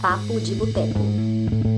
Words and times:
Papo 0.00 0.38
de 0.40 0.54
Boteco. 0.54 1.75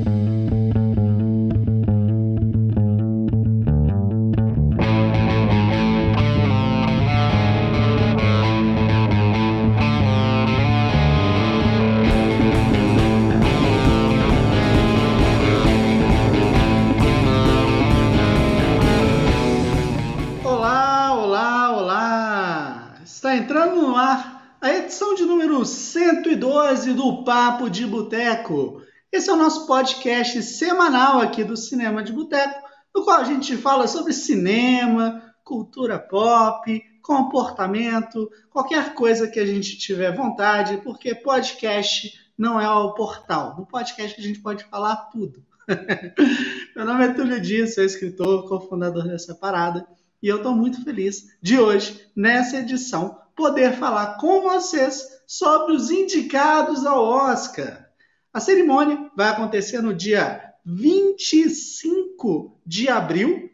Papo 27.49 27.71
de 27.71 27.87
Boteco. 27.87 28.83
Esse 29.11 29.31
é 29.31 29.33
o 29.33 29.37
nosso 29.37 29.67
podcast 29.67 30.43
semanal 30.43 31.19
aqui 31.19 31.43
do 31.43 31.57
Cinema 31.57 32.03
de 32.03 32.13
Boteco, 32.13 32.63
no 32.95 33.03
qual 33.03 33.23
a 33.23 33.25
gente 33.25 33.57
fala 33.57 33.89
sobre 33.89 34.13
cinema, 34.13 35.33
cultura 35.43 35.99
pop, 35.99 36.83
comportamento, 37.01 38.31
qualquer 38.51 38.93
coisa 38.93 39.27
que 39.27 39.41
a 39.41 39.47
gente 39.47 39.79
tiver 39.79 40.15
vontade, 40.15 40.77
porque 40.85 41.15
podcast 41.15 42.13
não 42.37 42.61
é 42.61 42.69
o 42.69 42.93
portal. 42.93 43.57
No 43.57 43.65
podcast 43.65 44.21
a 44.21 44.23
gente 44.23 44.41
pode 44.41 44.65
falar 44.65 45.09
tudo. 45.11 45.43
Meu 46.77 46.85
nome 46.85 47.07
é 47.07 47.15
Túlio 47.15 47.41
Dias, 47.41 47.77
sou 47.77 47.83
escritor, 47.83 48.47
cofundador 48.47 49.09
dessa 49.09 49.35
parada. 49.35 49.89
E 50.23 50.29
eu 50.29 50.37
estou 50.37 50.55
muito 50.55 50.85
feliz 50.85 51.35
de 51.41 51.59
hoje, 51.59 51.99
nessa 52.15 52.59
edição, 52.59 53.19
poder 53.35 53.73
falar 53.73 54.19
com 54.19 54.43
vocês 54.43 55.18
sobre 55.29 55.75
os 55.75 55.91
indicados 55.91 56.87
ao 56.87 57.05
Oscar. 57.05 57.91
A 58.33 58.41
cerimônia 58.41 59.11
vai 59.15 59.29
acontecer 59.29 59.83
no 59.83 59.93
dia 59.93 60.55
25 60.65 62.59
de 62.65 62.89
abril 62.89 63.51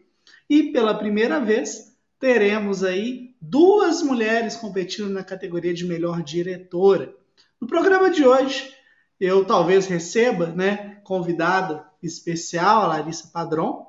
e 0.48 0.70
pela 0.70 0.94
primeira 0.94 1.40
vez 1.40 1.96
teremos 2.20 2.84
aí 2.84 3.34
duas 3.40 4.02
mulheres 4.02 4.54
competindo 4.54 5.10
na 5.10 5.24
categoria 5.24 5.74
de 5.74 5.84
melhor 5.84 6.22
diretora. 6.22 7.12
No 7.60 7.66
programa 7.66 8.08
de 8.08 8.24
hoje, 8.24 8.72
eu 9.18 9.44
talvez 9.44 9.86
receba, 9.86 10.46
né, 10.46 11.00
convidada 11.02 11.84
especial, 12.00 12.82
a 12.82 12.86
Larissa 12.86 13.30
Padrão. 13.32 13.84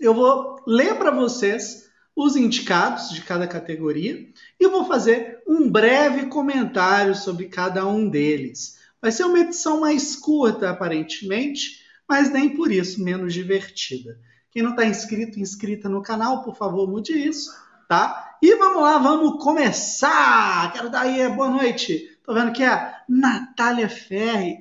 Eu 0.00 0.12
vou 0.12 0.60
ler 0.66 0.98
para 0.98 1.12
vocês 1.12 1.88
os 2.16 2.34
indicados 2.34 3.10
de 3.10 3.20
cada 3.20 3.46
categoria 3.46 4.28
e 4.58 4.64
eu 4.64 4.70
vou 4.70 4.86
fazer 4.86 5.35
um 5.46 5.70
breve 5.70 6.26
comentário 6.26 7.14
sobre 7.14 7.46
cada 7.46 7.86
um 7.86 8.08
deles. 8.08 8.78
Vai 9.00 9.12
ser 9.12 9.24
uma 9.24 9.38
edição 9.38 9.80
mais 9.80 10.16
curta, 10.16 10.70
aparentemente, 10.70 11.84
mas 12.08 12.30
nem 12.30 12.56
por 12.56 12.72
isso 12.72 13.02
menos 13.02 13.32
divertida. 13.32 14.18
Quem 14.50 14.62
não 14.62 14.70
está 14.70 14.84
inscrito, 14.84 15.38
inscrita 15.38 15.88
no 15.88 16.02
canal, 16.02 16.42
por 16.42 16.56
favor, 16.56 16.88
mude 16.88 17.12
isso, 17.12 17.52
tá? 17.88 18.36
E 18.42 18.54
vamos 18.56 18.82
lá, 18.82 18.98
vamos 18.98 19.42
começar! 19.42 20.72
Quero 20.72 20.90
dar 20.90 21.02
aí 21.02 21.28
boa 21.28 21.50
noite. 21.50 22.18
Tô 22.24 22.34
vendo 22.34 22.52
que 22.52 22.62
é 22.62 22.68
a 22.68 23.02
Natália 23.08 23.88
Ferri. 23.88 24.58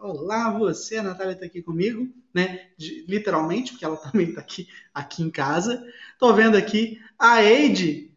Olá, 0.00 0.50
você, 0.50 0.96
a 0.96 1.02
Natália 1.02 1.34
está 1.34 1.46
aqui 1.46 1.62
comigo, 1.62 2.08
né? 2.34 2.68
De, 2.76 3.04
literalmente, 3.06 3.72
porque 3.72 3.84
ela 3.84 3.96
também 3.96 4.30
está 4.30 4.40
aqui, 4.40 4.66
aqui 4.92 5.22
em 5.22 5.30
casa. 5.30 5.84
Tô 6.18 6.32
vendo 6.32 6.56
aqui 6.56 7.00
a 7.16 7.44
Eide. 7.44 8.10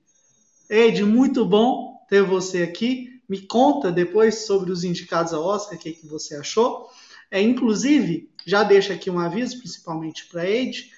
Eide, 0.69 1.03
muito 1.03 1.43
bom 1.43 2.05
ter 2.07 2.21
você 2.21 2.61
aqui. 2.61 3.19
Me 3.27 3.41
conta 3.41 3.91
depois 3.91 4.45
sobre 4.45 4.71
os 4.71 4.83
indicados 4.83 5.33
ao 5.33 5.43
Oscar, 5.43 5.77
o 5.77 5.81
que, 5.81 5.93
que 5.93 6.05
você 6.05 6.35
achou. 6.35 6.87
É, 7.31 7.41
inclusive, 7.41 8.29
já 8.45 8.63
deixo 8.63 8.93
aqui 8.93 9.09
um 9.09 9.17
aviso, 9.17 9.57
principalmente 9.57 10.27
para 10.27 10.47
Eide. 10.47 10.91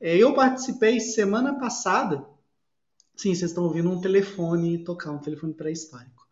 É, 0.00 0.16
eu 0.16 0.32
participei 0.32 0.98
semana 0.98 1.58
passada. 1.58 2.24
Sim, 3.14 3.34
vocês 3.34 3.50
estão 3.50 3.64
ouvindo 3.64 3.90
um 3.90 4.00
telefone 4.00 4.82
tocar, 4.82 5.10
um 5.10 5.18
telefone 5.18 5.52
pré-histórico. 5.52 6.26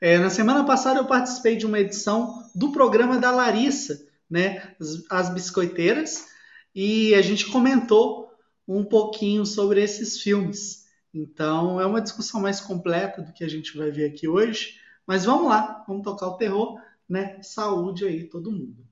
É, 0.00 0.16
na 0.18 0.30
semana 0.30 0.64
passada 0.64 1.00
eu 1.00 1.06
participei 1.06 1.56
de 1.56 1.66
uma 1.66 1.80
edição 1.80 2.48
do 2.54 2.70
programa 2.70 3.18
da 3.18 3.32
Larissa, 3.32 4.06
né, 4.30 4.74
as 5.10 5.30
biscoiteiras, 5.30 6.26
e 6.74 7.14
a 7.14 7.22
gente 7.22 7.46
comentou 7.46 8.30
um 8.68 8.84
pouquinho 8.84 9.44
sobre 9.46 9.82
esses 9.82 10.20
filmes. 10.20 10.85
Então 11.16 11.80
é 11.80 11.86
uma 11.86 12.02
discussão 12.02 12.40
mais 12.40 12.60
completa 12.60 13.22
do 13.22 13.32
que 13.32 13.42
a 13.42 13.48
gente 13.48 13.76
vai 13.76 13.90
ver 13.90 14.04
aqui 14.10 14.28
hoje. 14.28 14.78
Mas 15.06 15.24
vamos 15.24 15.48
lá, 15.48 15.82
vamos 15.88 16.02
tocar 16.02 16.26
o 16.28 16.36
terror, 16.36 16.78
né? 17.08 17.40
Saúde 17.42 18.04
aí, 18.04 18.24
todo 18.24 18.52
mundo. 18.52 18.86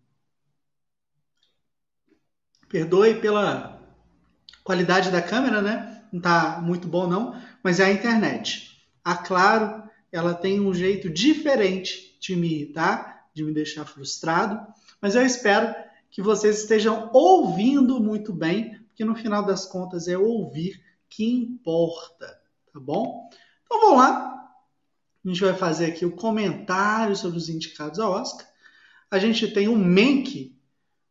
Perdoe 2.69 3.21
pela 3.21 3.81
qualidade 4.62 5.11
da 5.11 5.21
câmera, 5.21 5.61
né? 5.61 6.03
Não 6.12 6.21
tá 6.21 6.61
muito 6.62 6.89
bom 6.89 7.07
não, 7.07 7.39
mas 7.62 7.79
é 7.79 7.85
a 7.85 7.93
internet. 7.93 8.83
A 9.05 9.17
Claro, 9.17 9.83
ela 10.11 10.33
tem 10.33 10.61
um 10.61 10.73
jeito 10.73 11.11
diferente 11.11 12.17
de 12.21 12.35
me 12.35 12.49
irritar, 12.49 13.29
de 13.35 13.45
me 13.45 13.53
deixar 13.53 13.85
frustrado, 13.85 14.65
mas 15.01 15.15
eu 15.15 15.27
espero 15.27 15.75
que 16.11 16.23
vocês 16.23 16.61
estejam 16.61 17.11
ouvindo 17.12 18.01
muito 18.01 18.33
bem, 18.33 18.79
porque 18.87 19.05
no 19.05 19.17
final 19.17 19.45
das 19.45 19.67
contas 19.67 20.06
é 20.06 20.17
ouvir 20.17 20.81
que 21.14 21.25
importa, 21.25 22.41
tá 22.72 22.80
bom? 22.80 23.30
Então 23.64 23.80
vamos 23.80 23.98
lá. 23.98 24.52
A 25.25 25.28
gente 25.28 25.41
vai 25.41 25.54
fazer 25.54 25.86
aqui 25.86 26.04
o 26.04 26.16
comentário 26.16 27.14
sobre 27.14 27.38
os 27.38 27.48
indicados 27.48 28.00
ao 28.00 28.10
Oscar. 28.10 28.44
A 29.08 29.19
gente 29.20 29.47
tem 29.52 29.69
o 29.69 29.76
Mank 29.76 30.58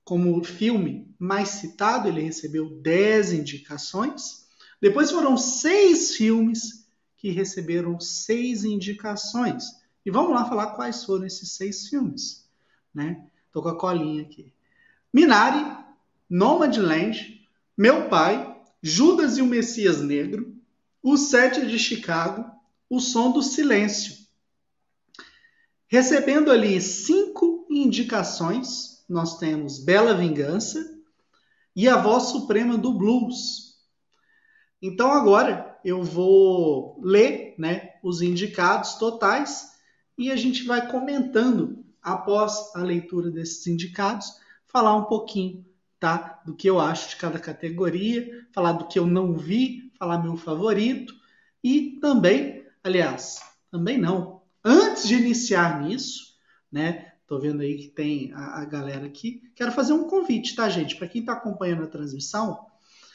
como 0.04 0.44
filme 0.44 1.16
mais 1.18 1.50
citado, 1.50 2.10
ele 2.10 2.22
recebeu 2.22 2.70
10 2.82 3.32
indicações. 3.32 4.46
Depois 4.82 5.10
foram 5.10 5.38
seis 5.38 6.18
filmes 6.18 6.86
que 7.16 7.32
receberam 7.32 7.98
seis 7.98 8.66
indicações. 8.66 9.64
E 10.06 10.12
vamos 10.12 10.32
lá 10.32 10.44
falar 10.44 10.76
quais 10.76 11.06
foram 11.06 11.26
esses 11.26 11.54
seis 11.54 11.88
filmes. 11.88 12.46
Né? 12.94 13.26
Tô 13.54 13.62
com 13.62 13.70
a 13.70 13.78
colinha 13.78 14.24
aqui. 14.24 14.54
Minari, 15.14 15.78
Nomadland, 16.30 17.48
Meu 17.78 18.10
Pai, 18.10 18.53
Judas 18.86 19.38
e 19.38 19.42
o 19.42 19.46
Messias 19.46 20.02
Negro, 20.02 20.58
O 21.02 21.16
Sete 21.16 21.66
de 21.66 21.80
Chicago, 21.80 22.44
O 22.90 23.00
Som 23.00 23.32
do 23.32 23.42
Silêncio. 23.42 24.14
Recebendo 25.88 26.52
ali 26.52 26.82
cinco 26.82 27.66
indicações, 27.70 29.06
nós 29.08 29.38
temos 29.38 29.80
Bela 29.80 30.14
Vingança 30.14 30.86
e 31.74 31.88
A 31.88 31.96
Voz 31.96 32.24
Suprema 32.24 32.78
do 32.78 32.92
Blues. 32.92 33.78
Então 34.82 35.14
agora 35.14 35.80
eu 35.86 36.04
vou 36.04 37.00
ler 37.02 37.56
né, 37.58 37.94
os 38.04 38.22
indicados 38.22 38.96
totais 38.96 39.72
e 40.18 40.30
a 40.30 40.36
gente 40.36 40.66
vai 40.66 40.92
comentando 40.92 41.86
após 42.02 42.76
a 42.76 42.80
leitura 42.80 43.32
desses 43.32 43.66
indicados, 43.66 44.28
falar 44.68 44.94
um 44.98 45.06
pouquinho 45.06 45.66
tá, 46.04 46.42
do 46.46 46.54
que 46.54 46.70
eu 46.70 46.82
acho 46.82 47.12
de 47.12 47.16
cada 47.16 47.40
categoria, 47.40 48.46
falar 48.52 48.74
do 48.74 48.90
que 48.90 49.00
eu 49.00 49.08
não 49.08 49.38
vi, 49.38 49.90
falar 49.98 50.22
meu 50.22 50.36
favorito 50.36 51.16
e 51.64 51.98
também, 52.02 52.66
aliás, 52.84 53.40
também 53.72 53.98
não, 53.98 54.42
antes 54.66 55.08
de 55.08 55.16
iniciar 55.16 55.82
nisso, 55.82 56.36
né? 56.70 57.14
Tô 57.26 57.40
vendo 57.40 57.62
aí 57.62 57.78
que 57.78 57.88
tem 57.88 58.34
a, 58.34 58.60
a 58.60 58.66
galera 58.66 59.06
aqui. 59.06 59.50
Quero 59.56 59.72
fazer 59.72 59.94
um 59.94 60.10
convite, 60.10 60.58
tá, 60.58 60.68
gente? 60.68 60.98
Para 60.98 61.08
quem 61.08 61.22
está 61.22 61.32
acompanhando 61.32 61.84
a 61.84 61.88
transmissão, 61.88 62.66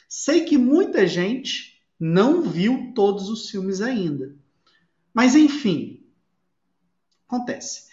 sei 0.07 0.43
que 0.43 0.57
muita 0.57 1.05
gente 1.05 1.79
não 1.99 2.41
viu 2.41 2.91
todos 2.95 3.29
os 3.29 3.51
filmes 3.51 3.81
ainda. 3.81 4.35
Mas 5.13 5.35
enfim, 5.35 6.07
acontece. 7.27 7.87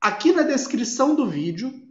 Aqui 0.00 0.32
na 0.32 0.42
descrição 0.42 1.14
do 1.14 1.28
vídeo, 1.28 1.86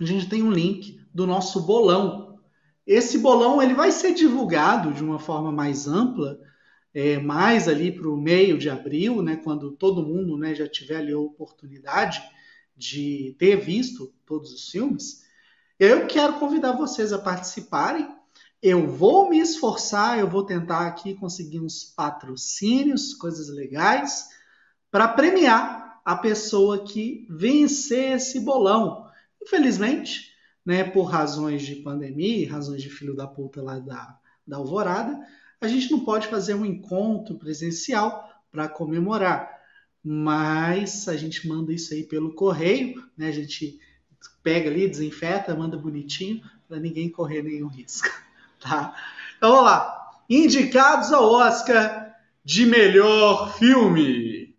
a 0.00 0.04
gente 0.04 0.28
tem 0.28 0.42
um 0.42 0.50
link 0.50 1.03
do 1.14 1.26
nosso 1.26 1.60
bolão. 1.60 2.40
Esse 2.84 3.18
bolão 3.18 3.62
ele 3.62 3.72
vai 3.72 3.92
ser 3.92 4.12
divulgado 4.12 4.92
de 4.92 5.02
uma 5.02 5.18
forma 5.18 5.52
mais 5.52 5.86
ampla, 5.86 6.38
é, 6.92 7.18
mais 7.18 7.68
ali 7.68 7.92
para 7.92 8.08
o 8.08 8.16
meio 8.16 8.58
de 8.58 8.68
abril, 8.68 9.22
né, 9.22 9.36
quando 9.36 9.72
todo 9.72 10.04
mundo 10.04 10.36
né, 10.36 10.54
já 10.54 10.68
tiver 10.68 10.96
ali 10.96 11.12
a 11.12 11.18
oportunidade 11.18 12.22
de 12.76 13.34
ter 13.38 13.56
visto 13.56 14.12
todos 14.26 14.52
os 14.52 14.68
filmes. 14.68 15.22
Eu 15.78 16.06
quero 16.06 16.34
convidar 16.34 16.72
vocês 16.72 17.12
a 17.12 17.18
participarem. 17.18 18.08
Eu 18.62 18.86
vou 18.86 19.28
me 19.28 19.38
esforçar, 19.38 20.18
eu 20.18 20.28
vou 20.28 20.44
tentar 20.44 20.86
aqui 20.86 21.14
conseguir 21.14 21.60
uns 21.60 21.84
patrocínios, 21.84 23.14
coisas 23.14 23.48
legais, 23.48 24.28
para 24.90 25.08
premiar 25.08 26.00
a 26.04 26.16
pessoa 26.16 26.84
que 26.84 27.26
vencer 27.28 28.16
esse 28.16 28.40
bolão. 28.40 29.06
Infelizmente, 29.42 30.33
né, 30.64 30.84
por 30.84 31.04
razões 31.04 31.62
de 31.62 31.76
pandemia, 31.76 32.50
razões 32.50 32.82
de 32.82 32.88
filho 32.88 33.14
da 33.14 33.26
puta 33.26 33.62
lá 33.62 33.78
da, 33.78 34.18
da 34.46 34.56
Alvorada, 34.56 35.18
a 35.60 35.68
gente 35.68 35.90
não 35.90 36.04
pode 36.04 36.26
fazer 36.28 36.54
um 36.54 36.64
encontro 36.64 37.36
presencial 37.36 38.30
para 38.50 38.68
comemorar. 38.68 39.52
mas 40.02 41.08
a 41.08 41.16
gente 41.16 41.48
manda 41.48 41.72
isso 41.72 41.94
aí 41.94 42.04
pelo 42.04 42.34
correio, 42.34 43.02
né? 43.16 43.28
A 43.28 43.32
gente 43.32 43.80
pega 44.42 44.68
ali, 44.70 44.86
desinfeta, 44.86 45.54
manda 45.54 45.78
bonitinho, 45.78 46.42
para 46.68 46.78
ninguém 46.78 47.08
correr 47.08 47.42
nenhum 47.42 47.68
risco, 47.68 48.08
tá? 48.60 48.94
Então 49.36 49.50
vamos 49.50 49.64
lá. 49.64 50.22
Indicados 50.28 51.12
ao 51.12 51.30
Oscar 51.30 52.14
de 52.44 52.66
melhor 52.66 53.56
filme. 53.58 54.54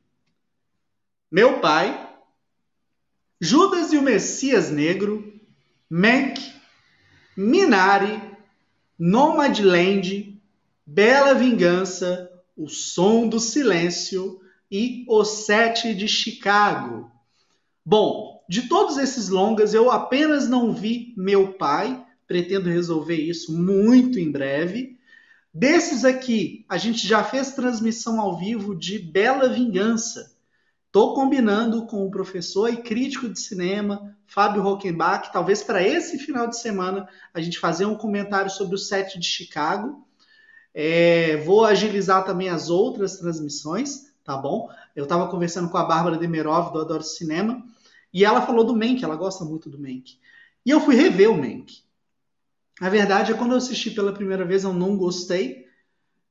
Meu 1.32 1.60
pai, 1.60 2.10
Judas 3.40 3.94
e 3.94 3.98
o 3.98 4.02
Messias 4.02 4.72
Negro, 4.72 5.35
Mank, 5.90 6.42
Minari, 7.38 8.20
Nomadland, 8.98 10.42
Bela 10.86 11.34
Vingança, 11.36 12.32
O 12.58 12.68
Som 12.68 13.28
do 13.28 13.40
Silêncio 13.40 14.40
e 14.72 15.06
O 15.08 15.24
Sete 15.24 15.94
de 15.94 16.08
Chicago. 16.08 17.12
Bom, 17.86 18.44
de 18.50 18.64
todos 18.64 18.98
esses 18.98 19.30
longas, 19.30 19.76
eu 19.76 19.92
apenas 19.92 20.50
não 20.50 20.74
vi 20.74 21.14
Meu 21.16 21.54
Pai, 21.54 22.04
pretendo 22.26 22.68
resolver 22.68 23.18
isso 23.18 23.56
muito 23.56 24.20
em 24.20 24.32
breve. 24.32 24.98
Desses 25.54 26.04
aqui, 26.04 26.66
a 26.68 26.78
gente 26.78 27.08
já 27.08 27.24
fez 27.24 27.54
transmissão 27.54 28.20
ao 28.20 28.38
vivo 28.38 28.76
de 28.76 28.98
Bela 28.98 29.50
Vingança. 29.50 30.35
Estou 30.96 31.14
combinando 31.14 31.86
com 31.88 32.08
o 32.08 32.10
professor 32.10 32.70
e 32.70 32.78
crítico 32.78 33.28
de 33.28 33.38
cinema, 33.38 34.16
Fábio 34.26 34.62
Rockenbach, 34.62 35.30
talvez 35.30 35.62
para 35.62 35.86
esse 35.86 36.18
final 36.18 36.48
de 36.48 36.58
semana 36.58 37.06
a 37.34 37.42
gente 37.42 37.60
fazer 37.60 37.86
um 37.86 37.98
comentário 37.98 38.50
sobre 38.50 38.76
o 38.76 38.78
set 38.78 39.20
de 39.20 39.26
Chicago. 39.26 40.08
É, 40.74 41.36
vou 41.44 41.66
agilizar 41.66 42.24
também 42.24 42.48
as 42.48 42.70
outras 42.70 43.18
transmissões 43.18 44.06
tá 44.24 44.38
bom? 44.38 44.70
Eu 44.96 45.04
estava 45.04 45.28
conversando 45.28 45.70
com 45.70 45.78
a 45.78 45.84
Bárbara 45.84 46.18
Demerov, 46.18 46.72
do 46.72 46.80
Adoro 46.80 47.04
Cinema, 47.04 47.62
e 48.14 48.24
ela 48.24 48.42
falou 48.42 48.64
do 48.64 48.74
Mank, 48.74 49.04
ela 49.04 49.18
gosta 49.18 49.44
muito 49.44 49.70
do 49.70 49.78
Mank. 49.78 50.18
E 50.66 50.70
eu 50.70 50.80
fui 50.80 50.96
rever 50.96 51.30
o 51.30 51.38
Mank. 51.38 51.84
A 52.80 52.88
verdade 52.88 53.34
é 53.34 53.36
quando 53.36 53.52
eu 53.52 53.58
assisti 53.58 53.92
pela 53.92 54.14
primeira 54.14 54.46
vez 54.46 54.64
eu 54.64 54.72
não 54.72 54.96
gostei, 54.96 55.66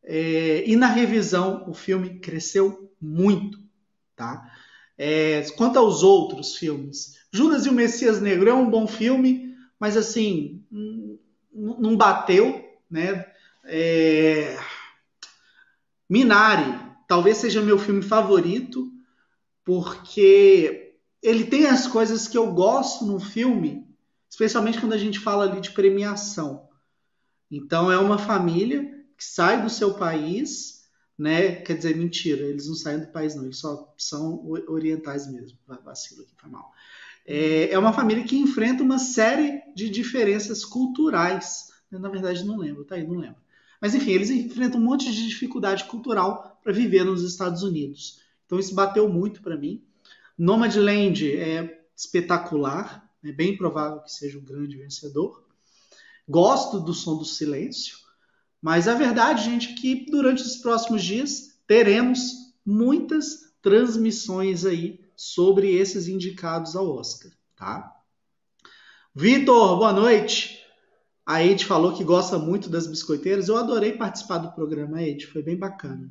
é, 0.02 0.64
e 0.66 0.74
na 0.74 0.86
revisão 0.86 1.68
o 1.68 1.74
filme 1.74 2.18
cresceu 2.18 2.90
muito, 2.98 3.62
tá? 4.16 4.53
É, 4.96 5.42
quanto 5.56 5.78
aos 5.78 6.02
outros 6.02 6.56
filmes, 6.56 7.18
Judas 7.32 7.66
e 7.66 7.68
o 7.68 7.72
Messias 7.72 8.20
Negro 8.20 8.48
é 8.48 8.54
um 8.54 8.70
bom 8.70 8.86
filme, 8.86 9.56
mas 9.78 9.96
assim, 9.96 10.64
não 11.52 11.96
bateu, 11.96 12.64
né? 12.90 13.26
É... 13.64 14.56
Minari, 16.08 16.78
talvez 17.08 17.38
seja 17.38 17.60
meu 17.60 17.78
filme 17.78 18.02
favorito, 18.02 18.92
porque 19.64 20.94
ele 21.22 21.44
tem 21.44 21.66
as 21.66 21.86
coisas 21.86 22.28
que 22.28 22.36
eu 22.36 22.52
gosto 22.52 23.04
no 23.04 23.18
filme, 23.18 23.88
especialmente 24.28 24.78
quando 24.78 24.92
a 24.92 24.98
gente 24.98 25.18
fala 25.18 25.44
ali 25.44 25.60
de 25.60 25.70
premiação. 25.70 26.68
Então 27.50 27.90
é 27.90 27.98
uma 27.98 28.18
família 28.18 28.84
que 29.16 29.24
sai 29.24 29.62
do 29.62 29.70
seu 29.70 29.94
país, 29.94 30.73
né? 31.18 31.56
Quer 31.56 31.76
dizer, 31.76 31.96
mentira, 31.96 32.42
eles 32.42 32.66
não 32.66 32.74
saem 32.74 33.00
do 33.00 33.06
país, 33.08 33.34
não, 33.34 33.44
eles 33.44 33.58
só 33.58 33.94
são 33.96 34.44
orientais 34.68 35.30
mesmo. 35.30 35.58
Vacilo 35.84 36.22
aqui, 36.22 36.32
foi 36.36 36.50
mal. 36.50 36.72
É, 37.26 37.70
é 37.70 37.78
uma 37.78 37.92
família 37.92 38.24
que 38.24 38.36
enfrenta 38.36 38.82
uma 38.82 38.98
série 38.98 39.62
de 39.74 39.88
diferenças 39.88 40.64
culturais. 40.64 41.72
Na 41.90 42.08
verdade, 42.08 42.44
não 42.44 42.58
lembro, 42.58 42.84
tá 42.84 42.96
aí, 42.96 43.06
não 43.06 43.16
lembro. 43.16 43.36
Mas 43.80 43.94
enfim, 43.94 44.12
eles 44.12 44.30
enfrentam 44.30 44.80
um 44.80 44.84
monte 44.84 45.12
de 45.12 45.28
dificuldade 45.28 45.84
cultural 45.84 46.58
para 46.62 46.72
viver 46.72 47.04
nos 47.04 47.22
Estados 47.22 47.62
Unidos. 47.62 48.20
Então 48.46 48.58
isso 48.58 48.74
bateu 48.74 49.08
muito 49.08 49.42
para 49.42 49.56
mim. 49.56 49.82
Nomadland 50.36 51.32
é 51.36 51.82
espetacular, 51.96 53.08
é 53.22 53.32
bem 53.32 53.56
provável 53.56 54.00
que 54.00 54.12
seja 54.12 54.38
um 54.38 54.44
grande 54.44 54.76
vencedor. 54.76 55.44
Gosto 56.28 56.80
do 56.80 56.92
som 56.92 57.16
do 57.16 57.24
silêncio, 57.24 57.98
mas 58.64 58.88
a 58.88 58.94
verdade, 58.94 59.44
gente, 59.44 59.72
é 59.72 59.74
que 59.74 60.06
durante 60.10 60.42
os 60.42 60.56
próximos 60.56 61.04
dias 61.04 61.60
teremos 61.66 62.32
muitas 62.64 63.54
transmissões 63.60 64.64
aí 64.64 65.04
sobre 65.14 65.76
esses 65.76 66.08
indicados 66.08 66.74
ao 66.74 66.88
Oscar, 66.88 67.30
tá? 67.54 67.94
Vitor, 69.14 69.76
boa 69.76 69.92
noite. 69.92 70.64
A 71.26 71.44
Ed 71.44 71.66
falou 71.66 71.94
que 71.94 72.02
gosta 72.02 72.38
muito 72.38 72.70
das 72.70 72.86
biscoiteiras. 72.86 73.48
Eu 73.48 73.58
adorei 73.58 73.92
participar 73.98 74.38
do 74.38 74.52
programa, 74.52 75.02
Ed, 75.02 75.26
foi 75.26 75.42
bem 75.42 75.58
bacana. 75.58 76.10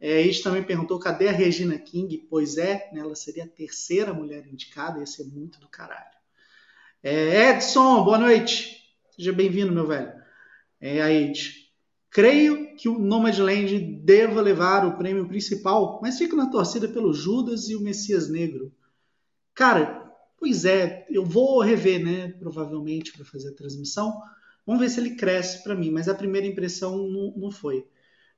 É, 0.00 0.22
Ed 0.22 0.42
também 0.42 0.64
perguntou 0.64 0.98
cadê 0.98 1.28
a 1.28 1.32
Regina 1.32 1.78
King? 1.78 2.26
Pois 2.28 2.58
é, 2.58 2.90
né, 2.92 2.98
ela 2.98 3.14
seria 3.14 3.44
a 3.44 3.48
terceira 3.48 4.12
mulher 4.12 4.44
indicada, 4.48 4.98
ia 4.98 5.06
ser 5.06 5.22
muito 5.26 5.60
do 5.60 5.68
caralho. 5.68 6.16
É, 7.00 7.50
Edson, 7.50 8.02
boa 8.02 8.18
noite. 8.18 8.76
Seja 9.14 9.32
bem-vindo, 9.32 9.70
meu 9.70 9.86
velho. 9.86 10.12
É, 10.80 11.00
a 11.00 11.12
Ed. 11.12 11.65
Creio 12.16 12.74
que 12.76 12.88
o 12.88 12.98
Nomadland 12.98 13.78
deva 13.78 14.40
levar 14.40 14.86
o 14.86 14.96
prêmio 14.96 15.28
principal, 15.28 16.00
mas 16.02 16.16
fico 16.16 16.34
na 16.34 16.50
torcida 16.50 16.88
pelo 16.88 17.12
Judas 17.12 17.68
e 17.68 17.76
o 17.76 17.80
Messias 17.82 18.26
Negro. 18.26 18.72
Cara, 19.54 20.10
pois 20.38 20.64
é, 20.64 21.06
eu 21.10 21.22
vou 21.22 21.60
rever, 21.60 22.02
né, 22.02 22.28
provavelmente, 22.38 23.12
para 23.12 23.22
fazer 23.22 23.50
a 23.50 23.54
transmissão. 23.54 24.18
Vamos 24.64 24.80
ver 24.80 24.88
se 24.88 24.98
ele 24.98 25.14
cresce 25.14 25.62
para 25.62 25.74
mim, 25.74 25.90
mas 25.90 26.08
a 26.08 26.14
primeira 26.14 26.46
impressão 26.46 26.96
não, 26.96 27.34
não 27.36 27.50
foi. 27.50 27.86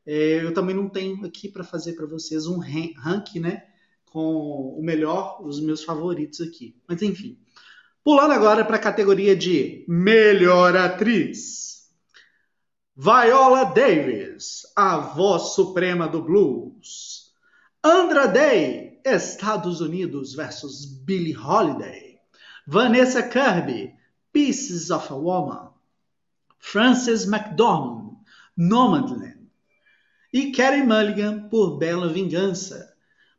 É, 0.05 0.43
eu 0.43 0.53
também 0.53 0.75
não 0.75 0.89
tenho 0.89 1.25
aqui 1.25 1.49
para 1.49 1.63
fazer 1.63 1.93
para 1.93 2.05
vocês 2.05 2.49
um 2.49 2.59
ranking, 2.59 3.39
né? 3.39 3.63
Com 4.07 4.75
o 4.77 4.83
melhor, 4.83 5.41
os 5.41 5.61
meus 5.61 5.85
favoritos 5.85 6.41
aqui. 6.41 6.75
Mas 6.89 7.01
enfim. 7.01 7.39
Pulando 8.03 8.33
agora 8.33 8.65
para 8.65 8.75
a 8.75 8.81
categoria 8.81 9.37
de 9.37 9.85
Melhor 9.87 10.77
Atriz. 10.77 11.78
Viola 13.01 13.63
Davis, 13.67 14.67
a 14.75 14.99
voz 14.99 15.55
suprema 15.55 16.09
do 16.09 16.21
blues. 16.21 17.31
Andra 17.85 18.27
Day, 18.27 19.01
Estados 19.07 19.81
Unidos 19.81 20.35
versus 20.35 20.85
Billie 20.85 21.37
Holiday. 21.37 22.19
Vanessa 22.67 23.23
Kirby, 23.23 23.95
Pieces 24.33 24.91
of 24.91 25.13
a 25.13 25.15
Woman. 25.15 25.69
Frances 26.59 27.25
McDormand, 27.25 28.17
Nomadland, 28.57 29.47
e 30.33 30.51
Carey 30.51 30.83
Mulligan 30.83 31.49
por 31.49 31.79
Bela 31.79 32.13
Vingança. 32.13 32.93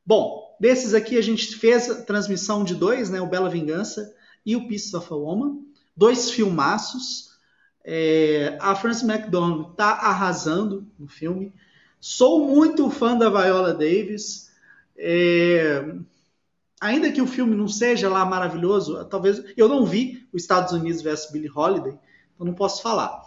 Bom, 0.06 0.56
desses 0.58 0.94
aqui 0.94 1.18
a 1.18 1.22
gente 1.22 1.54
fez 1.58 1.90
a 1.90 2.02
transmissão 2.04 2.64
de 2.64 2.76
dois, 2.76 3.10
né, 3.10 3.20
o 3.20 3.28
Bela 3.28 3.50
Vingança 3.50 4.16
e 4.46 4.56
o 4.56 4.70
Pieces 4.70 4.94
of 4.94 5.12
a 5.12 5.18
Woman, 5.18 5.66
dois 5.98 6.32
filmaços. 6.32 7.29
É, 7.84 8.58
a 8.60 8.76
Frances 8.76 9.04
McDormand 9.04 9.72
está 9.72 9.92
arrasando 9.92 10.88
no 10.98 11.08
filme. 11.08 11.54
Sou 12.00 12.48
muito 12.48 12.90
fã 12.90 13.18
da 13.18 13.30
Viola 13.30 13.74
Davis. 13.74 14.52
É, 14.98 15.96
ainda 16.80 17.12
que 17.12 17.22
o 17.22 17.28
filme 17.28 17.56
não 17.56 17.68
seja 17.68 18.10
lá 18.10 18.26
maravilhoso, 18.26 19.04
talvez 19.06 19.44
eu 19.56 19.68
não 19.68 19.86
vi 19.86 20.28
o 20.32 20.38
Estados 20.38 20.74
Unidos 20.74 21.02
versus 21.02 21.32
Billie 21.32 21.52
Holiday, 21.54 21.98
eu 22.40 22.46
não 22.46 22.54
posso 22.54 22.82
falar. 22.82 23.22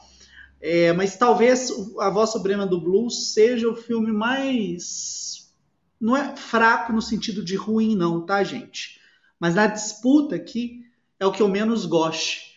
É, 0.61 0.93
mas 0.93 1.17
talvez 1.17 1.73
A 1.99 2.09
Voz 2.09 2.31
Suprema 2.31 2.65
do 2.65 2.81
Blues 2.81 3.33
seja 3.33 3.69
o 3.69 3.77
filme 3.77 4.13
mais. 4.13 5.53
Não 6.01 6.17
é 6.17 6.37
fraco 6.37 6.93
no 6.93 7.03
sentido 7.03 7.45
de 7.45 7.57
ruim, 7.57 7.97
não, 7.97 8.25
tá, 8.25 8.45
gente? 8.45 9.01
Mas 9.41 9.55
na 9.55 9.67
disputa 9.67 10.37
aqui 10.37 10.83
é 11.19 11.27
o 11.27 11.33
que 11.33 11.43
eu 11.43 11.49
menos 11.49 11.85
gosto. 11.85 12.52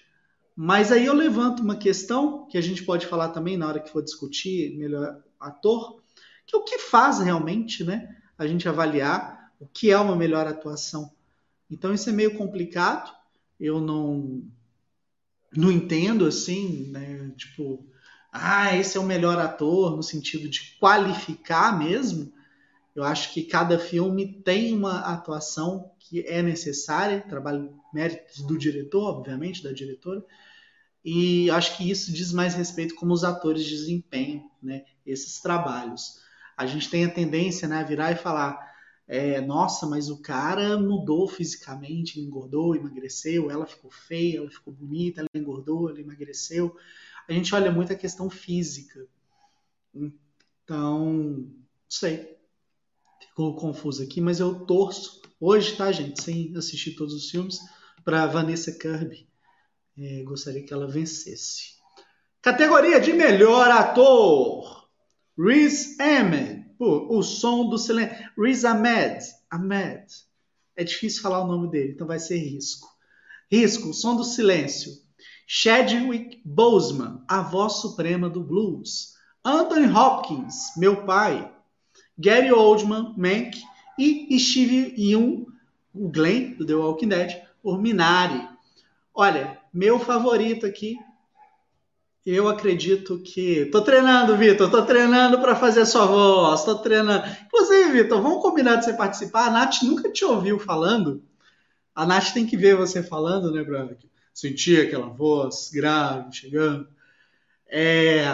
Mas 0.56 0.92
aí 0.92 1.06
eu 1.06 1.14
levanto 1.14 1.62
uma 1.62 1.76
questão 1.76 2.48
que 2.48 2.58
a 2.58 2.62
gente 2.62 2.84
pode 2.84 3.08
falar 3.08 3.30
também 3.30 3.58
na 3.58 3.68
hora 3.68 3.80
que 3.80 3.90
for 3.92 4.02
discutir 4.02 4.78
melhor 4.78 5.22
ator, 5.40 6.02
que 6.46 6.56
é 6.56 6.60
o 6.60 6.64
que 6.64 6.80
faz 6.80 7.20
realmente, 7.20 7.84
né? 7.84 8.16
A 8.38 8.48
gente 8.48 8.70
avaliar 8.70 9.52
o 9.60 9.68
que 9.68 9.92
é 9.92 9.98
uma 9.98 10.16
melhor 10.16 10.48
atuação. 10.48 11.12
Então 11.70 11.94
isso 11.94 12.10
é 12.10 12.14
meio 12.14 12.38
complicado. 12.38 13.12
Eu 13.60 13.82
não 13.82 14.44
não 15.56 15.72
entendo 15.72 16.26
assim, 16.26 16.90
né? 16.92 17.32
Tipo, 17.38 17.86
ah, 18.32 18.76
esse 18.76 18.98
é 18.98 19.00
o 19.00 19.06
melhor 19.06 19.40
ator 19.40 19.96
no 19.96 20.04
sentido 20.04 20.50
de 20.50 20.76
qualificar 20.80 21.78
mesmo. 21.78 22.32
Eu 22.94 23.04
acho 23.04 23.34
que 23.34 23.44
cada 23.44 23.78
filme 23.80 24.42
tem 24.42 24.74
uma 24.76 25.00
atuação 25.00 25.92
que 26.00 26.22
é 26.22 26.42
necessária, 26.42 27.26
trabalho 27.28 27.74
méritos 27.96 28.42
do 28.42 28.58
diretor, 28.58 29.04
obviamente, 29.04 29.64
da 29.64 29.72
diretora. 29.72 30.24
E 31.04 31.50
acho 31.52 31.78
que 31.78 31.90
isso 31.90 32.12
diz 32.12 32.34
mais 32.34 32.54
respeito 32.54 32.96
como 32.96 33.14
os 33.14 33.24
atores 33.24 33.66
desempenham, 33.66 34.52
né, 34.62 34.84
esses 35.06 35.40
trabalhos. 35.40 36.20
A 36.58 36.66
gente 36.66 36.90
tem 36.90 37.06
a 37.06 37.14
tendência, 37.14 37.68
né, 37.68 37.80
a 37.80 37.84
virar 37.84 38.12
e 38.12 38.18
falar: 38.18 38.60
é, 39.08 39.40
nossa, 39.40 39.86
mas 39.86 40.10
o 40.10 40.22
cara 40.22 40.78
mudou 40.78 41.28
fisicamente, 41.28 42.20
engordou, 42.20 42.76
emagreceu, 42.76 43.50
ela 43.50 43.66
ficou 43.66 43.90
feia, 43.90 44.40
ela 44.40 44.52
ficou 44.52 44.74
bonita, 44.74 45.22
ela 45.22 45.42
engordou, 45.42 45.90
ela 45.90 46.02
emagreceu. 46.02 46.76
A 47.28 47.32
gente 47.32 47.56
olha 47.56 47.72
muito 47.72 47.94
a 47.94 47.96
questão 47.96 48.30
física. 48.30 49.08
Então, 49.94 51.14
não 51.14 51.66
sei. 51.88 52.36
Ficou 53.22 53.56
confuso 53.56 54.04
aqui, 54.04 54.20
mas 54.20 54.40
eu 54.40 54.66
torço 54.66 55.22
hoje, 55.40 55.76
tá, 55.76 55.92
gente, 55.92 56.22
sem 56.22 56.56
assistir 56.56 56.96
todos 56.96 57.14
os 57.14 57.30
filmes, 57.30 57.60
para 58.06 58.28
Vanessa 58.28 58.72
Kirby. 58.72 59.28
É, 59.98 60.24
gostaria 60.24 60.64
que 60.64 60.72
ela 60.72 60.88
vencesse. 60.88 61.74
Categoria 62.42 63.02
de 63.02 63.12
melhor 63.12 63.72
ator: 63.72 64.88
Riz 65.38 66.00
Ahmed, 66.00 66.66
por 66.78 67.12
O 67.12 67.24
Som 67.24 67.68
do 67.68 67.78
Silêncio. 67.78 68.16
Riz 68.38 68.64
Ahmed, 68.64 69.26
Ahmed. 69.50 70.06
É 70.76 70.84
difícil 70.84 71.24
falar 71.24 71.44
o 71.44 71.48
nome 71.48 71.72
dele, 71.72 71.94
então 71.94 72.06
vai 72.06 72.20
ser 72.20 72.38
Risco. 72.38 72.88
Risco, 73.52 73.90
O 73.90 73.94
Som 73.94 74.16
do 74.16 74.24
Silêncio. 74.24 74.92
Chadwick 75.48 76.42
Boseman, 76.46 77.24
a 77.28 77.42
voz 77.42 77.74
suprema 77.74 78.30
do 78.30 78.44
blues. 78.44 79.14
Anthony 79.44 79.88
Hopkins, 79.88 80.74
meu 80.78 81.06
pai. 81.06 81.52
Gary 82.18 82.52
Oldman, 82.52 83.14
Mank. 83.18 83.62
E 83.98 84.38
Steve 84.38 84.94
Yeun, 84.98 85.46
o 85.94 86.10
Glenn, 86.10 86.56
do 86.56 86.66
The 86.66 86.76
Walking 86.76 87.08
Dead, 87.08 87.45
por 87.66 87.82
Minari. 87.82 88.48
Olha, 89.12 89.58
meu 89.74 90.00
favorito 90.00 90.68
aqui, 90.68 91.00
eu 92.24 92.48
acredito 92.48 93.18
que. 93.18 93.66
Tô 93.72 93.82
treinando, 93.82 94.38
Vitor, 94.38 94.70
tô 94.70 94.86
treinando 94.86 95.42
para 95.42 95.56
fazer 95.56 95.84
sua 95.88 96.06
voz, 96.06 96.64
tô 96.64 96.76
treinando. 96.76 97.26
Inclusive, 97.48 98.04
Vitor, 98.04 98.22
vamos 98.22 98.44
combinar 98.44 98.76
de 98.76 98.86
você 98.86 98.94
participar. 98.94 99.48
A 99.48 99.50
Nath 99.50 99.82
nunca 99.82 100.12
te 100.12 100.24
ouviu 100.24 100.60
falando. 100.60 101.24
A 101.96 102.06
Nath 102.06 102.34
tem 102.34 102.46
que 102.46 102.56
ver 102.56 102.76
você 102.76 103.02
falando, 103.02 103.52
né, 103.52 103.64
Branco? 103.64 103.96
Sentir 104.32 104.86
aquela 104.86 105.08
voz 105.08 105.72
grave 105.74 106.36
chegando. 106.36 106.88
É... 107.68 108.26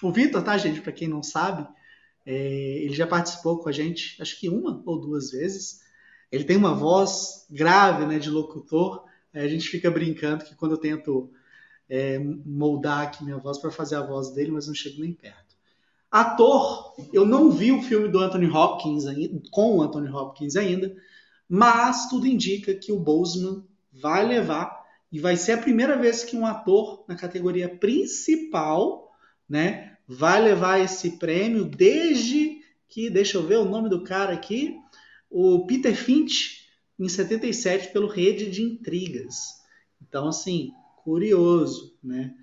O 0.00 0.12
Vitor, 0.12 0.40
tá, 0.40 0.56
gente? 0.56 0.80
Para 0.80 0.92
quem 0.92 1.08
não 1.08 1.20
sabe, 1.20 1.66
é... 2.24 2.32
ele 2.32 2.94
já 2.94 3.08
participou 3.08 3.58
com 3.58 3.68
a 3.68 3.72
gente, 3.72 4.22
acho 4.22 4.38
que 4.38 4.48
uma 4.48 4.80
ou 4.86 5.00
duas 5.00 5.32
vezes. 5.32 5.82
Ele 6.32 6.44
tem 6.44 6.56
uma 6.56 6.74
voz 6.74 7.46
grave, 7.50 8.06
né, 8.06 8.18
de 8.18 8.30
locutor. 8.30 9.04
a 9.34 9.46
gente 9.46 9.68
fica 9.68 9.90
brincando 9.90 10.44
que 10.44 10.54
quando 10.54 10.72
eu 10.72 10.78
tento 10.78 11.30
é, 11.88 12.18
moldar 12.18 13.02
aqui 13.02 13.22
minha 13.22 13.36
voz 13.36 13.58
para 13.58 13.70
fazer 13.70 13.96
a 13.96 14.06
voz 14.06 14.30
dele, 14.30 14.50
mas 14.50 14.66
não 14.66 14.74
chego 14.74 15.02
nem 15.02 15.12
perto. 15.12 15.54
Ator, 16.10 16.94
eu 17.12 17.26
não 17.26 17.50
vi 17.50 17.70
o 17.70 17.82
filme 17.82 18.08
do 18.08 18.18
Anthony 18.18 18.46
Hopkins 18.46 19.06
ainda, 19.06 19.40
com 19.50 19.76
o 19.76 19.82
Anthony 19.82 20.08
Hopkins 20.08 20.56
ainda, 20.56 20.94
mas 21.48 22.08
tudo 22.08 22.26
indica 22.26 22.74
que 22.74 22.92
o 22.92 22.98
Boseman 22.98 23.64
vai 23.92 24.26
levar 24.26 24.82
e 25.10 25.20
vai 25.20 25.36
ser 25.36 25.52
a 25.52 25.58
primeira 25.58 25.96
vez 25.98 26.24
que 26.24 26.36
um 26.36 26.46
ator 26.46 27.04
na 27.06 27.14
categoria 27.14 27.68
principal, 27.68 29.12
né, 29.46 29.96
vai 30.08 30.40
levar 30.40 30.78
esse 30.78 31.18
prêmio 31.18 31.64
desde 31.64 32.60
que, 32.88 33.10
deixa 33.10 33.36
eu 33.36 33.46
ver 33.46 33.58
o 33.58 33.64
nome 33.64 33.90
do 33.90 34.02
cara 34.02 34.32
aqui, 34.32 34.78
o 35.32 35.66
Peter 35.66 35.96
Finch 35.96 36.68
em 36.98 37.08
77 37.08 37.90
pelo 37.90 38.06
Rede 38.06 38.50
de 38.50 38.62
Intrigas. 38.62 39.62
Então, 40.00 40.28
assim, 40.28 40.72
curioso, 41.02 41.96
né? 42.04 42.36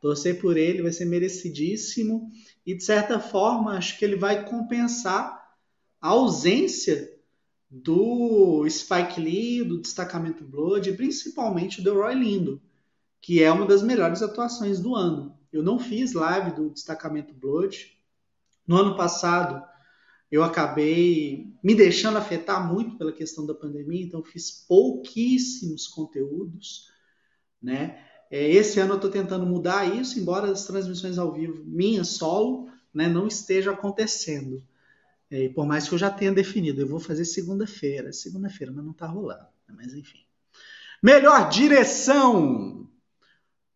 Torcer 0.00 0.38
por 0.38 0.58
ele 0.58 0.82
vai 0.82 0.92
ser 0.92 1.06
merecidíssimo 1.06 2.30
e, 2.66 2.74
de 2.74 2.84
certa 2.84 3.18
forma, 3.18 3.72
acho 3.72 3.98
que 3.98 4.04
ele 4.04 4.16
vai 4.16 4.44
compensar 4.44 5.42
a 5.98 6.08
ausência 6.08 7.10
do 7.70 8.68
Spike 8.68 9.18
Lee, 9.18 9.64
do 9.64 9.80
Destacamento 9.80 10.44
Blood 10.44 10.90
e 10.90 10.96
principalmente 10.96 11.80
do 11.80 11.94
Roy 11.94 12.14
Lindo, 12.14 12.60
que 13.22 13.42
é 13.42 13.50
uma 13.50 13.64
das 13.64 13.82
melhores 13.82 14.20
atuações 14.20 14.78
do 14.78 14.94
ano. 14.94 15.34
Eu 15.50 15.62
não 15.62 15.78
fiz 15.78 16.12
live 16.12 16.54
do 16.54 16.68
Destacamento 16.68 17.32
Blood. 17.32 17.98
No 18.66 18.76
ano 18.76 18.96
passado, 18.96 19.64
eu 20.34 20.42
acabei 20.42 21.52
me 21.62 21.74
deixando 21.74 22.18
afetar 22.18 22.66
muito 22.66 22.96
pela 22.96 23.12
questão 23.12 23.46
da 23.46 23.54
pandemia, 23.54 24.02
então 24.02 24.22
fiz 24.22 24.50
pouquíssimos 24.66 25.86
conteúdos 25.86 26.92
né? 27.64 27.98
É, 28.30 28.46
esse 28.50 28.78
ano 28.78 28.92
eu 28.92 28.96
estou 28.96 29.10
tentando 29.10 29.46
mudar 29.46 29.86
isso, 29.96 30.20
embora 30.20 30.50
as 30.52 30.66
transmissões 30.66 31.16
ao 31.16 31.32
vivo, 31.32 31.64
minha 31.64 32.04
solo, 32.04 32.68
né, 32.92 33.08
não 33.08 33.26
esteja 33.26 33.72
acontecendo. 33.72 34.62
É, 35.30 35.48
por 35.48 35.66
mais 35.66 35.88
que 35.88 35.94
eu 35.94 35.98
já 35.98 36.10
tenha 36.10 36.30
definido, 36.30 36.82
eu 36.82 36.86
vou 36.86 37.00
fazer 37.00 37.24
segunda-feira, 37.24 38.12
segunda-feira, 38.12 38.70
mas 38.70 38.84
não 38.84 38.92
está 38.92 39.06
rolando. 39.06 39.46
Né? 39.66 39.74
Mas 39.76 39.94
enfim. 39.94 40.20
Melhor 41.02 41.48
direção: 41.48 42.86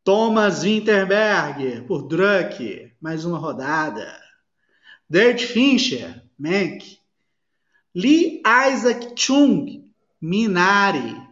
Thomas 0.05 0.62
Winterberg, 0.62 1.87
por 1.87 2.07
Druck, 2.07 2.93
mais 3.00 3.25
uma 3.25 3.38
rodada. 3.38 4.21
David 5.09 5.47
Fincher, 5.47 6.23
Mank. 6.38 6.99
Lee 7.95 8.42
Isaac 8.47 9.14
Chung, 9.16 9.90
Minari. 10.21 11.26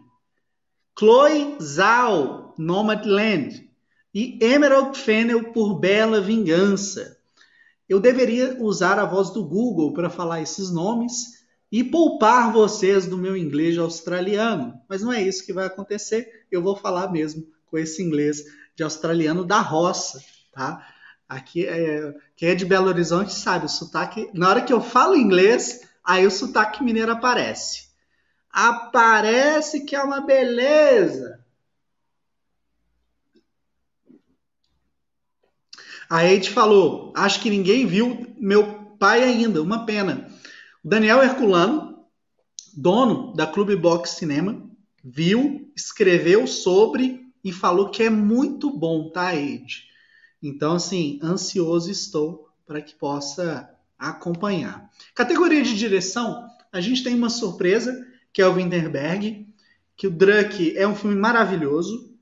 Chloe 0.97 1.57
Zhao, 1.61 2.55
Nomadland 2.57 3.69
e 4.13 4.39
Emerald 4.41 4.97
Fennel 4.97 5.51
por 5.53 5.79
Bela 5.79 6.19
Vingança. 6.19 7.17
Eu 7.87 7.99
deveria 7.99 8.57
usar 8.61 8.99
a 8.99 9.05
voz 9.05 9.29
do 9.29 9.45
Google 9.45 9.93
para 9.93 10.09
falar 10.09 10.41
esses 10.41 10.71
nomes 10.71 11.37
e 11.71 11.83
poupar 11.83 12.51
vocês 12.51 13.05
do 13.05 13.17
meu 13.17 13.37
inglês 13.37 13.77
australiano, 13.77 14.73
mas 14.89 15.01
não 15.01 15.13
é 15.13 15.21
isso 15.21 15.45
que 15.45 15.53
vai 15.53 15.67
acontecer. 15.67 16.45
Eu 16.51 16.61
vou 16.61 16.75
falar 16.75 17.11
mesmo 17.11 17.47
com 17.67 17.77
esse 17.77 18.01
inglês 18.01 18.43
de 18.75 18.83
australiano 18.83 19.45
da 19.45 19.59
roça, 19.59 20.19
tá? 20.51 20.85
Aqui, 21.27 21.65
é, 21.65 22.15
quem 22.35 22.49
é 22.49 22.55
de 22.55 22.65
Belo 22.65 22.87
Horizonte 22.87 23.33
sabe, 23.33 23.65
o 23.65 23.69
sotaque. 23.69 24.29
Na 24.33 24.49
hora 24.49 24.61
que 24.61 24.71
eu 24.71 24.79
falo 24.79 25.15
inglês, 25.15 25.81
aí 26.03 26.25
o 26.25 26.31
sotaque 26.31 26.83
mineiro 26.83 27.11
aparece. 27.11 27.87
Aparece 28.49 29.83
que 29.83 29.95
é 29.95 30.01
uma 30.01 30.21
beleza. 30.21 31.43
A 36.09 36.23
Eide 36.23 36.49
falou: 36.49 37.11
acho 37.15 37.41
que 37.41 37.49
ninguém 37.49 37.85
viu 37.85 38.33
meu 38.37 38.95
pai 38.97 39.23
ainda, 39.23 39.61
uma 39.61 39.85
pena. 39.85 40.29
O 40.83 40.87
Daniel 40.87 41.21
Herculano, 41.21 42.05
dono 42.73 43.33
da 43.33 43.45
Clube 43.45 43.75
Box 43.75 44.11
Cinema, 44.11 44.65
viu, 45.03 45.69
escreveu 45.75 46.47
sobre 46.47 47.27
e 47.43 47.51
falou 47.51 47.89
que 47.89 48.03
é 48.03 48.09
muito 48.09 48.71
bom, 48.71 49.09
tá, 49.09 49.35
Eide? 49.35 49.87
Então, 50.47 50.75
assim, 50.75 51.19
ansioso 51.21 51.91
estou 51.91 52.47
para 52.65 52.81
que 52.81 52.95
possa 52.95 53.69
acompanhar. 53.99 54.89
Categoria 55.13 55.61
de 55.61 55.75
direção, 55.75 56.47
a 56.71 56.79
gente 56.79 57.03
tem 57.03 57.13
uma 57.13 57.29
surpresa, 57.29 58.07
que 58.31 58.41
é 58.41 58.47
o 58.47 58.53
Winterberg, 58.53 59.45
que 59.95 60.07
o 60.07 60.11
Druck 60.11 60.77
é 60.77 60.87
um 60.87 60.95
filme 60.95 61.15
maravilhoso, 61.15 62.15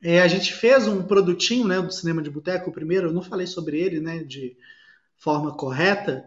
é, 0.00 0.20
a 0.20 0.28
gente 0.28 0.52
fez 0.52 0.86
um 0.86 1.02
produtinho 1.02 1.66
né, 1.66 1.80
do 1.80 1.92
Cinema 1.92 2.22
de 2.22 2.30
Boteco, 2.30 2.70
o 2.70 2.72
primeiro, 2.72 3.08
eu 3.08 3.12
não 3.12 3.22
falei 3.22 3.46
sobre 3.46 3.80
ele 3.80 4.00
né, 4.00 4.22
de 4.22 4.56
forma 5.16 5.52
correta, 5.52 6.24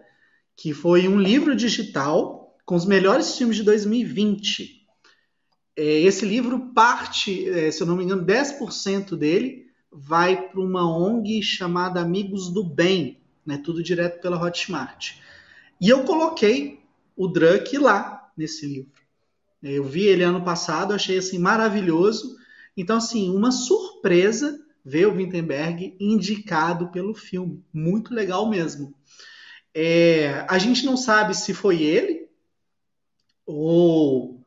que 0.56 0.74
foi 0.74 1.08
um 1.08 1.20
livro 1.20 1.56
digital 1.56 2.58
com 2.66 2.76
os 2.76 2.86
melhores 2.86 3.38
filmes 3.38 3.58
de 3.58 3.64
2020. 3.64 4.86
É, 5.78 5.84
esse 5.84 6.26
livro 6.26 6.74
parte, 6.74 7.48
é, 7.50 7.72
se 7.72 7.82
eu 7.82 7.88
não 7.88 7.96
me 7.96 8.04
engano, 8.04 8.26
10% 8.26 9.16
dele 9.16 9.65
vai 9.96 10.50
para 10.50 10.60
uma 10.60 10.86
ONG 10.86 11.42
chamada 11.42 12.02
Amigos 12.02 12.50
do 12.50 12.64
Bem, 12.64 13.20
né, 13.46 13.58
tudo 13.58 13.82
direto 13.82 14.22
pela 14.22 14.42
Hotmart. 14.42 15.14
E 15.80 15.90
eu 15.90 16.04
coloquei 16.04 16.80
o 17.16 17.28
Druck 17.28 17.78
lá 17.78 18.32
nesse 18.38 18.66
livro. 18.66 18.92
Eu 19.64 19.84
vi 19.84 20.04
ele 20.04 20.24
ano 20.24 20.44
passado, 20.44 20.94
achei 20.94 21.18
assim 21.18 21.40
maravilhoso 21.40 22.36
então, 22.78 22.98
assim, 22.98 23.30
uma 23.30 23.52
surpresa 23.52 24.62
ver 24.84 25.08
o 25.08 25.16
Wittenberg 25.16 25.96
indicado 26.00 26.90
pelo 26.90 27.14
filme. 27.14 27.64
Muito 27.74 28.14
legal 28.14 28.50
mesmo. 28.50 28.94
É, 29.74 30.46
a 30.50 30.58
gente 30.58 30.86
não 30.86 30.98
sabe 30.98 31.34
se 31.34 31.54
foi 31.54 31.82
ele 31.82 32.28
ou 33.46 34.44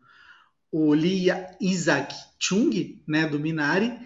o 0.71 0.93
Lee 0.93 1.29
Isaac 1.61 2.15
Chung, 2.39 3.01
né, 3.07 3.27
do 3.27 3.39
Minari, 3.39 3.99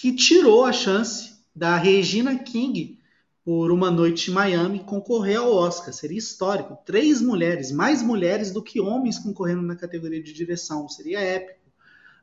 que 0.00 0.12
tirou 0.12 0.64
a 0.64 0.72
chance 0.72 1.40
da 1.52 1.76
Regina 1.76 2.38
King 2.38 3.00
por 3.44 3.72
uma 3.72 3.90
noite 3.90 4.30
em 4.30 4.34
Miami 4.34 4.78
concorrer 4.78 5.40
ao 5.40 5.52
Oscar. 5.52 5.92
Seria 5.92 6.16
histórico. 6.16 6.78
Três 6.86 7.20
mulheres, 7.20 7.72
mais 7.72 8.00
mulheres 8.00 8.52
do 8.52 8.62
que 8.62 8.80
homens 8.80 9.18
concorrendo 9.18 9.62
na 9.62 9.74
categoria 9.74 10.22
de 10.22 10.32
direção. 10.32 10.88
Seria 10.88 11.18
épico. 11.18 11.58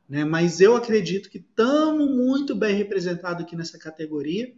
Né? 0.08 0.24
Mas 0.24 0.58
eu 0.58 0.74
acredito 0.74 1.28
que 1.28 1.36
estamos 1.36 2.08
muito 2.16 2.54
bem 2.54 2.74
representados 2.74 3.42
aqui 3.42 3.54
nessa 3.54 3.78
categoria. 3.78 4.54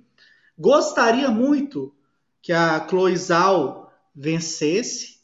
Gostaria 0.56 1.28
muito 1.28 1.92
que 2.40 2.52
a 2.52 2.86
Chloe 2.88 3.16
Zhao 3.16 3.92
vencesse, 4.14 5.18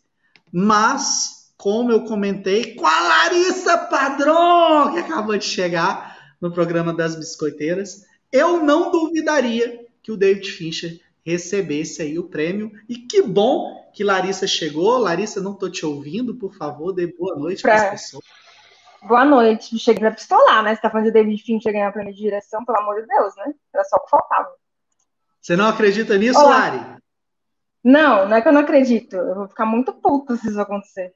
mas, 0.50 1.52
como 1.56 1.92
eu 1.92 2.02
comentei, 2.02 2.74
com 2.74 2.86
a 2.86 3.00
Larissa 3.00 3.78
Padrão, 3.78 4.92
que 4.92 4.98
acabou 4.98 5.38
de 5.38 5.44
chegar 5.44 6.13
no 6.40 6.52
programa 6.52 6.92
das 6.92 7.16
biscoiteiras, 7.16 8.04
eu 8.32 8.62
não 8.62 8.90
duvidaria 8.90 9.86
que 10.02 10.12
o 10.12 10.16
David 10.16 10.50
Fincher 10.50 11.00
recebesse 11.24 12.02
aí 12.02 12.18
o 12.18 12.28
prêmio. 12.28 12.70
E 12.88 12.96
que 12.98 13.22
bom 13.22 13.90
que 13.94 14.04
Larissa 14.04 14.46
chegou. 14.46 14.98
Larissa, 14.98 15.40
não 15.40 15.52
estou 15.52 15.70
te 15.70 15.86
ouvindo, 15.86 16.34
por 16.34 16.54
favor, 16.54 16.92
dê 16.92 17.06
boa 17.06 17.36
noite 17.36 17.62
para 17.62 17.74
as 17.74 17.90
pessoas. 17.90 18.24
Boa 19.02 19.24
noite. 19.24 19.78
Cheguei 19.78 20.00
para 20.00 20.12
pistolar, 20.12 20.62
né? 20.62 20.74
Você 20.74 20.82
tá 20.82 20.90
falando 20.90 21.06
de 21.06 21.12
David 21.12 21.42
Fincher 21.42 21.72
ganhar 21.72 21.92
prêmio 21.92 22.12
de 22.12 22.20
direção, 22.20 22.64
pelo 22.64 22.78
amor 22.78 23.00
de 23.00 23.06
Deus, 23.06 23.36
né? 23.36 23.54
Era 23.72 23.84
só 23.84 23.96
o 23.96 24.00
que 24.00 24.10
faltava. 24.10 24.48
Você 25.40 25.56
não 25.56 25.66
acredita 25.66 26.16
nisso, 26.16 26.38
Olá. 26.38 26.58
Lari? 26.58 27.02
Não, 27.82 28.28
não 28.28 28.36
é 28.36 28.40
que 28.40 28.48
eu 28.48 28.52
não 28.52 28.62
acredito. 28.62 29.14
Eu 29.14 29.34
vou 29.34 29.48
ficar 29.48 29.66
muito 29.66 29.92
puto 29.92 30.36
se 30.36 30.48
isso 30.48 30.60
acontecer. 30.60 31.14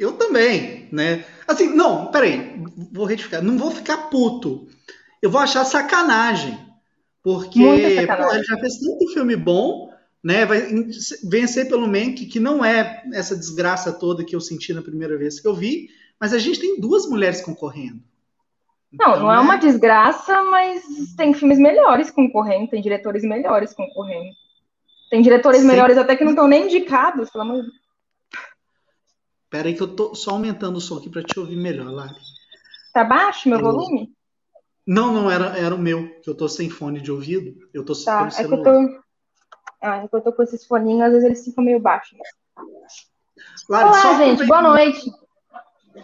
Eu 0.00 0.14
também, 0.14 0.88
né? 0.90 1.26
Assim, 1.46 1.68
não, 1.74 2.10
peraí, 2.10 2.58
vou 2.90 3.04
retificar. 3.04 3.42
Não 3.42 3.58
vou 3.58 3.70
ficar 3.70 4.08
puto. 4.08 4.66
Eu 5.20 5.30
vou 5.30 5.38
achar 5.38 5.62
sacanagem. 5.66 6.58
Porque 7.22 7.60
sacanagem. 7.96 8.28
Pô, 8.30 8.34
ele 8.34 8.44
já 8.44 8.56
fez 8.56 8.78
tanto 8.78 9.12
filme 9.12 9.36
bom, 9.36 9.92
né? 10.24 10.46
Vai 10.46 10.62
vencer 11.28 11.68
pelo 11.68 11.86
Mank, 11.86 12.24
que 12.24 12.40
não 12.40 12.64
é 12.64 13.02
essa 13.12 13.36
desgraça 13.36 13.92
toda 13.92 14.24
que 14.24 14.34
eu 14.34 14.40
senti 14.40 14.72
na 14.72 14.80
primeira 14.80 15.18
vez 15.18 15.38
que 15.38 15.46
eu 15.46 15.54
vi, 15.54 15.90
mas 16.18 16.32
a 16.32 16.38
gente 16.38 16.58
tem 16.58 16.80
duas 16.80 17.06
mulheres 17.06 17.42
concorrendo. 17.42 18.00
Não, 18.90 19.10
então, 19.10 19.20
não 19.20 19.32
é 19.32 19.38
uma 19.38 19.56
né? 19.56 19.60
desgraça, 19.60 20.42
mas 20.44 20.82
tem 21.14 21.34
filmes 21.34 21.58
melhores 21.58 22.10
concorrendo, 22.10 22.70
tem 22.70 22.80
diretores 22.80 23.22
melhores 23.22 23.74
concorrendo. 23.74 24.30
Tem 25.10 25.20
diretores 25.20 25.62
melhores 25.62 25.98
até 25.98 26.16
que 26.16 26.24
não 26.24 26.32
estão 26.32 26.48
nem 26.48 26.64
indicados, 26.64 27.28
pelo 27.28 27.44
amor 27.44 27.56
de 27.56 27.62
Deus. 27.64 27.79
Pera 29.50 29.66
aí 29.66 29.74
que 29.74 29.82
eu 29.82 29.96
tô 29.96 30.14
só 30.14 30.30
aumentando 30.30 30.76
o 30.76 30.80
som 30.80 30.98
aqui 30.98 31.10
para 31.10 31.24
te 31.24 31.38
ouvir 31.38 31.56
melhor, 31.56 31.90
Lari. 31.90 32.14
Tá 32.94 33.02
baixo 33.02 33.48
meu 33.48 33.60
volume? 33.60 34.14
Não, 34.86 35.12
não, 35.12 35.30
era, 35.30 35.58
era 35.58 35.74
o 35.74 35.78
meu, 35.78 36.20
que 36.20 36.30
eu 36.30 36.36
tô 36.36 36.48
sem 36.48 36.70
fone 36.70 37.00
de 37.00 37.10
ouvido. 37.10 37.56
Eu 37.74 37.84
tô 37.84 37.92
tá, 38.04 38.28
é 38.38 38.44
que 38.44 38.54
eu 38.54 38.62
tô... 38.62 39.02
Ah, 39.82 39.96
é 40.04 40.08
que 40.08 40.14
eu 40.14 40.20
tô 40.20 40.32
com 40.32 40.42
esses 40.42 40.64
foninhos, 40.64 41.02
às 41.02 41.12
vezes 41.12 41.24
eles 41.26 41.44
ficam 41.44 41.64
meio 41.64 41.80
baixos. 41.80 42.16
Lari, 43.68 43.88
Olá, 43.88 44.18
gente, 44.18 44.46
boa 44.46 44.62
noite. 44.62 45.10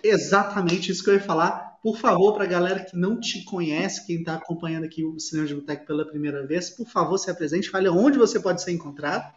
Exatamente 0.03 0.91
isso 0.91 1.05
que 1.05 1.11
eu 1.11 1.15
ia 1.15 1.21
falar. 1.21 1.77
Por 1.83 1.99
favor, 1.99 2.35
para 2.35 2.45
a 2.45 2.49
galera 2.49 2.85
que 2.85 2.97
não 2.97 3.21
te 3.21 3.45
conhece, 3.45 4.05
quem 4.07 4.17
está 4.17 4.35
acompanhando 4.35 4.85
aqui 4.85 5.05
o 5.05 5.21
Cinema 5.21 5.47
de 5.47 5.55
Boteco 5.55 5.87
pela 5.87 6.05
primeira 6.05 6.45
vez, 6.45 6.71
por 6.71 6.89
favor, 6.89 7.17
se 7.17 7.31
apresente, 7.31 7.71
fale 7.71 7.89
onde 7.89 8.19
você 8.19 8.41
pode 8.41 8.61
ser 8.61 8.73
encontrado. 8.73 9.33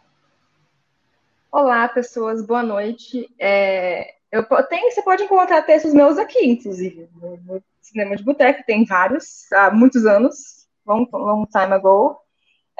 Olá, 1.52 1.88
pessoas, 1.88 2.46
boa 2.46 2.62
noite. 2.62 3.28
É, 3.36 4.14
eu 4.30 4.44
tenho, 4.68 4.88
você 4.88 5.02
pode 5.02 5.24
encontrar 5.24 5.62
textos 5.62 5.92
meus 5.92 6.16
aqui, 6.16 6.46
inclusive, 6.46 7.08
no, 7.20 7.60
Cinema 7.82 8.14
de 8.14 8.22
Boteco, 8.22 8.62
tem 8.64 8.84
vários, 8.84 9.50
há 9.52 9.68
muitos 9.68 10.06
anos, 10.06 10.68
long, 10.86 11.08
long 11.12 11.44
time 11.46 11.72
ago. 11.74 12.16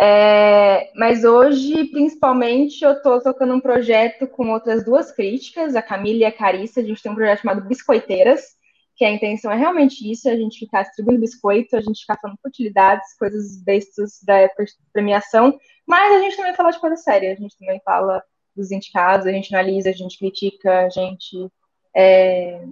É, 0.00 0.88
mas 0.94 1.24
hoje, 1.24 1.86
principalmente, 1.86 2.84
eu 2.84 2.92
estou 2.92 3.20
tocando 3.20 3.54
um 3.54 3.60
projeto 3.60 4.28
com 4.28 4.50
outras 4.50 4.84
duas 4.84 5.10
críticas, 5.10 5.74
a 5.74 5.82
Camila 5.82 6.20
e 6.20 6.24
a 6.24 6.32
Carissa. 6.32 6.78
A 6.78 6.84
gente 6.84 7.02
tem 7.02 7.10
um 7.10 7.16
projeto 7.16 7.40
chamado 7.40 7.66
Biscoiteiras, 7.66 8.54
que 8.94 9.04
a 9.04 9.10
intenção 9.10 9.50
é 9.50 9.56
realmente 9.56 10.08
isso, 10.08 10.28
a 10.28 10.36
gente 10.36 10.60
ficar 10.60 10.82
distribuindo 10.82 11.20
biscoito, 11.20 11.74
a 11.74 11.80
gente 11.80 12.02
ficar 12.02 12.18
falando 12.20 12.38
futilidades, 12.40 13.16
coisas 13.18 13.60
bestas 13.64 14.22
da 14.22 14.36
época 14.36 14.64
de 14.64 14.72
premiação, 14.92 15.58
mas 15.84 16.14
a 16.14 16.20
gente 16.20 16.36
também 16.36 16.54
fala 16.54 16.70
de 16.70 16.78
coisa 16.78 16.96
séria, 16.96 17.32
a 17.32 17.34
gente 17.34 17.58
também 17.58 17.80
fala 17.84 18.22
dos 18.54 18.70
indicados, 18.70 19.26
a 19.26 19.32
gente 19.32 19.54
analisa, 19.54 19.90
a 19.90 19.92
gente 19.92 20.18
critica, 20.18 20.86
a 20.86 20.88
gente 20.88 21.50
é, 21.94 22.64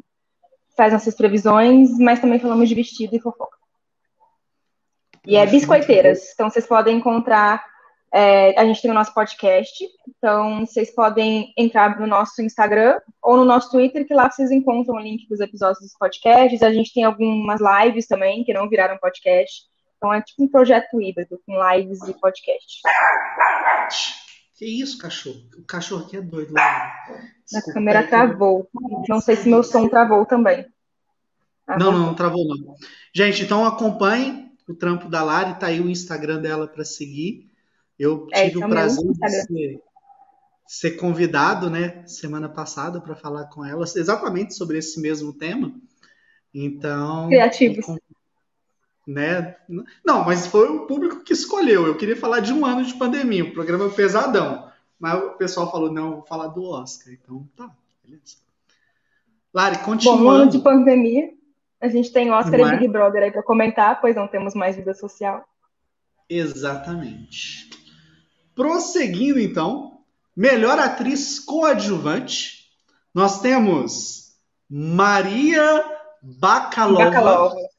faz 0.76 0.92
nossas 0.92 1.14
previsões, 1.14 1.90
mas 1.98 2.20
também 2.20 2.38
falamos 2.38 2.68
de 2.68 2.74
vestido 2.74 3.14
e 3.14 3.20
fofoca. 3.20 3.56
E 5.26 5.36
é 5.36 5.44
biscoiteiras, 5.44 6.32
então 6.32 6.48
vocês 6.48 6.66
podem 6.66 6.96
encontrar. 6.96 7.64
É, 8.10 8.58
a 8.58 8.64
gente 8.64 8.80
tem 8.80 8.90
o 8.90 8.94
nosso 8.94 9.12
podcast, 9.12 9.84
então 10.08 10.64
vocês 10.64 10.94
podem 10.94 11.52
entrar 11.58 12.00
no 12.00 12.06
nosso 12.06 12.40
Instagram 12.40 12.98
ou 13.22 13.36
no 13.36 13.44
nosso 13.44 13.70
Twitter, 13.70 14.06
que 14.06 14.14
lá 14.14 14.30
vocês 14.30 14.50
encontram 14.50 14.94
o 14.94 14.98
link 14.98 15.28
dos 15.28 15.40
episódios 15.40 15.80
dos 15.80 15.92
podcasts. 15.98 16.62
A 16.62 16.72
gente 16.72 16.94
tem 16.94 17.04
algumas 17.04 17.60
lives 17.60 18.06
também, 18.06 18.44
que 18.44 18.54
não 18.54 18.68
viraram 18.68 18.96
podcast. 18.96 19.64
Então 19.98 20.14
é 20.14 20.22
tipo 20.22 20.44
um 20.44 20.48
projeto 20.48 21.02
híbrido, 21.02 21.38
com 21.44 21.52
lives 21.74 22.00
e 22.08 22.14
podcast. 22.14 22.80
Que 24.58 24.66
isso, 24.66 24.98
cachorro? 24.98 25.40
O 25.56 25.62
cachorro 25.62 26.04
aqui 26.04 26.16
é 26.16 26.20
doido. 26.20 26.52
Lá. 26.52 26.92
A 27.54 27.72
câmera 27.72 28.04
travou. 28.04 28.68
Não 29.08 29.20
sei 29.20 29.36
se 29.36 29.48
meu 29.48 29.62
som 29.62 29.88
travou 29.88 30.26
também. 30.26 30.66
Não, 31.68 31.92
não, 31.92 31.98
não 32.06 32.14
travou 32.14 32.44
não. 32.44 32.74
Gente, 33.14 33.44
então 33.44 33.64
acompanhem 33.64 34.50
o 34.68 34.74
trampo 34.74 35.08
da 35.08 35.22
Lari, 35.22 35.60
tá 35.60 35.68
aí 35.68 35.80
o 35.80 35.88
Instagram 35.88 36.42
dela 36.42 36.66
para 36.66 36.84
seguir. 36.84 37.48
Eu 37.96 38.26
é, 38.32 38.48
tive 38.48 38.60
é, 38.60 38.66
o 38.66 38.68
prazer 38.68 39.04
de 39.04 39.30
ser, 39.30 39.82
ser, 40.66 40.90
convidado, 40.92 41.70
né, 41.70 42.04
semana 42.06 42.48
passada 42.48 43.00
para 43.00 43.14
falar 43.14 43.44
com 43.44 43.64
ela 43.64 43.84
exatamente 43.84 44.54
sobre 44.54 44.78
esse 44.78 45.00
mesmo 45.00 45.32
tema. 45.32 45.72
Então, 46.52 47.28
criativos 47.28 47.86
né? 49.08 49.56
Não, 50.04 50.22
mas 50.22 50.46
foi 50.46 50.68
o 50.68 50.86
público 50.86 51.24
que 51.24 51.32
escolheu. 51.32 51.86
Eu 51.86 51.96
queria 51.96 52.14
falar 52.14 52.40
de 52.40 52.52
um 52.52 52.66
ano 52.66 52.84
de 52.84 52.92
pandemia, 52.92 53.42
um 53.42 53.52
programa 53.52 53.88
pesadão. 53.88 54.68
Mas 55.00 55.14
o 55.22 55.30
pessoal 55.30 55.70
falou, 55.70 55.90
não, 55.90 56.16
vou 56.16 56.26
falar 56.26 56.48
do 56.48 56.62
Oscar. 56.64 57.14
Então, 57.14 57.48
tá, 57.56 57.70
beleza. 58.04 58.36
Lari, 59.54 59.78
continuando. 59.78 60.22
Bom, 60.22 60.28
um 60.28 60.30
ano 60.30 60.50
de 60.50 60.58
pandemia. 60.58 61.32
A 61.80 61.88
gente 61.88 62.12
tem 62.12 62.30
Oscar 62.30 62.60
e 62.60 62.62
é? 62.62 62.76
Big 62.76 62.88
Brother 62.88 63.22
aí 63.22 63.30
para 63.30 63.42
comentar, 63.42 63.98
pois 64.00 64.14
não 64.14 64.28
temos 64.28 64.54
mais 64.54 64.76
vida 64.76 64.92
social. 64.92 65.42
Exatamente. 66.28 67.70
Prosseguindo, 68.54 69.40
então, 69.40 70.00
melhor 70.36 70.78
atriz 70.78 71.38
coadjuvante, 71.38 72.66
nós 73.14 73.40
temos 73.40 74.34
Maria 74.68 75.82
Bakalova. 76.20 77.04
Bakalova. 77.04 77.77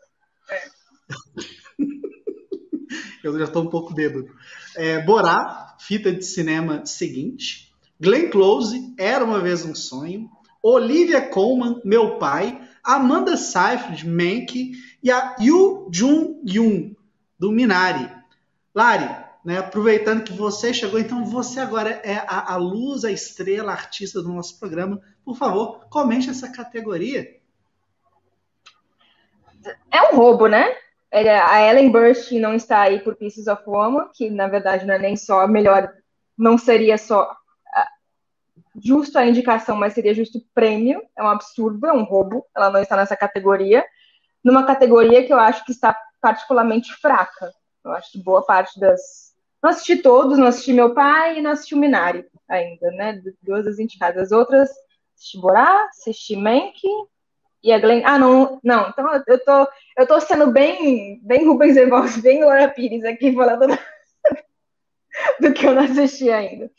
Eu 3.35 3.39
já 3.39 3.45
estou 3.45 3.63
um 3.63 3.69
pouco 3.69 3.93
bêbado. 3.93 4.27
É, 4.75 4.99
Borá, 4.99 5.75
fita 5.79 6.11
de 6.11 6.23
cinema 6.25 6.85
seguinte. 6.85 7.73
Glenn 7.99 8.29
Close, 8.29 8.93
Era 8.97 9.23
Uma 9.23 9.39
Vez 9.39 9.65
Um 9.65 9.75
Sonho. 9.75 10.29
Olivia 10.61 11.21
Colman, 11.21 11.81
Meu 11.83 12.17
Pai. 12.17 12.61
Amanda 12.83 13.37
Seyfried, 13.37 14.07
Mank. 14.07 14.71
E 15.01 15.11
a 15.11 15.35
Yu 15.39 15.89
Jun 15.91 16.41
Yoon, 16.45 16.93
do 17.37 17.51
Minari. 17.51 18.09
Lari, 18.75 19.09
né, 19.43 19.57
aproveitando 19.57 20.23
que 20.23 20.33
você 20.33 20.73
chegou, 20.73 20.99
então 20.99 21.25
você 21.25 21.59
agora 21.59 21.89
é 22.03 22.17
a, 22.27 22.53
a 22.53 22.57
luz, 22.57 23.03
a 23.03 23.11
estrela, 23.11 23.71
a 23.71 23.75
artista 23.75 24.21
do 24.21 24.29
nosso 24.29 24.59
programa. 24.59 25.01
Por 25.23 25.35
favor, 25.37 25.87
comente 25.89 26.29
essa 26.29 26.51
categoria. 26.51 27.39
É 29.91 30.13
um 30.13 30.17
roubo, 30.17 30.47
né? 30.47 30.65
A 31.11 31.61
Ellen 31.61 31.91
Burstyn 31.91 32.39
não 32.39 32.53
está 32.53 32.81
aí 32.81 32.99
por 32.99 33.15
Pieces 33.15 33.47
of 33.47 33.63
Woman, 33.65 34.09
que 34.13 34.29
na 34.29 34.47
verdade 34.47 34.85
não 34.85 34.93
é 34.93 34.99
nem 34.99 35.15
só 35.15 35.47
melhor, 35.47 35.91
não 36.37 36.57
seria 36.57 36.97
só 36.97 37.35
justo 38.81 39.17
a 39.17 39.25
indicação, 39.25 39.75
mas 39.75 39.93
seria 39.93 40.13
justo 40.13 40.37
o 40.37 40.45
prêmio. 40.53 41.01
É 41.15 41.23
um 41.23 41.27
absurdo, 41.27 41.85
é 41.87 41.93
um 41.93 42.03
roubo. 42.03 42.45
Ela 42.55 42.69
não 42.69 42.81
está 42.81 42.95
nessa 42.95 43.15
categoria, 43.15 43.83
numa 44.43 44.65
categoria 44.65 45.25
que 45.25 45.33
eu 45.33 45.39
acho 45.39 45.65
que 45.65 45.71
está 45.71 45.95
particularmente 46.21 46.93
fraca. 46.95 47.51
Eu 47.83 47.91
acho 47.91 48.11
que 48.11 48.23
boa 48.23 48.45
parte 48.45 48.79
das. 48.79 49.29
Não 49.61 49.69
assisti 49.69 49.97
todos, 49.97 50.37
não 50.37 50.47
assisti 50.47 50.71
meu 50.71 50.93
pai 50.93 51.37
e 51.37 51.41
não 51.41 51.51
assisti 51.51 51.75
o 51.75 51.77
Minari 51.77 52.25
ainda, 52.47 52.91
né? 52.91 53.21
Duas 53.41 53.65
das 53.65 53.77
indicadas. 53.77 54.23
As 54.23 54.31
outras, 54.31 54.69
assisti 55.15 55.37
Borá, 55.37 55.85
assisti 55.89 56.35
Mank 56.35 56.81
e 57.63 57.71
a 57.71 57.79
Glenn. 57.79 58.01
Ah, 58.05 58.17
não, 58.17 58.59
não. 58.63 58.89
Então 58.89 59.23
eu 59.27 59.43
tô, 59.43 59.67
eu 59.97 60.07
tô 60.07 60.19
sendo 60.21 60.51
bem, 60.51 61.19
bem 61.23 61.47
Rubens 61.47 61.75
Evans, 61.75 62.17
bem 62.21 62.43
Laura 62.43 62.69
Pires 62.69 63.03
aqui 63.03 63.33
falando 63.33 63.67
do 65.39 65.53
que 65.53 65.65
eu 65.65 65.75
não 65.75 65.83
assisti 65.83 66.29
ainda. 66.29 66.71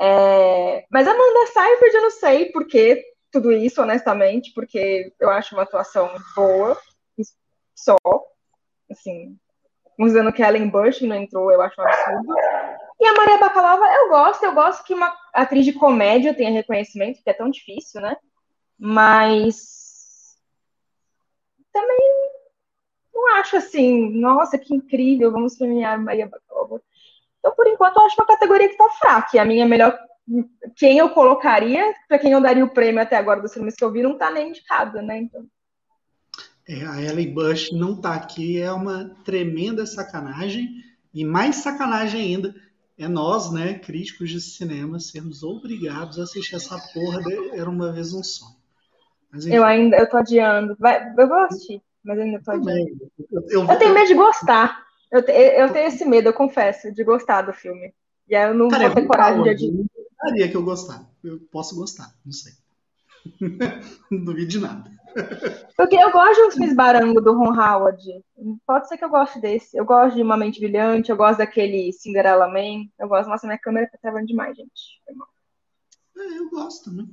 É, 0.00 0.86
mas 0.90 1.08
Amanda 1.08 1.46
Seyfried 1.52 1.94
eu 1.94 2.02
não 2.02 2.10
sei 2.10 2.46
por 2.52 2.66
que 2.66 3.04
tudo 3.30 3.52
isso, 3.52 3.82
honestamente, 3.82 4.52
porque 4.54 5.12
eu 5.20 5.28
acho 5.28 5.54
uma 5.54 5.64
atuação 5.64 6.10
boa, 6.34 6.78
só. 7.74 7.96
Assim, 8.90 9.36
usando 9.98 10.32
que 10.32 10.42
a 10.42 10.48
Ellen 10.48 10.70
Bush 10.70 11.02
não 11.02 11.16
entrou, 11.16 11.52
eu 11.52 11.60
acho 11.60 11.78
um 11.78 11.84
absurdo. 11.84 12.34
E 13.00 13.06
a 13.06 13.14
Maria 13.14 13.38
Bacalava, 13.38 13.84
eu 13.84 14.08
gosto, 14.08 14.44
eu 14.44 14.54
gosto 14.54 14.84
que 14.84 14.94
uma 14.94 15.14
atriz 15.32 15.64
de 15.64 15.72
comédia 15.72 16.34
tenha 16.34 16.50
reconhecimento, 16.50 17.22
que 17.22 17.28
é 17.28 17.34
tão 17.34 17.50
difícil, 17.50 18.00
né? 18.00 18.16
Mas 18.78 19.77
também 21.72 21.98
não 23.18 23.34
acho 23.36 23.56
assim, 23.56 24.10
nossa, 24.10 24.56
que 24.56 24.74
incrível, 24.74 25.32
vamos 25.32 25.56
premiar 25.56 26.00
Maria 26.00 26.28
Bakalova. 26.28 26.80
Então, 27.38 27.52
por 27.54 27.66
enquanto, 27.66 27.96
eu 27.96 28.06
acho 28.06 28.16
uma 28.18 28.26
categoria 28.26 28.68
que 28.68 28.74
está 28.74 28.88
fraca. 28.90 29.36
E 29.36 29.38
a 29.38 29.44
minha 29.44 29.66
melhor. 29.66 29.98
Quem 30.76 30.98
eu 30.98 31.08
colocaria, 31.10 31.94
para 32.06 32.18
quem 32.18 32.32
eu 32.32 32.40
daria 32.40 32.64
o 32.64 32.70
prêmio 32.70 33.00
até 33.00 33.16
agora 33.16 33.40
dos 33.40 33.52
filmes 33.52 33.74
que 33.74 33.82
eu 33.82 33.90
vi, 33.90 34.02
não 34.02 34.12
está 34.12 34.30
nem 34.30 34.50
indicada, 34.50 35.00
né? 35.00 35.18
Então. 35.18 35.46
É, 36.68 36.84
a 36.84 37.00
Ellie 37.00 37.32
Bush 37.32 37.72
não 37.72 37.94
está 37.94 38.14
aqui, 38.14 38.60
é 38.60 38.70
uma 38.70 39.16
tremenda 39.24 39.86
sacanagem. 39.86 40.68
E 41.14 41.24
mais 41.24 41.56
sacanagem 41.56 42.20
ainda 42.20 42.54
é 42.98 43.08
nós, 43.08 43.50
né, 43.50 43.78
críticos 43.78 44.28
de 44.28 44.40
cinema, 44.40 45.00
sermos 45.00 45.42
obrigados 45.42 46.18
a 46.18 46.24
assistir 46.24 46.56
essa 46.56 46.78
porra 46.92 47.22
de 47.22 47.58
Era 47.58 47.70
Uma 47.70 47.90
Vez 47.92 48.12
Um 48.12 48.22
Sonho. 48.22 48.57
Mas, 49.32 49.46
eu 49.46 49.64
ainda, 49.64 49.96
eu 49.96 50.08
tô 50.08 50.16
adiando. 50.16 50.76
Vai, 50.78 51.12
eu 51.16 51.28
vou 51.28 51.38
assistir, 51.38 51.82
mas 52.02 52.18
ainda 52.18 52.40
tô 52.42 52.50
adiando. 52.50 53.10
Eu, 53.30 53.42
eu, 53.50 53.66
eu, 53.66 53.78
tenho 53.78 53.94
medo 53.94 54.08
de 54.08 54.14
gostar. 54.14 54.86
Eu, 55.10 55.20
eu 55.20 55.72
tenho 55.72 55.88
esse 55.88 56.04
medo, 56.04 56.28
eu 56.28 56.34
confesso, 56.34 56.92
de 56.92 57.04
gostar 57.04 57.42
do 57.42 57.52
filme. 57.52 57.94
E 58.28 58.34
aí 58.34 58.48
eu 58.48 58.54
não 58.54 58.68
Cara, 58.68 58.86
vou 58.86 58.94
ter 58.94 59.06
coragem 59.06 59.42
de 59.42 59.50
adiar. 59.50 59.72
Eu 60.36 60.50
que 60.50 60.56
eu 60.56 60.62
gostar. 60.62 61.06
Eu 61.22 61.40
posso 61.50 61.76
gostar, 61.76 62.12
não 62.24 62.32
sei. 62.32 62.52
não 64.10 64.24
duvido 64.24 64.48
de 64.48 64.58
nada. 64.58 64.90
Porque 65.76 65.96
eu 65.96 66.10
gosto 66.10 66.34
de 66.34 66.42
uns 66.42 66.54
filmes 66.54 66.74
barango 66.74 67.20
do 67.20 67.32
Ron 67.32 67.54
Howard. 67.54 68.02
Pode 68.66 68.88
ser 68.88 68.98
que 68.98 69.04
eu 69.04 69.08
goste 69.08 69.40
desse. 69.40 69.76
Eu 69.76 69.84
gosto 69.84 70.16
de 70.16 70.22
Uma 70.22 70.36
Mente 70.36 70.60
Brilhante, 70.60 71.10
eu 71.10 71.16
gosto 71.16 71.38
daquele 71.38 71.92
Cinderella 71.92 72.46
Man. 72.46 72.86
Eu 72.98 73.08
gosto, 73.08 73.28
nossa, 73.28 73.46
minha 73.46 73.58
câmera 73.58 73.88
tá 73.90 73.98
travando 74.00 74.26
demais, 74.26 74.56
gente. 74.56 75.00
É, 76.16 76.38
eu 76.38 76.50
gosto 76.50 76.90
também. 76.90 77.08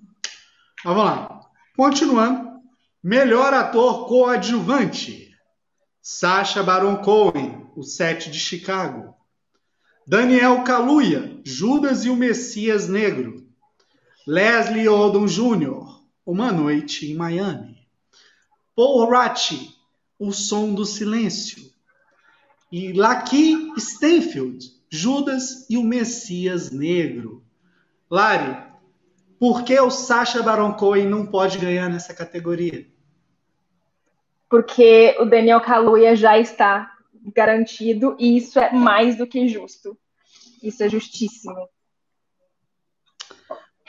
Vamos 0.84 1.04
lá. 1.04 1.42
Continuando. 1.76 2.62
Melhor 3.04 3.54
ator 3.54 4.08
coadjuvante. 4.08 5.36
Sacha 6.02 6.64
Baron 6.64 6.98
Cohen, 6.98 7.70
o 7.76 7.84
Sete 7.84 8.32
de 8.32 8.40
Chicago. 8.40 9.14
Daniel 10.08 10.64
Kaluuya, 10.64 11.42
Judas 11.44 12.06
e 12.06 12.10
o 12.10 12.16
Messias 12.16 12.88
Negro. 12.88 13.46
Leslie 14.26 14.88
Odom 14.88 15.26
Jr., 15.26 16.02
Uma 16.26 16.52
Noite 16.52 17.12
em 17.12 17.16
Miami. 17.16 17.88
Paul 18.76 19.10
Ratti, 19.10 19.76
O 20.18 20.32
Som 20.32 20.74
do 20.74 20.86
Silêncio. 20.86 21.62
E 22.72 22.94
Laki 22.94 23.74
Stanfield, 23.78 24.66
Judas 24.90 25.70
e 25.70 25.78
o 25.78 25.84
Messias 25.84 26.72
Negro. 26.72 27.44
Lari, 28.10 28.65
por 29.40 29.64
que 29.64 29.80
o 29.80 29.90
Sacha 29.90 30.42
Baron 30.42 30.74
Cohen 30.74 31.08
não 31.08 31.26
pode 31.26 31.58
ganhar 31.58 31.90
nessa 31.90 32.14
categoria? 32.14 32.88
Porque 34.50 35.16
o 35.20 35.26
Daniel 35.26 35.62
Kaluuya 35.62 36.16
já 36.16 36.38
está 36.38 36.96
garantido 37.34 38.16
e 38.20 38.38
isso 38.38 38.60
é 38.60 38.72
mais 38.72 39.18
do 39.18 39.28
que 39.28 39.48
justo. 39.48 39.98
Isso 40.62 40.84
é 40.84 40.90
justíssimo. 40.90 41.70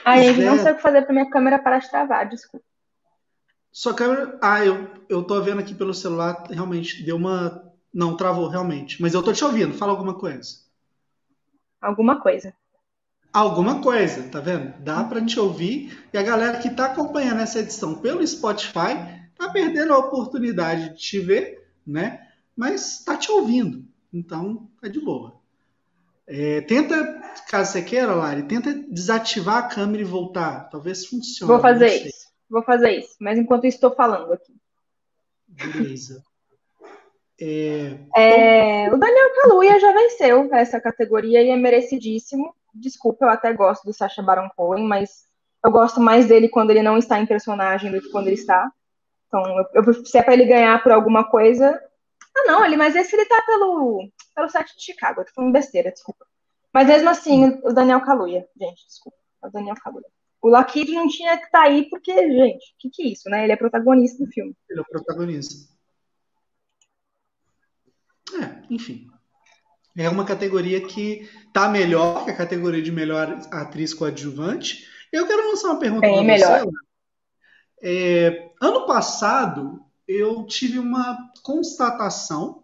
Ai, 0.03 0.31
não 0.33 0.55
é. 0.55 0.57
sei 0.59 0.71
o 0.71 0.75
que 0.75 0.81
fazer 0.81 1.01
para 1.03 1.13
minha 1.13 1.29
câmera 1.29 1.59
parar 1.59 1.79
de 1.79 1.89
travar, 1.89 2.29
desculpa. 2.29 2.65
Sua 3.71 3.93
câmera. 3.93 4.39
Ah, 4.41 4.65
eu, 4.65 4.87
eu 5.09 5.23
tô 5.23 5.41
vendo 5.41 5.59
aqui 5.59 5.75
pelo 5.75 5.93
celular, 5.93 6.43
realmente 6.49 7.03
deu 7.03 7.15
uma. 7.15 7.63
Não, 7.93 8.15
travou, 8.15 8.47
realmente. 8.47 9.01
Mas 9.01 9.13
eu 9.13 9.21
tô 9.21 9.33
te 9.33 9.43
ouvindo, 9.43 9.73
fala 9.73 9.91
alguma 9.91 10.17
coisa. 10.17 10.65
Alguma 11.81 12.21
coisa. 12.21 12.53
Alguma 13.31 13.81
coisa, 13.81 14.23
tá 14.29 14.39
vendo? 14.39 14.73
Dá 14.79 15.03
pra 15.03 15.23
te 15.23 15.39
ouvir. 15.39 16.05
E 16.11 16.17
a 16.17 16.23
galera 16.23 16.59
que 16.59 16.69
tá 16.69 16.85
acompanhando 16.85 17.41
essa 17.41 17.59
edição 17.59 17.95
pelo 17.95 18.25
Spotify 18.25 18.95
tá 19.37 19.49
perdendo 19.49 19.93
a 19.93 19.97
oportunidade 19.97 20.89
de 20.89 20.97
te 20.97 21.19
ver, 21.19 21.67
né? 21.85 22.27
Mas 22.55 23.03
tá 23.03 23.15
te 23.15 23.31
ouvindo. 23.31 23.85
Então, 24.11 24.67
tá 24.81 24.87
de 24.87 24.99
boa. 24.99 25.35
É, 26.25 26.61
tenta, 26.61 27.21
caso 27.47 27.71
você 27.71 27.81
queira, 27.81 28.13
Lari, 28.13 28.43
tenta 28.43 28.73
desativar 28.73 29.57
a 29.57 29.67
câmera 29.67 30.01
e 30.01 30.05
voltar. 30.05 30.69
Talvez 30.69 31.05
funcione. 31.05 31.51
Vou 31.51 31.61
fazer 31.61 32.07
isso. 32.07 32.27
Vou 32.49 32.63
fazer 32.63 32.91
isso, 32.97 33.15
mas 33.19 33.37
enquanto 33.37 33.65
estou 33.65 33.93
falando 33.93 34.33
aqui. 34.33 34.53
Beleza. 35.47 36.23
É... 37.39 37.97
É, 38.15 38.93
o 38.93 38.97
Daniel 38.97 39.33
Kaluuya 39.35 39.79
já 39.79 39.93
venceu 39.93 40.53
essa 40.53 40.81
categoria 40.81 41.41
e 41.41 41.49
é 41.49 41.55
merecidíssimo. 41.55 42.53
Desculpa, 42.79 43.25
eu 43.25 43.29
até 43.29 43.53
gosto 43.53 43.83
do 43.83 43.93
Sacha 43.93 44.21
Baron 44.21 44.49
Cohen, 44.55 44.85
mas 44.85 45.25
eu 45.63 45.71
gosto 45.71 45.99
mais 45.99 46.27
dele 46.27 46.49
quando 46.49 46.71
ele 46.71 46.83
não 46.83 46.97
está 46.97 47.19
em 47.19 47.25
personagem 47.25 47.91
do 47.91 48.01
que 48.01 48.09
quando 48.09 48.27
ele 48.27 48.35
está. 48.35 48.71
Então, 49.27 49.43
eu, 49.73 49.83
eu, 49.83 50.05
se 50.05 50.17
é 50.17 50.23
para 50.23 50.33
ele 50.33 50.45
ganhar 50.45 50.81
por 50.81 50.91
alguma 50.91 51.29
coisa. 51.29 51.79
Ah, 52.35 52.43
não, 52.45 52.65
ele, 52.65 52.77
mas 52.77 52.95
esse 52.95 53.15
ele 53.15 53.25
tá 53.25 53.41
pelo, 53.41 54.09
pelo 54.35 54.49
set 54.49 54.75
de 54.75 54.83
Chicago. 54.83 55.21
Eu 55.21 55.25
tô 55.25 55.31
falando 55.33 55.53
besteira, 55.53 55.91
desculpa. 55.91 56.25
Mas 56.73 56.87
mesmo 56.87 57.09
assim, 57.09 57.59
o 57.63 57.73
Daniel 57.73 58.01
Kaluuya, 58.01 58.47
gente, 58.55 58.85
desculpa. 58.85 59.17
É 59.43 59.47
o 59.47 59.51
Daniel 59.51 59.75
Kaluuya. 59.83 60.05
O 60.41 60.49
Lockheed 60.49 60.93
não 60.93 61.07
tinha 61.07 61.37
que 61.37 61.45
estar 61.45 61.63
tá 61.63 61.65
aí 61.65 61.89
porque, 61.89 62.13
gente, 62.13 62.73
o 62.73 62.77
que, 62.77 62.89
que 62.89 63.03
é 63.03 63.07
isso, 63.07 63.29
né? 63.29 63.43
Ele 63.43 63.51
é 63.51 63.55
protagonista 63.55 64.23
do 64.23 64.31
filme. 64.31 64.55
Ele 64.69 64.79
é 64.79 64.81
o 64.81 64.85
protagonista. 64.85 65.73
É, 68.33 68.73
enfim. 68.73 69.09
É 69.97 70.07
uma 70.07 70.23
categoria 70.23 70.79
que 70.79 71.27
tá 71.51 71.67
melhor 71.67 72.23
que 72.23 72.29
a 72.29 72.35
categoria 72.35 72.83
de 72.83 72.91
melhor 72.91 73.41
atriz 73.51 73.95
coadjuvante. 73.95 74.87
Eu 75.11 75.25
quero 75.25 75.49
lançar 75.49 75.69
uma 75.69 75.79
pergunta 75.79 76.07
para 76.07 76.23
melhor. 76.23 76.65
você. 76.65 76.71
É, 77.81 78.51
ano 78.61 78.85
passado, 78.85 79.81
eu 80.07 80.45
tive 80.45 80.77
uma 80.77 81.17
constatação, 81.43 82.63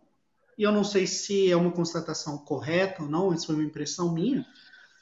e 0.58 0.64
eu 0.64 0.72
não 0.72 0.84
sei 0.84 1.08
se 1.08 1.52
é 1.52 1.56
uma 1.56 1.72
constatação 1.72 2.38
correta 2.38 3.02
ou 3.02 3.10
não, 3.10 3.34
isso 3.34 3.48
foi 3.48 3.56
uma 3.56 3.64
impressão 3.64 4.14
minha, 4.14 4.46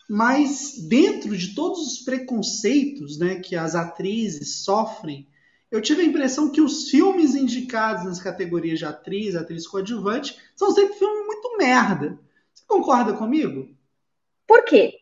mas 0.10 0.76
dentro 0.88 1.38
de 1.38 1.54
todos 1.54 1.80
os 1.86 2.00
preconceitos 2.00 3.18
né, 3.18 3.36
que 3.36 3.56
as 3.56 3.76
atrizes 3.76 4.64
sofrem, 4.64 5.28
eu 5.72 5.82
tive 5.82 6.02
a 6.02 6.06
impressão 6.06 6.52
que 6.52 6.60
os 6.60 6.90
filmes 6.90 7.34
indicados 7.34 8.04
nas 8.04 8.22
categorias 8.22 8.78
de 8.78 8.86
atriz, 8.86 9.36
atriz 9.36 9.66
coadjuvante, 9.66 10.38
são 10.54 10.70
sempre 10.72 10.96
filmes 10.96 11.26
muito 11.26 11.58
merda. 11.58 12.20
Você 12.54 12.66
concorda 12.68 13.14
comigo? 13.14 13.74
Por 14.46 14.66
quê? 14.66 15.00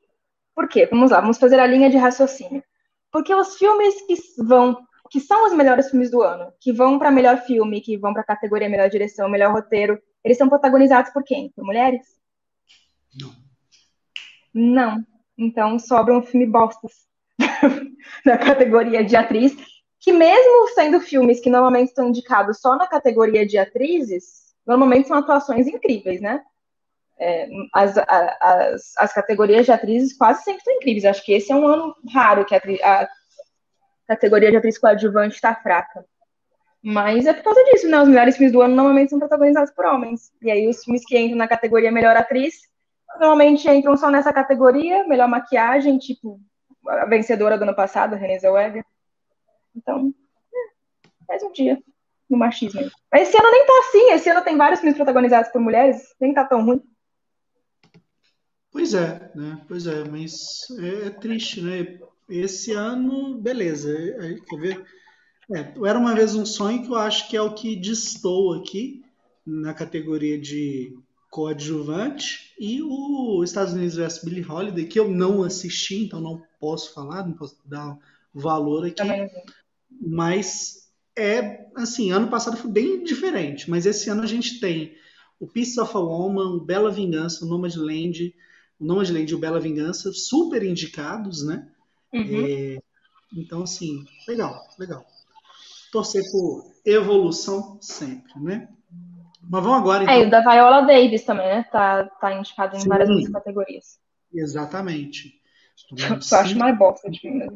Por 0.54 0.68
quê? 0.68 0.86
Vamos 0.86 1.10
lá, 1.10 1.22
vamos 1.22 1.40
fazer 1.40 1.60
a 1.60 1.66
linha 1.66 1.90
de 1.90 1.98
raciocínio. 1.98 2.64
Porque 3.12 3.34
os 3.34 3.58
filmes 3.58 3.96
que 4.06 4.16
vão, 4.44 4.78
que 5.10 5.20
são 5.20 5.48
os 5.48 5.54
melhores 5.54 5.90
filmes 5.90 6.12
do 6.12 6.22
ano, 6.22 6.54
que 6.60 6.72
vão 6.72 7.00
para 7.00 7.10
melhor 7.10 7.42
filme, 7.42 7.82
que 7.82 7.98
vão 7.98 8.14
para 8.14 8.22
a 8.22 8.26
categoria 8.26 8.70
melhor 8.70 8.90
direção, 8.90 9.28
melhor 9.28 9.52
roteiro, 9.52 10.00
eles 10.24 10.38
são 10.38 10.48
protagonizados 10.48 11.12
por 11.12 11.24
quem? 11.24 11.50
Por 11.56 11.66
mulheres? 11.66 12.06
Não. 13.20 13.34
Não. 14.54 15.06
Então 15.36 15.80
sobram 15.80 16.22
filme 16.22 16.46
bostas 16.46 17.08
na 18.24 18.38
categoria 18.38 19.04
de 19.04 19.16
atriz, 19.16 19.56
que 20.00 20.14
mesmo 20.14 20.70
sendo 20.70 21.00
filmes 21.02 21.40
que 21.40 21.50
normalmente 21.50 21.90
estão 21.90 22.08
indicados 22.08 22.60
só 22.60 22.76
na 22.76 22.88
categoria 22.88 23.46
de 23.46 23.58
atrizes, 23.58 24.54
normalmente 24.66 25.08
são 25.08 25.18
atuações 25.18 25.68
incríveis, 25.68 26.22
né? 26.22 26.42
É, 27.22 27.50
as, 27.74 27.96
as, 27.98 28.94
as 28.98 29.14
categorias 29.14 29.66
de 29.66 29.74
atrizes 29.74 30.18
quase 30.18 30.44
sempre 30.44 30.64
são 30.64 30.74
incríveis. 30.74 31.04
Acho 31.04 31.24
que 31.24 31.34
esse 31.34 31.52
é 31.52 31.56
um 31.56 31.68
ano 31.68 31.94
raro 32.14 32.46
que 32.46 32.56
a, 32.56 32.60
a 33.02 33.10
categoria 34.08 34.50
de 34.50 34.58
atriz 34.58 34.78
coadjuvante 34.78 35.36
está 35.36 35.54
fraca. 35.54 36.06
Mas 36.82 37.26
é 37.26 37.34
por 37.34 37.44
causa 37.44 37.62
disso, 37.66 37.90
né? 37.90 38.02
Os 38.02 38.08
melhores 38.08 38.38
filmes 38.38 38.54
do 38.54 38.62
ano 38.62 38.74
normalmente 38.74 39.10
são 39.10 39.20
protagonizados 39.20 39.74
por 39.74 39.86
homens. 39.86 40.32
E 40.42 40.50
aí 40.50 40.68
os 40.70 40.82
filmes 40.82 41.06
que 41.06 41.20
entram 41.20 41.38
na 41.38 41.48
categoria 41.48 41.92
melhor 41.92 42.16
atriz 42.16 42.70
normalmente 43.20 43.70
entram 43.70 43.98
só 43.98 44.10
nessa 44.10 44.32
categoria, 44.32 45.06
melhor 45.06 45.28
maquiagem, 45.28 45.98
tipo 45.98 46.40
a 46.88 47.06
vencedora 47.06 47.58
do 47.58 47.64
ano 47.64 47.76
passado, 47.76 48.16
Renée 48.16 48.40
Zellweger. 48.40 48.86
Então, 49.76 50.14
é, 50.54 51.10
mais 51.28 51.44
um 51.44 51.52
dia 51.52 51.82
no 52.30 52.38
machismo. 52.38 52.82
Mas 53.12 53.28
esse 53.28 53.38
ano 53.38 53.52
nem 53.52 53.66
tá 53.66 53.74
assim, 53.80 54.12
esse 54.12 54.30
ano 54.30 54.44
tem 54.44 54.58
vários 54.58 54.80
filmes 54.80 54.96
protagonizados 54.96 55.52
por 55.52 55.62
mulheres, 55.62 56.16
nem 56.20 56.34
tá 56.34 56.46
tão 56.46 56.64
ruim. 56.64 56.82
Pois 58.72 58.94
é, 58.94 59.32
né? 59.34 59.62
Pois 59.68 59.88
é, 59.88 60.04
mas 60.04 60.68
é, 60.80 61.08
é 61.08 61.10
triste, 61.10 61.62
né? 61.62 62.00
Esse 62.30 62.72
ano, 62.74 63.40
beleza. 63.40 63.92
Quer 64.48 64.58
ver? 64.58 64.86
É, 65.52 65.74
era 65.84 65.98
uma 65.98 66.14
vez 66.14 66.36
um 66.36 66.46
sonho 66.46 66.84
que 66.84 66.90
eu 66.90 66.96
acho 66.96 67.28
que 67.28 67.36
é 67.36 67.42
o 67.42 67.56
que 67.56 67.76
distou 67.76 68.54
aqui 68.54 69.04
na 69.46 69.74
categoria 69.74 70.40
de 70.40 70.96
coadjuvante, 71.30 72.54
e 72.60 72.82
o 72.82 73.44
Estados 73.44 73.74
Unidos 73.74 73.96
vs 73.96 74.24
Billie 74.24 74.46
Holiday, 74.46 74.86
que 74.86 75.00
eu 75.00 75.08
não 75.08 75.44
assisti, 75.44 76.04
então 76.04 76.20
não 76.20 76.42
posso 76.60 76.94
falar, 76.94 77.26
não 77.26 77.34
posso 77.34 77.58
dar 77.66 77.98
valor 78.34 78.86
aqui. 78.86 79.02
Mas 79.90 80.90
é 81.18 81.66
assim, 81.76 82.12
ano 82.12 82.30
passado 82.30 82.58
foi 82.58 82.72
bem 82.72 83.04
diferente, 83.04 83.70
mas 83.70 83.86
esse 83.86 84.10
ano 84.10 84.24
a 84.24 84.28
gente 84.28 84.60
tem 84.60 84.96
o 85.40 85.48
Piece 85.48 85.80
of 85.80 85.96
a 85.96 86.00
Woman, 86.00 86.58
o 86.58 86.66
Bela 86.66 86.92
Vingança, 86.92 87.46
o 87.46 87.48
Nomadland, 87.48 88.34
o 88.80 88.86
Nomadland 88.86 89.32
e 89.32 89.36
o 89.36 89.40
Bela 89.40 89.60
Vingança, 89.60 90.12
super 90.12 90.64
indicados, 90.64 91.46
né? 91.46 91.68
Uhum. 92.14 92.46
É, 92.46 92.80
então, 93.36 93.64
assim, 93.64 94.04
legal, 94.28 94.62
legal. 94.78 95.06
Torcer 95.92 96.24
por 96.32 96.72
evolução 96.86 97.78
sempre, 97.82 98.40
né? 98.40 98.68
Mas 99.42 99.64
vamos 99.64 99.80
agora. 99.80 100.04
Então. 100.04 100.14
É, 100.14 100.24
e 100.24 100.28
o 100.28 100.30
da 100.30 100.42
Viola 100.42 100.82
Davis 100.82 101.24
também, 101.24 101.48
né? 101.48 101.64
Tá, 101.72 102.06
tá 102.06 102.34
indicado 102.34 102.76
em 102.76 102.82
Sim. 102.82 102.90
várias 102.90 103.30
categorias. 103.30 104.00
Exatamente. 104.34 105.40
Eu 105.98 106.38
acho 106.38 106.58
mais 106.58 106.78
bosta 106.78 107.10
de 107.10 107.20
filme. 107.20 107.48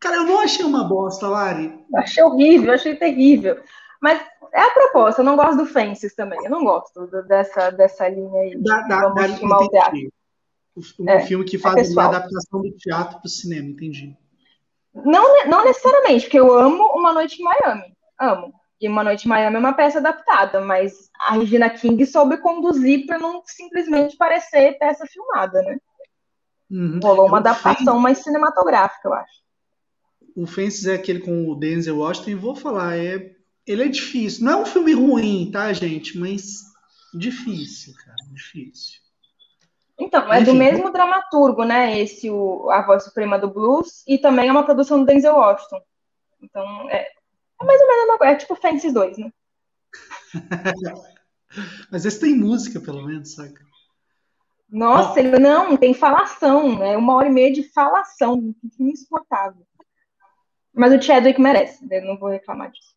Cara, 0.00 0.16
eu 0.16 0.24
não 0.24 0.40
achei 0.40 0.64
uma 0.64 0.84
bosta, 0.84 1.28
Lari. 1.28 1.78
Eu 1.92 1.98
achei 2.00 2.22
horrível, 2.24 2.72
achei 2.72 2.96
terrível. 2.96 3.62
Mas 4.00 4.18
é 4.52 4.62
a 4.62 4.70
proposta, 4.70 5.20
eu 5.20 5.24
não 5.26 5.36
gosto 5.36 5.58
do 5.58 5.66
Fences 5.66 6.14
também. 6.14 6.38
Eu 6.42 6.50
não 6.50 6.64
gosto 6.64 7.06
dessa, 7.28 7.70
dessa 7.70 8.08
linha 8.08 8.40
aí. 8.40 8.62
Da, 8.62 8.80
da, 8.82 9.08
da, 9.10 9.26
Um 10.98 11.08
é, 11.08 11.20
filme 11.20 11.44
que 11.44 11.58
faz 11.58 11.94
é 11.94 12.00
a 12.00 12.04
adaptação 12.06 12.62
do 12.62 12.70
teatro 12.72 13.18
para 13.18 13.26
o 13.26 13.30
cinema, 13.30 13.68
entendi. 13.68 14.16
Não, 14.94 15.46
não 15.46 15.64
necessariamente, 15.64 16.24
porque 16.24 16.40
eu 16.40 16.52
amo 16.58 16.82
Uma 16.94 17.12
Noite 17.12 17.40
em 17.40 17.44
Miami. 17.44 17.94
Amo. 18.18 18.54
E 18.80 18.88
Uma 18.88 19.04
Noite 19.04 19.26
em 19.26 19.28
Miami 19.28 19.56
é 19.56 19.58
uma 19.58 19.74
peça 19.74 19.98
adaptada, 19.98 20.62
mas 20.62 21.10
a 21.20 21.34
Regina 21.34 21.68
King 21.68 22.04
soube 22.06 22.38
conduzir 22.38 23.06
para 23.06 23.18
não 23.18 23.42
simplesmente 23.44 24.16
parecer 24.16 24.78
peça 24.78 25.04
filmada, 25.06 25.60
né? 25.62 25.76
Uhum. 26.70 27.00
Rolou 27.02 27.26
uma 27.26 27.38
adaptação 27.38 27.98
mais 27.98 28.18
cinematográfica, 28.18 29.08
eu 29.08 29.14
acho. 29.14 29.40
O 30.36 30.46
Fences 30.46 30.86
é 30.86 30.94
aquele 30.94 31.20
com 31.20 31.48
o 31.48 31.54
Denzel 31.54 31.98
Washington, 31.98 32.30
e 32.30 32.34
vou 32.34 32.54
falar, 32.54 32.96
é, 32.96 33.34
ele 33.66 33.84
é 33.84 33.88
difícil. 33.88 34.44
Não 34.44 34.52
é 34.52 34.62
um 34.62 34.66
filme 34.66 34.92
ruim, 34.92 35.50
tá, 35.50 35.72
gente? 35.72 36.18
Mas 36.18 36.62
difícil, 37.14 37.94
cara, 37.94 38.16
difícil. 38.32 39.00
Então, 39.98 40.32
é 40.32 40.40
Enfim. 40.40 40.52
do 40.52 40.56
mesmo 40.56 40.90
dramaturgo, 40.90 41.64
né? 41.64 42.00
Esse, 42.00 42.30
o, 42.30 42.70
A 42.70 42.84
Voz 42.86 43.04
Suprema 43.04 43.38
do 43.38 43.50
Blues, 43.50 44.02
e 44.06 44.16
também 44.16 44.48
é 44.48 44.52
uma 44.52 44.64
produção 44.64 45.00
do 45.00 45.04
Denzel 45.04 45.34
Washington. 45.34 45.82
Então, 46.42 46.90
é, 46.90 47.06
é 47.60 47.64
mais 47.64 47.80
ou 47.80 47.86
menos 47.86 48.04
uma 48.04 48.18
coisa, 48.18 48.32
é 48.32 48.36
tipo 48.36 48.54
Fences 48.54 48.94
2, 48.94 49.18
né? 49.18 49.30
Mas 51.90 52.06
esse 52.06 52.20
tem 52.20 52.34
música, 52.34 52.80
pelo 52.80 53.04
menos, 53.06 53.34
saca? 53.34 53.60
Nossa, 54.70 55.18
ele 55.18 55.38
não, 55.38 55.76
tem 55.76 55.92
falação, 55.92 56.82
é 56.82 56.96
uma 56.96 57.14
hora 57.16 57.26
e 57.26 57.32
meia 57.32 57.52
de 57.52 57.64
falação, 57.64 58.54
insuportável. 58.78 59.66
Mas 60.72 60.92
o 60.92 61.02
Chadwick 61.02 61.40
merece, 61.40 61.86
eu 61.90 62.04
não 62.04 62.18
vou 62.18 62.30
reclamar 62.30 62.70
disso. 62.70 62.94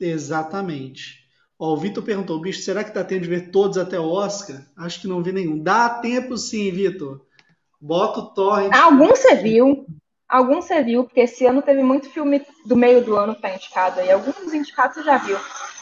Exatamente. 0.00 1.20
Ó, 1.58 1.74
o 1.74 1.76
Vitor 1.76 2.02
perguntou, 2.02 2.40
bicho, 2.40 2.62
será 2.62 2.82
que 2.82 2.92
tá 2.92 3.04
tendo 3.04 3.22
de 3.22 3.28
ver 3.28 3.50
todos 3.50 3.76
até 3.76 3.98
o 4.00 4.08
Oscar? 4.08 4.62
Acho 4.76 5.00
que 5.00 5.08
não 5.08 5.22
vi 5.22 5.32
nenhum. 5.32 5.62
Dá 5.62 5.88
tempo 6.00 6.36
sim, 6.38 6.70
Vitor. 6.70 7.20
Bota 7.80 8.20
o 8.20 8.34
torrent. 8.34 8.74
Algum 8.74 9.08
você 9.08 9.34
viu, 9.36 9.86
algum 10.28 10.62
você 10.62 10.82
viu, 10.82 11.04
porque 11.04 11.20
esse 11.20 11.44
ano 11.46 11.60
teve 11.60 11.82
muito 11.82 12.08
filme 12.10 12.44
do 12.64 12.76
meio 12.76 13.04
do 13.04 13.16
ano 13.16 13.34
que 13.34 13.42
tá 13.42 13.54
indicado 13.54 14.00
aí. 14.00 14.10
Alguns 14.10 14.36
dos 14.36 14.54
indicados 14.54 14.96
você 14.96 15.02
já 15.02 15.18
viu. 15.18 15.36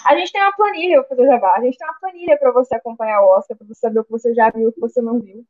A 0.05 0.17
gente 0.17 0.33
tem 0.33 0.41
uma 0.41 0.57
planilha, 0.57 1.01
vou 1.01 1.09
fazer 1.09 1.27
jabá. 1.27 1.55
A 1.57 1.61
gente 1.61 1.77
tem 1.77 1.87
uma 1.87 1.99
planilha 2.01 2.37
para 2.39 2.53
você 2.53 2.75
acompanhar 2.75 3.21
o 3.21 3.37
Oscar, 3.37 3.57
para 3.57 3.67
você 3.67 3.81
saber 3.81 4.01
o 4.01 4.05
que 4.05 4.11
você 4.11 4.35
já 4.35 4.51
viu 4.51 4.63
e 4.63 4.67
o 4.69 4.73
que 4.73 4.81
você 4.81 5.03
não 5.03 5.21
viu. 5.21 5.45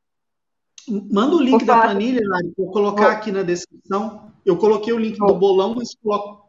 Manda 0.90 1.36
o 1.36 1.42
link 1.42 1.64
da 1.64 1.80
planilha, 1.80 2.20
Lari, 2.24 2.52
vou 2.56 2.70
colocar 2.70 3.10
aqui 3.10 3.30
na 3.30 3.42
descrição. 3.42 4.32
Eu 4.44 4.56
coloquei 4.56 4.92
o 4.92 4.98
link 4.98 5.18
do 5.18 5.34
bolão, 5.34 5.74
mas 5.74 5.94
coloco 5.94 6.48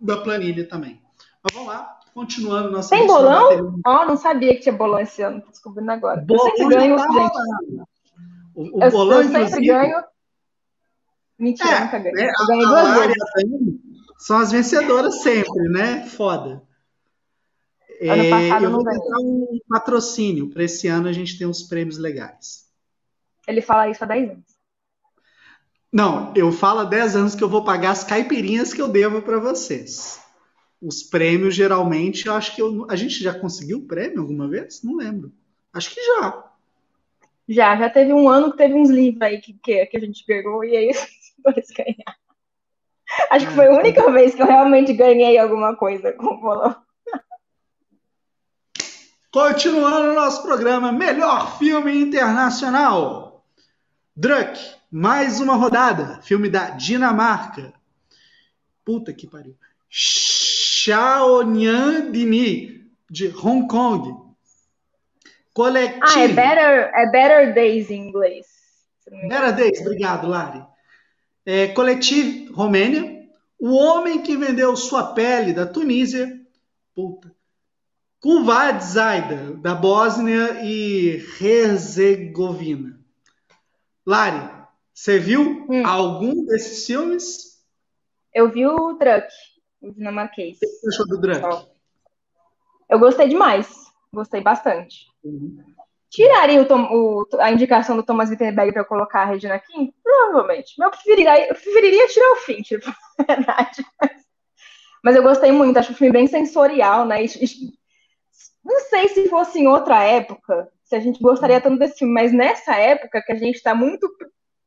da 0.00 0.16
planilha 0.16 0.66
também. 0.68 1.00
Mas 1.42 1.54
vamos 1.54 1.68
lá, 1.68 2.00
continuando 2.14 2.70
nossa 2.70 2.90
Tem 2.90 3.06
bolão? 3.06 3.80
Ó, 3.86 4.02
oh, 4.02 4.06
não 4.06 4.16
sabia 4.16 4.54
que 4.54 4.62
tinha 4.62 4.74
bolão 4.74 5.00
esse 5.00 5.22
ano, 5.22 5.40
tô 5.40 5.50
descobrindo 5.50 5.90
agora. 5.90 6.20
Bolão 6.20 6.48
eu 6.48 6.56
sempre 6.56 6.76
ganho, 6.76 6.96
tá 6.96 7.08
gente. 7.12 7.86
O, 8.54 8.78
o 8.78 8.82
eu, 8.82 8.90
bolão, 8.90 9.22
eu 9.22 9.28
sempre 9.28 9.66
ganho. 9.66 10.04
Mentira, 11.38 11.70
é, 11.70 11.80
nunca 11.84 11.98
ganho. 11.98 12.18
É, 12.18 12.30
eu 12.40 12.46
ganhei 12.46 12.66
duas 12.66 12.98
vezes. 12.98 13.80
São 14.18 14.36
as 14.38 14.52
vencedoras 14.52 15.22
sempre, 15.22 15.68
né? 15.70 16.06
Foda. 16.06 16.62
Ano 18.02 18.22
é, 18.22 18.30
passado 18.30 18.64
eu 18.64 18.70
vou 18.70 18.84
tentar 18.84 19.18
um 19.20 19.58
patrocínio. 19.68 20.50
Para 20.50 20.64
esse 20.64 20.88
ano 20.88 21.08
a 21.08 21.12
gente 21.12 21.38
tem 21.38 21.46
uns 21.46 21.62
prêmios 21.62 21.96
legais. 21.96 22.69
Ele 23.46 23.60
fala 23.60 23.88
isso 23.88 24.02
há 24.04 24.06
10 24.06 24.30
anos. 24.30 24.60
Não, 25.92 26.32
eu 26.36 26.52
falo 26.52 26.80
há 26.80 26.84
10 26.84 27.16
anos 27.16 27.34
que 27.34 27.42
eu 27.42 27.48
vou 27.48 27.64
pagar 27.64 27.90
as 27.90 28.04
caipirinhas 28.04 28.72
que 28.72 28.80
eu 28.80 28.88
devo 28.88 29.22
para 29.22 29.38
vocês. 29.38 30.20
Os 30.80 31.02
prêmios, 31.02 31.54
geralmente, 31.54 32.26
eu 32.26 32.34
acho 32.34 32.54
que 32.54 32.62
eu, 32.62 32.86
a 32.88 32.96
gente 32.96 33.22
já 33.22 33.34
conseguiu 33.34 33.78
o 33.78 33.86
prêmio 33.86 34.20
alguma 34.20 34.48
vez? 34.48 34.82
Não 34.82 34.96
lembro. 34.96 35.32
Acho 35.72 35.90
que 35.90 36.00
já. 36.02 36.44
Já, 37.48 37.76
já 37.76 37.90
teve 37.90 38.12
um 38.12 38.28
ano 38.28 38.52
que 38.52 38.56
teve 38.56 38.74
uns 38.74 38.88
livros 38.88 39.20
aí 39.20 39.40
que, 39.40 39.52
que, 39.52 39.84
que 39.86 39.96
a 39.96 40.00
gente 40.00 40.24
pegou 40.24 40.64
e 40.64 40.76
aí 40.76 40.92
dois 41.44 41.66
ganhar. 41.76 42.16
Acho 43.28 43.48
que 43.48 43.54
foi 43.54 43.66
a 43.66 43.76
única 43.76 44.10
vez 44.12 44.34
que 44.34 44.42
eu 44.42 44.46
realmente 44.46 44.92
ganhei 44.92 45.36
alguma 45.36 45.74
coisa 45.74 46.12
com 46.12 46.26
o 46.26 46.40
bolão. 46.40 46.76
Continuando 49.32 50.10
o 50.10 50.14
nosso 50.14 50.42
programa, 50.42 50.92
melhor 50.92 51.58
filme 51.58 51.96
internacional. 51.96 53.29
Druck, 54.20 54.60
mais 54.90 55.40
uma 55.40 55.54
rodada. 55.56 56.20
Filme 56.20 56.50
da 56.50 56.68
Dinamarca. 56.68 57.72
Puta 58.84 59.14
que 59.14 59.26
pariu. 59.26 59.56
Xiaonian 59.88 60.92
Dini, 62.12 62.84
de 63.08 63.28
Hong 63.28 63.66
Kong. 63.66 64.14
Coletivo. 65.54 66.02
Ah, 66.02 66.20
é 66.20 66.28
Better, 66.28 66.90
é 66.94 67.10
better 67.10 67.54
Days 67.54 67.90
em 67.90 68.08
inglês. 68.08 68.46
Better 69.26 69.56
Days, 69.56 69.80
obrigado, 69.80 70.28
Lari. 70.28 70.62
É, 71.46 71.68
Coletivo, 71.68 72.52
Romênia. 72.52 73.26
O 73.58 73.70
homem 73.74 74.20
que 74.20 74.36
vendeu 74.36 74.76
sua 74.76 75.14
pele 75.14 75.54
da 75.54 75.64
Tunísia. 75.64 76.38
Puta. 76.94 77.34
Kuvad 78.20 78.84
Zaida, 78.84 79.54
da 79.54 79.74
Bósnia 79.74 80.60
e 80.62 81.24
Herzegovina. 81.40 82.99
Lari, 84.10 84.50
você 84.92 85.20
viu 85.20 85.68
hum. 85.70 85.86
algum 85.86 86.44
desses 86.44 86.84
filmes? 86.84 87.62
Eu 88.34 88.50
vi 88.50 88.66
o 88.66 88.94
Druck, 88.94 89.28
o 89.80 89.92
dinamarquês. 89.92 90.56
O 90.56 90.58
que 90.58 90.66
você 90.66 90.88
achou 90.88 91.06
do 91.06 91.20
Druck? 91.20 91.68
Eu 92.88 92.98
gostei 92.98 93.28
demais. 93.28 93.72
Gostei 94.12 94.40
bastante. 94.40 95.06
Uhum. 95.22 95.62
Tiraria 96.10 96.60
o 96.60 96.64
Tom, 96.64 96.88
o, 96.90 97.24
a 97.38 97.52
indicação 97.52 97.96
do 97.96 98.02
Thomas 98.02 98.30
Wittenberg 98.30 98.72
para 98.72 98.84
colocar 98.84 99.22
a 99.22 99.26
Regina 99.26 99.60
King? 99.60 99.94
Provavelmente. 100.02 100.74
Mas 100.76 100.86
eu 100.86 100.90
preferiria, 100.90 101.48
eu 101.48 101.54
preferiria 101.54 102.08
tirar 102.08 102.32
o 102.32 102.36
fim, 102.36 102.62
tipo, 102.62 102.92
verdade. 103.28 103.86
Mas 105.04 105.14
eu 105.14 105.22
gostei 105.22 105.52
muito, 105.52 105.78
acho 105.78 105.92
o 105.92 105.94
filme 105.94 106.12
bem 106.12 106.26
sensorial, 106.26 107.06
né? 107.06 107.24
E, 107.24 107.28
não 108.64 108.80
sei 108.80 109.08
se 109.08 109.28
fosse 109.28 109.60
em 109.60 109.68
outra 109.68 110.02
época, 110.02 110.68
se 110.90 110.96
a 110.96 111.00
gente 111.00 111.22
gostaria 111.22 111.60
tanto 111.60 111.78
desse 111.78 112.00
filme, 112.00 112.12
mas 112.12 112.32
nessa 112.32 112.74
época 112.74 113.22
que 113.24 113.30
a 113.30 113.36
gente 113.36 113.54
está 113.54 113.76
muito, 113.76 114.10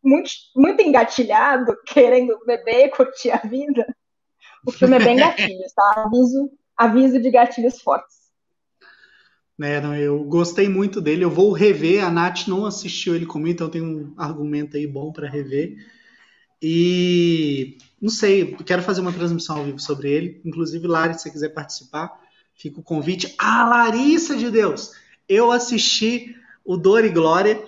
muito, 0.01 0.31
muito 0.55 0.81
engatilhado, 0.81 1.75
querendo 1.86 2.39
beber, 2.45 2.91
curtir 2.91 3.29
a 3.29 3.38
vida, 3.38 3.86
o 4.65 4.71
filme 4.71 4.95
é 4.95 5.03
bem 5.03 5.17
gatilho, 5.17 5.65
tá? 5.75 6.05
Aviso, 6.05 6.49
aviso 6.77 7.19
de 7.19 7.29
gatilhos 7.29 7.81
fortes. 7.81 8.23
É, 9.62 9.81
não, 9.81 9.93
eu 9.93 10.23
gostei 10.23 10.69
muito 10.69 11.01
dele. 11.01 11.25
Eu 11.25 11.29
vou 11.29 11.51
rever. 11.51 12.03
A 12.03 12.09
Nath 12.09 12.47
não 12.47 12.65
assistiu 12.65 13.15
ele 13.15 13.25
comigo, 13.25 13.51
então 13.51 13.69
tem 13.69 13.81
um 13.81 14.13
argumento 14.17 14.77
aí 14.77 14.88
bom 14.88 15.12
para 15.12 15.29
rever. 15.29 15.75
E 16.62 17.77
não 18.01 18.09
sei, 18.09 18.55
quero 18.65 18.81
fazer 18.81 19.01
uma 19.01 19.12
transmissão 19.12 19.57
ao 19.57 19.65
vivo 19.65 19.79
sobre 19.79 20.09
ele. 20.09 20.41
Inclusive, 20.45 20.88
Lari, 20.88 21.13
se 21.13 21.21
você 21.21 21.31
quiser 21.31 21.49
participar, 21.49 22.17
Fica 22.55 22.79
o 22.79 22.83
convite. 22.83 23.33
Ah, 23.38 23.67
Larissa 23.67 24.36
de 24.36 24.49
Deus! 24.49 24.91
Eu 25.34 25.52
assisti 25.52 26.36
o 26.63 26.78
Dor 26.78 27.04
e 27.04 27.10
Glória 27.10 27.63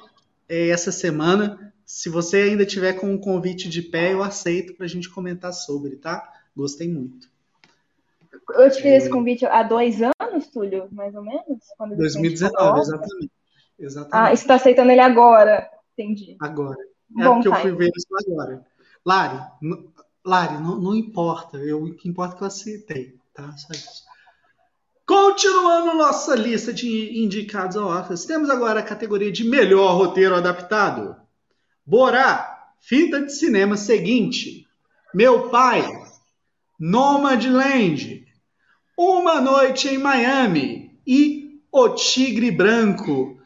eh, 0.47 0.69
essa 0.69 0.91
semana. 0.91 1.73
Se 1.84 2.10
você 2.10 2.38
ainda 2.38 2.63
tiver 2.63 2.93
com 2.93 3.12
um 3.12 3.17
convite 3.17 3.67
de 3.67 3.82
pé, 3.82 4.13
eu 4.13 4.21
aceito 4.21 4.75
para 4.75 4.86
a 4.86 4.89
gente 4.89 5.10
comentar 5.10 5.51
sobre, 5.51 5.95
tá? 5.95 6.32
Gostei 6.56 6.88
muito. 6.88 7.28
Eu 8.51 8.69
te 8.69 8.84
fiz 8.84 8.86
esse 8.86 9.10
convite 9.10 9.47
há 9.47 9.63
dois 9.63 9.99
anos, 9.99 10.47
Túlio, 10.54 10.88
mais 10.91 11.15
ou 11.15 11.23
menos? 11.23 11.63
Quando 11.75 11.97
2019, 11.97 12.80
exatamente. 12.80 13.32
exatamente. 13.80 14.32
Ah, 14.32 14.36
você 14.36 14.43
está 14.43 14.56
aceitando 14.56 14.91
ele 14.91 15.01
agora? 15.01 15.67
Entendi. 15.97 16.38
Agora. 16.39 16.78
É 17.17 17.23
Bom 17.23 17.41
porque 17.41 17.49
time. 17.49 17.56
eu 17.56 17.62
fui 17.62 17.71
ver 17.71 17.91
isso 17.95 18.30
agora. 18.30 18.63
Lari, 19.04 19.39
Lari, 20.23 20.62
não, 20.62 20.80
não 20.80 20.95
importa. 20.95 21.58
Eu, 21.58 21.84
o 21.84 21.95
que 21.95 22.08
importa 22.08 22.36
é 22.36 22.38
que 22.38 22.43
eu 22.43 22.47
aceitei, 22.47 23.17
tá? 23.34 23.51
Só 23.58 23.73
isso. 23.73 24.04
Continuando 25.05 25.93
nossa 25.93 26.35
lista 26.35 26.73
de 26.73 27.19
indicados 27.23 27.77
ao 27.77 27.89
Oscar, 27.89 28.17
temos 28.25 28.49
agora 28.49 28.79
a 28.79 28.83
categoria 28.83 29.31
de 29.31 29.43
melhor 29.43 29.95
roteiro 29.95 30.35
adaptado. 30.35 31.15
Borá, 31.85 32.71
fita 32.81 33.21
de 33.21 33.31
cinema 33.31 33.77
seguinte. 33.77 34.67
Meu 35.13 35.49
pai, 35.49 35.87
Nomadland, 36.79 38.25
Uma 38.97 39.39
Noite 39.39 39.89
em 39.89 39.99
Miami 39.99 40.99
e 41.05 41.61
O 41.71 41.89
Tigre 41.89 42.49
Branco. 42.49 43.39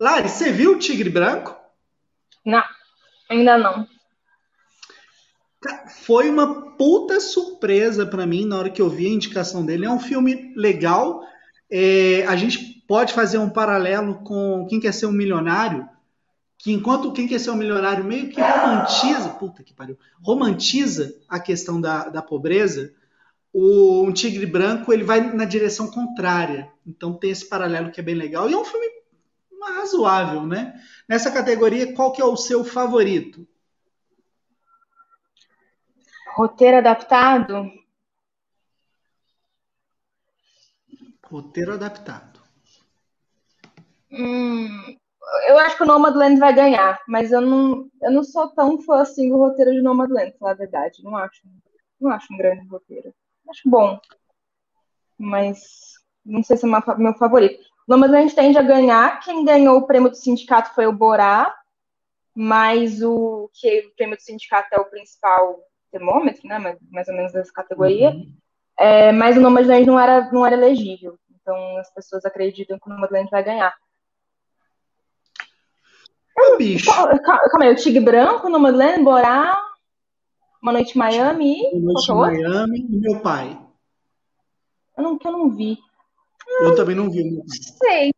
Lari, 0.00 0.28
você 0.28 0.50
viu 0.50 0.72
o 0.72 0.78
Tigre 0.78 1.08
Branco? 1.08 1.56
Não, 2.44 2.64
ainda 3.30 3.56
não. 3.56 3.86
Foi 6.04 6.28
uma 6.28 6.72
puta 6.72 7.20
surpresa 7.20 8.06
para 8.06 8.26
mim 8.26 8.44
na 8.44 8.58
hora 8.58 8.70
que 8.70 8.80
eu 8.80 8.88
vi 8.88 9.06
a 9.06 9.10
indicação 9.10 9.64
dele. 9.64 9.86
É 9.86 9.90
um 9.90 9.98
filme 9.98 10.52
legal. 10.56 11.22
É, 11.70 12.24
a 12.26 12.36
gente 12.36 12.84
pode 12.86 13.12
fazer 13.12 13.38
um 13.38 13.50
paralelo 13.50 14.16
com 14.22 14.66
Quem 14.68 14.80
Quer 14.80 14.92
Ser 14.92 15.06
um 15.06 15.12
Milionário, 15.12 15.88
que 16.58 16.72
enquanto 16.72 17.12
Quem 17.12 17.26
Quer 17.26 17.40
Ser 17.40 17.50
um 17.50 17.56
Milionário 17.56 18.04
meio 18.04 18.28
que 18.28 18.40
romantiza, 18.40 19.30
puta 19.30 19.62
que 19.62 19.74
pariu, 19.74 19.98
romantiza 20.22 21.14
a 21.28 21.40
questão 21.40 21.80
da, 21.80 22.08
da 22.08 22.22
pobreza, 22.22 22.92
o 23.52 24.02
Um 24.04 24.12
Tigre 24.12 24.46
Branco 24.46 24.92
ele 24.92 25.02
vai 25.02 25.32
na 25.34 25.44
direção 25.44 25.90
contrária. 25.90 26.70
Então 26.86 27.14
tem 27.14 27.30
esse 27.30 27.48
paralelo 27.48 27.90
que 27.90 28.00
é 28.00 28.02
bem 28.02 28.14
legal. 28.14 28.48
E 28.48 28.52
é 28.52 28.56
um 28.56 28.64
filme 28.64 28.86
razoável, 29.74 30.46
né? 30.46 30.74
Nessa 31.08 31.30
categoria, 31.30 31.92
qual 31.92 32.12
que 32.12 32.20
é 32.20 32.24
o 32.24 32.36
seu 32.36 32.64
favorito? 32.64 33.46
Roteiro 36.36 36.76
adaptado? 36.76 37.72
Roteiro 41.24 41.72
adaptado. 41.72 42.40
Hum, 44.12 44.98
eu 45.48 45.58
acho 45.58 45.78
que 45.78 45.82
o 45.82 45.86
Nomadland 45.86 46.38
vai 46.38 46.54
ganhar, 46.54 47.00
mas 47.08 47.32
eu 47.32 47.40
não, 47.40 47.90
eu 48.02 48.12
não 48.12 48.22
sou 48.22 48.50
tão 48.50 48.78
fã 48.82 49.00
assim 49.00 49.30
do 49.30 49.38
roteiro 49.38 49.72
de 49.72 49.80
Nomadland, 49.80 50.36
falar 50.38 50.50
a 50.50 50.56
verdade. 50.56 51.02
Não 51.02 51.16
acho, 51.16 51.40
não 51.98 52.10
acho 52.10 52.30
um 52.30 52.36
grande 52.36 52.68
roteiro. 52.68 53.14
Acho 53.48 53.62
bom, 53.70 53.98
mas 55.16 55.94
não 56.22 56.42
sei 56.42 56.58
se 56.58 56.66
é 56.66 56.96
meu 56.98 57.14
favorito. 57.14 57.64
Nomadland 57.88 58.34
tende 58.34 58.58
a 58.58 58.62
ganhar. 58.62 59.20
Quem 59.20 59.42
ganhou 59.42 59.78
o 59.78 59.86
prêmio 59.86 60.10
do 60.10 60.16
sindicato 60.16 60.74
foi 60.74 60.86
o 60.86 60.92
Borá, 60.92 61.58
mas 62.34 63.00
o 63.02 63.48
que 63.54 63.86
o 63.86 63.94
prêmio 63.94 64.18
do 64.18 64.22
sindicato 64.22 64.68
é 64.72 64.78
o 64.78 64.90
principal 64.90 65.64
termômetro, 65.90 66.46
né? 66.48 66.58
Mais, 66.58 66.78
mais 66.90 67.08
ou 67.08 67.14
menos 67.14 67.32
dessa 67.32 67.52
categoria. 67.52 68.10
Uhum. 68.10 68.32
É, 68.78 69.12
mas 69.12 69.36
o 69.36 69.40
Nomadland 69.40 69.86
não 69.86 69.98
era, 69.98 70.30
não 70.32 70.44
era 70.44 70.56
elegível. 70.56 71.18
Então 71.40 71.78
as 71.78 71.92
pessoas 71.92 72.24
acreditam 72.24 72.78
que 72.78 72.88
o 72.88 72.92
Nomadland 72.92 73.30
vai 73.30 73.42
ganhar. 73.42 73.74
É 76.38 76.56
bicho. 76.56 76.90
Calma 76.90 77.64
aí, 77.64 77.72
o 77.72 77.76
Tigre 77.76 78.04
Branco, 78.04 78.48
Nomadland, 78.48 79.02
Borá, 79.02 79.58
Uma 80.62 80.72
Noite 80.72 80.94
em 80.94 80.98
Miami. 80.98 81.56
Uma 81.72 81.92
Noite 81.92 82.10
em 82.10 82.14
Miami 82.14 82.86
e 82.90 82.96
meu 82.96 83.20
pai. 83.20 83.58
Eu 84.96 85.04
não, 85.04 85.18
que 85.18 85.26
eu 85.26 85.32
não 85.32 85.50
vi. 85.50 85.78
Eu 86.60 86.74
também 86.74 86.94
não 86.94 87.10
vi. 87.10 87.24
Não 87.24 87.44
sei. 87.48 88.12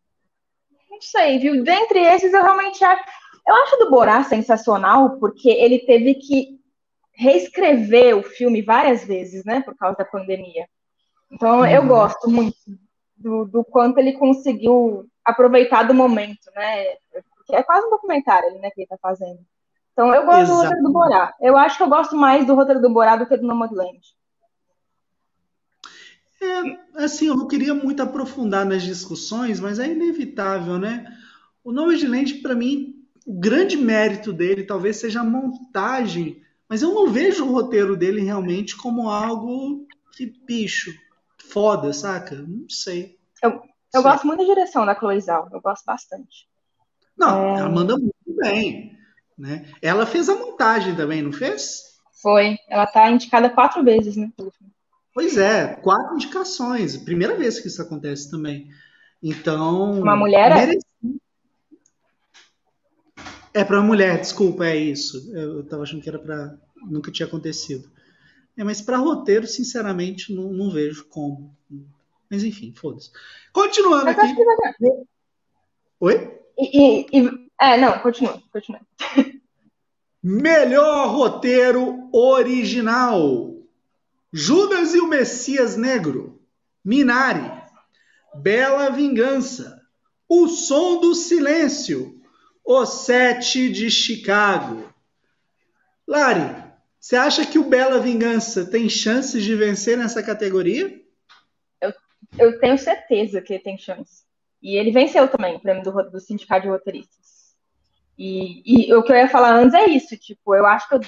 Não 0.90 1.00
sei, 1.00 1.38
viu? 1.38 1.62
Dentre 1.62 2.00
esses, 2.00 2.32
eu 2.32 2.42
realmente 2.42 2.82
acho. 2.84 3.04
Eu 3.46 3.54
acho 3.54 3.76
do 3.78 3.90
Borá 3.90 4.22
sensacional, 4.24 5.18
porque 5.18 5.48
ele 5.48 5.78
teve 5.78 6.14
que 6.14 6.57
reescrever 7.18 8.16
o 8.16 8.22
filme 8.22 8.62
várias 8.62 9.04
vezes, 9.04 9.44
né? 9.44 9.60
Por 9.60 9.76
causa 9.76 9.96
da 9.96 10.04
pandemia. 10.04 10.66
Então, 11.30 11.58
uhum. 11.58 11.66
eu 11.66 11.84
gosto 11.84 12.30
muito 12.30 12.56
do, 13.16 13.44
do, 13.44 13.64
quanto 13.64 13.98
ele 13.98 14.12
conseguiu 14.12 15.04
aproveitar 15.24 15.82
do 15.82 15.92
momento, 15.92 16.48
né? 16.54 16.84
Porque 17.36 17.56
é 17.56 17.62
quase 17.62 17.86
um 17.86 17.90
documentário 17.90 18.58
né, 18.60 18.70
que 18.70 18.80
ele 18.80 18.84
está 18.84 18.96
fazendo. 18.96 19.40
Então, 19.92 20.14
eu 20.14 20.24
gosto 20.24 20.42
Exatamente. 20.42 20.48
do 20.48 20.62
roteiro 20.62 20.82
do 20.84 20.92
Borá. 20.92 21.34
Eu 21.40 21.56
acho 21.56 21.76
que 21.76 21.82
eu 21.82 21.88
gosto 21.88 22.16
mais 22.16 22.46
do 22.46 22.54
roteiro 22.54 22.80
do 22.80 22.90
Borá 22.90 23.16
do 23.16 23.26
que 23.26 23.36
do 23.36 23.46
Nomadland. 23.46 23.98
É, 26.40 27.02
assim, 27.02 27.26
eu 27.26 27.36
não 27.36 27.48
queria 27.48 27.74
muito 27.74 28.00
aprofundar 28.00 28.64
nas 28.64 28.84
discussões, 28.84 29.58
mas 29.58 29.80
é 29.80 29.88
inevitável, 29.88 30.78
né? 30.78 31.04
O 31.64 31.72
Nome 31.72 31.96
de 31.96 32.06
Land, 32.06 32.34
para 32.34 32.54
mim, 32.54 32.94
o 33.26 33.32
grande 33.32 33.76
mérito 33.76 34.32
dele 34.32 34.62
talvez 34.62 34.98
seja 34.98 35.20
a 35.20 35.24
montagem, 35.24 36.40
mas 36.68 36.82
eu 36.82 36.92
não 36.92 37.10
vejo 37.10 37.44
o 37.44 37.52
roteiro 37.52 37.96
dele 37.96 38.20
realmente 38.20 38.76
como 38.76 39.08
algo 39.08 39.86
que, 40.12 40.26
bicho, 40.46 40.92
foda, 41.50 41.92
saca? 41.92 42.36
Não 42.36 42.68
sei. 42.68 43.16
Eu, 43.42 43.62
eu 43.94 44.02
gosto 44.02 44.26
muito 44.26 44.40
da 44.40 44.54
direção 44.54 44.84
da 44.84 44.94
Chloe 44.94 45.20
Zhao, 45.20 45.48
eu 45.52 45.60
gosto 45.60 45.84
bastante. 45.84 46.48
Não, 47.16 47.56
é... 47.56 47.60
ela 47.60 47.68
manda 47.68 47.96
muito 47.96 48.14
bem. 48.26 48.96
Né? 49.36 49.66
Ela 49.80 50.04
fez 50.04 50.28
a 50.28 50.34
montagem 50.34 50.96
também, 50.96 51.22
não 51.22 51.32
fez? 51.32 51.98
Foi. 52.20 52.58
Ela 52.68 52.86
tá 52.86 53.08
indicada 53.10 53.48
quatro 53.48 53.82
vezes, 53.84 54.16
né? 54.16 54.30
Pois 55.14 55.38
é, 55.38 55.74
quatro 55.76 56.14
indicações. 56.14 56.96
Primeira 56.96 57.36
vez 57.36 57.60
que 57.60 57.68
isso 57.68 57.80
acontece 57.80 58.30
também. 58.30 58.68
Então. 59.22 60.00
Uma 60.00 60.16
mulher? 60.16 60.54
Mereci... 60.54 60.87
É 63.54 63.64
para 63.64 63.80
mulher, 63.80 64.20
desculpa, 64.20 64.66
é 64.66 64.76
isso. 64.76 65.30
Eu 65.34 65.60
estava 65.60 65.82
achando 65.82 66.02
que 66.02 66.08
era 66.08 66.18
para. 66.18 66.56
Nunca 66.88 67.10
tinha 67.10 67.26
acontecido. 67.26 67.90
É, 68.56 68.64
mas 68.64 68.80
para 68.80 68.98
roteiro, 68.98 69.46
sinceramente, 69.46 70.34
não, 70.34 70.52
não, 70.52 70.70
vejo 70.70 71.06
como. 71.06 71.56
Mas 72.30 72.42
enfim, 72.42 72.72
foda-se. 72.74 73.10
Continuando 73.52 74.06
mas 74.06 74.18
aqui. 74.18 74.34
Oi? 76.00 76.40
E, 76.58 76.78
e, 76.78 77.06
e, 77.12 77.50
É, 77.60 77.76
não, 77.78 77.98
continua, 78.00 78.42
continua. 78.52 78.80
Melhor 80.22 81.08
roteiro 81.14 82.08
original. 82.12 83.54
Judas 84.32 84.94
e 84.94 85.00
o 85.00 85.06
Messias 85.06 85.76
Negro, 85.76 86.42
Minari, 86.84 87.50
Bela 88.34 88.90
Vingança, 88.90 89.80
O 90.28 90.48
Som 90.48 91.00
do 91.00 91.14
Silêncio, 91.14 92.17
O 92.70 92.84
Sete 92.84 93.72
de 93.72 93.90
Chicago. 93.90 94.92
Lari, 96.06 96.54
você 97.00 97.16
acha 97.16 97.46
que 97.46 97.58
o 97.58 97.64
Bela 97.64 97.98
Vingança 97.98 98.70
tem 98.70 98.90
chances 98.90 99.42
de 99.42 99.54
vencer 99.54 99.96
nessa 99.96 100.22
categoria? 100.22 101.00
Eu, 101.80 101.94
eu 102.38 102.60
tenho 102.60 102.76
certeza 102.76 103.40
que 103.40 103.54
ele 103.54 103.62
tem 103.62 103.78
chance. 103.78 104.22
E 104.60 104.76
ele 104.76 104.92
venceu 104.92 105.26
também 105.28 105.56
o 105.56 105.60
prêmio 105.60 105.82
do, 105.82 106.10
do 106.10 106.20
Sindicato 106.20 106.64
de 106.64 106.68
Roteiristas. 106.68 107.56
E, 108.18 108.90
e, 108.90 108.94
o 108.94 109.02
que 109.02 109.12
eu 109.12 109.16
ia 109.16 109.30
falar 109.30 109.54
antes 109.54 109.72
é 109.72 109.86
isso, 109.86 110.14
tipo, 110.18 110.54
eu 110.54 110.66
acho 110.66 110.90
que 110.90 110.96
eu 110.96 111.00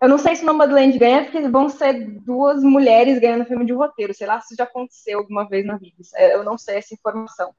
eu 0.00 0.08
não 0.08 0.16
sei 0.16 0.36
se 0.36 0.44
Nomadland 0.44 0.96
ganha, 0.96 1.24
porque 1.24 1.40
vão 1.48 1.68
ser 1.68 2.08
duas 2.20 2.62
mulheres 2.62 3.18
ganhando 3.18 3.46
filme 3.46 3.66
de 3.66 3.72
roteiro. 3.72 4.14
Sei 4.14 4.28
lá 4.28 4.40
se 4.40 4.54
já 4.54 4.62
aconteceu 4.62 5.18
alguma 5.18 5.48
vez 5.48 5.66
na 5.66 5.76
vida. 5.76 5.96
Eu 6.16 6.44
não 6.44 6.56
sei 6.56 6.76
essa 6.76 6.94
informação. 6.94 7.52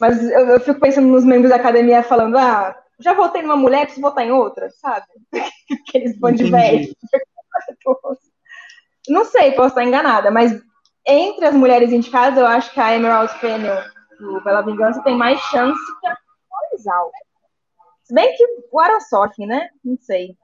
Mas 0.00 0.22
eu, 0.22 0.48
eu 0.48 0.60
fico 0.60 0.80
pensando 0.80 1.06
nos 1.06 1.24
membros 1.24 1.50
da 1.50 1.56
academia 1.56 2.02
falando: 2.02 2.36
ah, 2.36 2.76
já 3.00 3.14
votei 3.14 3.42
numa 3.42 3.56
mulher, 3.56 3.84
preciso 3.84 4.06
votar 4.06 4.24
em 4.24 4.32
outra, 4.32 4.70
sabe? 4.70 5.06
Aqueles 5.88 6.18
bando 6.18 6.38
de 6.38 6.50
velhos. 6.50 6.94
Não 9.08 9.24
sei, 9.24 9.52
posso 9.52 9.68
estar 9.68 9.84
enganada, 9.84 10.30
mas 10.30 10.60
entre 11.06 11.46
as 11.46 11.54
mulheres 11.54 11.92
indicadas, 11.92 12.38
eu 12.38 12.46
acho 12.46 12.72
que 12.72 12.80
a 12.80 12.92
Emerald 12.94 13.32
Fennel 13.38 13.80
do 14.18 14.42
Bela 14.42 14.62
Vingança 14.62 15.00
tem 15.02 15.16
mais 15.16 15.40
chance 15.42 15.80
que 16.00 16.06
a 16.08 16.16
Florizal. 16.48 17.12
Se 18.02 18.12
bem 18.12 18.36
que 18.36 18.44
o 18.72 18.80
Aaron 18.80 19.00
Sorkin, 19.00 19.46
né? 19.46 19.68
Não 19.84 19.96
sei 20.00 20.36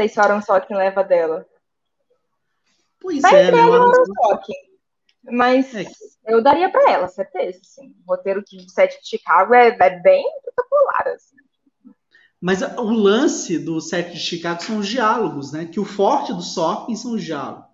sei 0.00 0.08
se 0.08 0.18
o 0.18 0.22
Aaron 0.22 0.40
Sorkin 0.40 0.74
leva 0.74 1.04
dela. 1.04 1.46
Pois 3.00 3.20
Vai 3.20 3.48
é, 3.48 3.50
meu 3.50 3.72
Aaron 3.74 4.04
Sorkin. 4.06 4.69
Mas 5.22 5.74
é. 5.74 5.84
eu 6.26 6.42
daria 6.42 6.70
para 6.70 6.90
ela, 6.90 7.08
certeza. 7.08 7.60
Assim. 7.62 7.94
O 8.06 8.12
roteiro 8.12 8.42
de 8.42 8.70
Sete 8.70 9.00
de 9.02 9.08
Chicago 9.08 9.54
é, 9.54 9.68
é 9.68 10.00
bem 10.00 10.24
espetacular. 10.38 11.14
Assim. 11.14 11.36
Mas 12.40 12.62
o 12.62 12.90
lance 12.90 13.58
do 13.58 13.80
Sete 13.80 14.12
de 14.12 14.20
Chicago 14.20 14.62
são 14.62 14.78
os 14.78 14.88
diálogos, 14.88 15.52
né? 15.52 15.66
Que 15.66 15.78
o 15.78 15.84
forte 15.84 16.32
do 16.32 16.42
Sorkin 16.42 16.96
são 16.96 17.12
os 17.12 17.22
diálogos. 17.22 17.70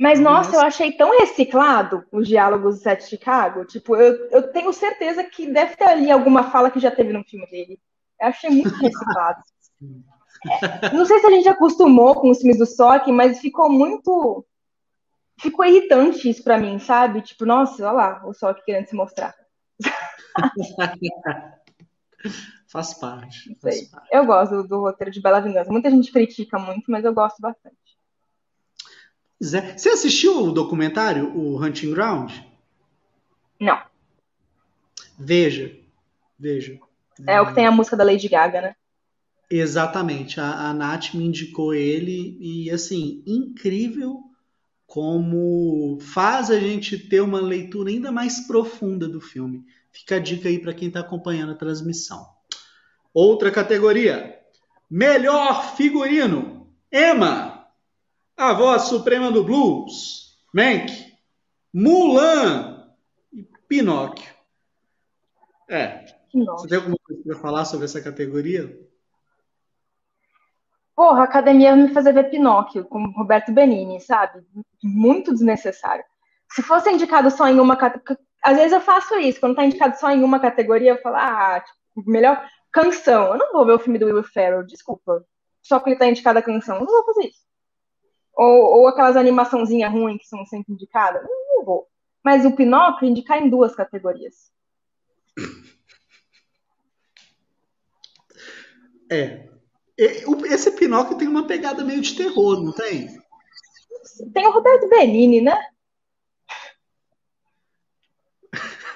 Mas, 0.00 0.18
nossa, 0.18 0.56
eu 0.56 0.60
achei 0.60 0.92
tão 0.92 1.18
reciclado 1.18 2.04
os 2.10 2.26
diálogos 2.26 2.76
do 2.76 2.80
Sete 2.80 3.04
de 3.04 3.10
Chicago. 3.10 3.66
Tipo, 3.66 3.94
eu, 3.96 4.30
eu 4.30 4.50
tenho 4.50 4.72
certeza 4.72 5.22
que 5.22 5.46
deve 5.46 5.76
ter 5.76 5.84
ali 5.84 6.10
alguma 6.10 6.44
fala 6.44 6.70
que 6.70 6.80
já 6.80 6.90
teve 6.90 7.12
no 7.12 7.22
filme 7.22 7.46
dele. 7.50 7.78
Eu 8.18 8.28
achei 8.28 8.48
muito 8.48 8.74
reciclado. 8.80 9.42
Não 10.92 11.04
sei 11.04 11.18
se 11.18 11.26
a 11.26 11.30
gente 11.30 11.48
acostumou 11.48 12.14
com 12.14 12.30
os 12.30 12.38
filmes 12.38 12.58
do 12.58 12.66
Sock, 12.66 13.10
mas 13.12 13.40
ficou 13.40 13.70
muito. 13.70 14.44
Ficou 15.38 15.64
irritante 15.64 16.28
isso 16.28 16.42
pra 16.42 16.58
mim, 16.58 16.78
sabe? 16.78 17.20
Tipo, 17.20 17.44
nossa, 17.44 17.82
olha 17.82 17.92
lá, 17.92 18.26
o 18.26 18.32
Sock 18.32 18.64
querendo 18.64 18.86
se 18.86 18.94
mostrar. 18.94 19.34
faz 22.68 22.94
parte. 22.94 23.56
Faz 23.60 23.88
parte. 23.88 24.08
Eu 24.12 24.24
gosto 24.26 24.62
do, 24.62 24.68
do, 24.68 24.80
roteiro 24.80 25.10
de 25.10 25.20
Bela 25.20 25.40
Vingança. 25.40 25.72
Muita 25.72 25.90
gente 25.90 26.12
critica 26.12 26.58
muito, 26.58 26.90
mas 26.90 27.04
eu 27.04 27.12
gosto 27.12 27.40
bastante. 27.40 27.76
Zé, 29.42 29.76
você 29.76 29.90
assistiu 29.90 30.38
o 30.38 30.52
documentário, 30.52 31.36
o 31.36 31.62
Hunting 31.62 31.90
Ground? 31.90 32.32
Não. 33.60 33.82
Veja. 35.18 35.76
Veja. 36.38 36.78
É, 37.26 37.34
é 37.34 37.40
o 37.40 37.46
que 37.46 37.54
tem 37.54 37.66
a 37.66 37.70
música 37.70 37.96
da 37.96 38.04
Lady 38.04 38.28
Gaga, 38.28 38.60
né? 38.60 38.76
Exatamente. 39.50 40.40
A, 40.40 40.70
a 40.70 40.74
Nath 40.74 41.14
me 41.14 41.24
indicou 41.24 41.74
ele 41.74 42.36
e, 42.40 42.70
assim, 42.70 43.22
incrível 43.26 44.22
como 44.94 45.98
faz 45.98 46.52
a 46.52 46.60
gente 46.60 46.96
ter 46.96 47.20
uma 47.20 47.40
leitura 47.40 47.90
ainda 47.90 48.12
mais 48.12 48.46
profunda 48.46 49.08
do 49.08 49.20
filme. 49.20 49.66
Fica 49.90 50.14
a 50.14 50.18
dica 50.20 50.48
aí 50.48 50.56
para 50.56 50.72
quem 50.72 50.86
está 50.86 51.00
acompanhando 51.00 51.50
a 51.50 51.56
transmissão. 51.56 52.24
Outra 53.12 53.50
categoria: 53.50 54.38
Melhor 54.88 55.74
figurino. 55.74 56.72
Emma, 56.92 57.66
a 58.36 58.52
voz 58.52 58.82
suprema 58.82 59.32
do 59.32 59.42
blues. 59.42 60.38
Mank, 60.54 60.92
Mulan 61.72 62.86
e 63.32 63.42
Pinóquio. 63.66 64.32
É. 65.68 66.04
Nossa. 66.32 66.62
Você 66.62 66.68
tem 66.68 66.78
alguma 66.78 66.98
coisa 67.02 67.20
para 67.24 67.36
falar 67.40 67.64
sobre 67.64 67.86
essa 67.86 68.00
categoria? 68.00 68.80
Porra, 70.94 71.22
a 71.22 71.24
academia 71.24 71.74
me 71.74 71.92
fazer 71.92 72.12
ver 72.12 72.30
Pinóquio 72.30 72.84
com 72.84 73.10
Roberto 73.10 73.52
Benini, 73.52 74.00
sabe? 74.00 74.42
Muito 74.82 75.32
desnecessário. 75.32 76.04
Se 76.50 76.62
fosse 76.62 76.90
indicado 76.90 77.30
só 77.30 77.48
em 77.48 77.58
uma 77.58 77.76
às 78.44 78.56
vezes 78.58 78.72
eu 78.72 78.80
faço 78.80 79.18
isso, 79.18 79.40
quando 79.40 79.56
tá 79.56 79.64
indicado 79.64 79.98
só 79.98 80.10
em 80.10 80.22
uma 80.22 80.38
categoria, 80.38 80.92
eu 80.92 81.00
falo, 81.00 81.16
ah, 81.16 81.60
tipo, 81.60 82.08
melhor 82.08 82.46
canção. 82.70 83.32
Eu 83.32 83.38
não 83.38 83.52
vou 83.52 83.64
ver 83.64 83.72
o 83.72 83.78
filme 83.78 83.98
do 83.98 84.06
Will 84.06 84.22
Ferrell, 84.22 84.66
desculpa. 84.66 85.24
Só 85.62 85.78
porque 85.78 85.90
ele 85.90 85.98
tá 85.98 86.06
indicado 86.06 86.38
a 86.38 86.42
canção, 86.42 86.76
eu 86.76 86.84
não 86.84 86.92
vou 86.92 87.04
fazer 87.06 87.28
isso. 87.28 87.42
Ou, 88.36 88.80
ou 88.80 88.88
aquelas 88.88 89.16
animaçãozinhas 89.16 89.90
ruins 89.90 90.18
que 90.18 90.28
são 90.28 90.44
sempre 90.44 90.74
indicadas, 90.74 91.22
não 91.22 91.64
vou. 91.64 91.88
Mas 92.22 92.44
o 92.44 92.54
Pinóquio 92.54 93.08
indicar 93.08 93.42
em 93.42 93.48
duas 93.48 93.74
categorias. 93.74 94.52
É. 99.10 99.53
Esse 99.96 100.72
Pinóquio 100.72 101.16
tem 101.16 101.28
uma 101.28 101.46
pegada 101.46 101.84
meio 101.84 102.00
de 102.00 102.16
terror, 102.16 102.62
não 102.62 102.72
tem? 102.72 103.08
Tem 104.32 104.46
o 104.46 104.52
Roberto 104.52 104.88
Benini, 104.88 105.40
né? 105.40 105.56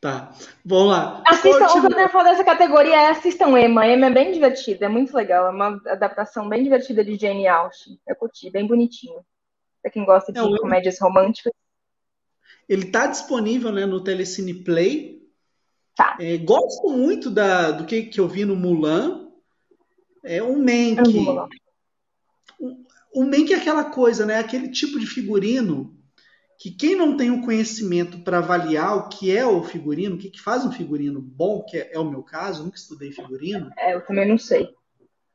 Tá, 0.00 0.32
vamos 0.64 0.92
lá. 0.92 1.22
Assistam, 1.26 1.66
o 1.66 1.82
que 1.82 1.86
eu 1.86 1.94
tenho 1.94 2.08
falar 2.08 2.30
dessa 2.30 2.42
categoria 2.42 2.96
é 2.96 3.10
assistam 3.10 3.58
Emma. 3.58 3.86
Emma 3.86 4.06
é 4.06 4.10
bem 4.10 4.32
divertida, 4.32 4.86
é 4.86 4.88
muito 4.88 5.14
legal. 5.14 5.48
É 5.48 5.50
uma 5.50 5.78
adaptação 5.86 6.48
bem 6.48 6.64
divertida 6.64 7.04
de 7.04 7.18
Jane 7.18 7.46
Austen. 7.46 8.00
Eu 8.08 8.16
curti, 8.16 8.50
bem 8.50 8.66
bonitinho. 8.66 9.20
Pra 9.82 9.90
quem 9.90 10.06
gosta 10.06 10.32
de 10.32 10.38
é, 10.38 10.58
comédias 10.58 10.98
românticas. 10.98 11.52
Ele 12.66 12.90
tá 12.90 13.08
disponível 13.08 13.70
né, 13.70 13.84
no 13.84 14.02
Telecine 14.02 14.54
Play. 14.64 15.19
Tá. 16.00 16.16
É, 16.18 16.38
gosto 16.38 16.88
muito 16.88 17.28
da, 17.28 17.72
do 17.72 17.84
que, 17.84 18.04
que 18.04 18.18
eu 18.18 18.26
vi 18.26 18.46
no 18.46 18.56
Mulan. 18.56 19.28
É 20.24 20.42
um 20.42 20.56
Mank. 20.58 21.02
O 23.12 23.24
Mank 23.24 23.52
é 23.52 23.56
aquela 23.56 23.84
coisa, 23.84 24.24
né? 24.24 24.38
Aquele 24.38 24.70
tipo 24.70 24.98
de 24.98 25.06
figurino 25.06 25.94
que 26.58 26.70
quem 26.70 26.94
não 26.94 27.18
tem 27.18 27.30
o 27.30 27.42
conhecimento 27.42 28.20
para 28.20 28.38
avaliar 28.38 28.96
o 28.96 29.08
que 29.10 29.34
é 29.34 29.44
o 29.44 29.62
figurino, 29.62 30.14
o 30.14 30.18
que, 30.18 30.30
que 30.30 30.40
faz 30.40 30.64
um 30.64 30.72
figurino 30.72 31.20
bom, 31.20 31.64
que 31.64 31.76
é, 31.76 31.90
é, 31.92 31.98
o 31.98 32.10
meu 32.10 32.22
caso, 32.22 32.64
nunca 32.64 32.78
estudei 32.78 33.12
figurino. 33.12 33.70
É, 33.78 33.94
eu 33.94 34.00
também 34.06 34.26
não 34.26 34.38
sei. 34.38 34.70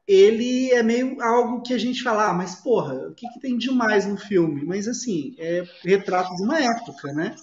Ele 0.08 0.72
é 0.72 0.82
meio 0.82 1.22
algo 1.22 1.62
que 1.62 1.76
a 1.76 1.78
gente 1.78 2.02
fala, 2.02 2.30
ah, 2.30 2.34
mas 2.34 2.56
porra, 2.56 3.08
o 3.08 3.14
que, 3.14 3.28
que 3.30 3.40
tem 3.40 3.56
demais 3.56 4.08
no 4.08 4.18
filme? 4.18 4.66
Mas 4.66 4.88
assim, 4.88 5.36
é 5.38 5.64
retrato 5.84 6.36
de 6.36 6.44
uma 6.44 6.60
época, 6.60 7.14
né? 7.14 7.36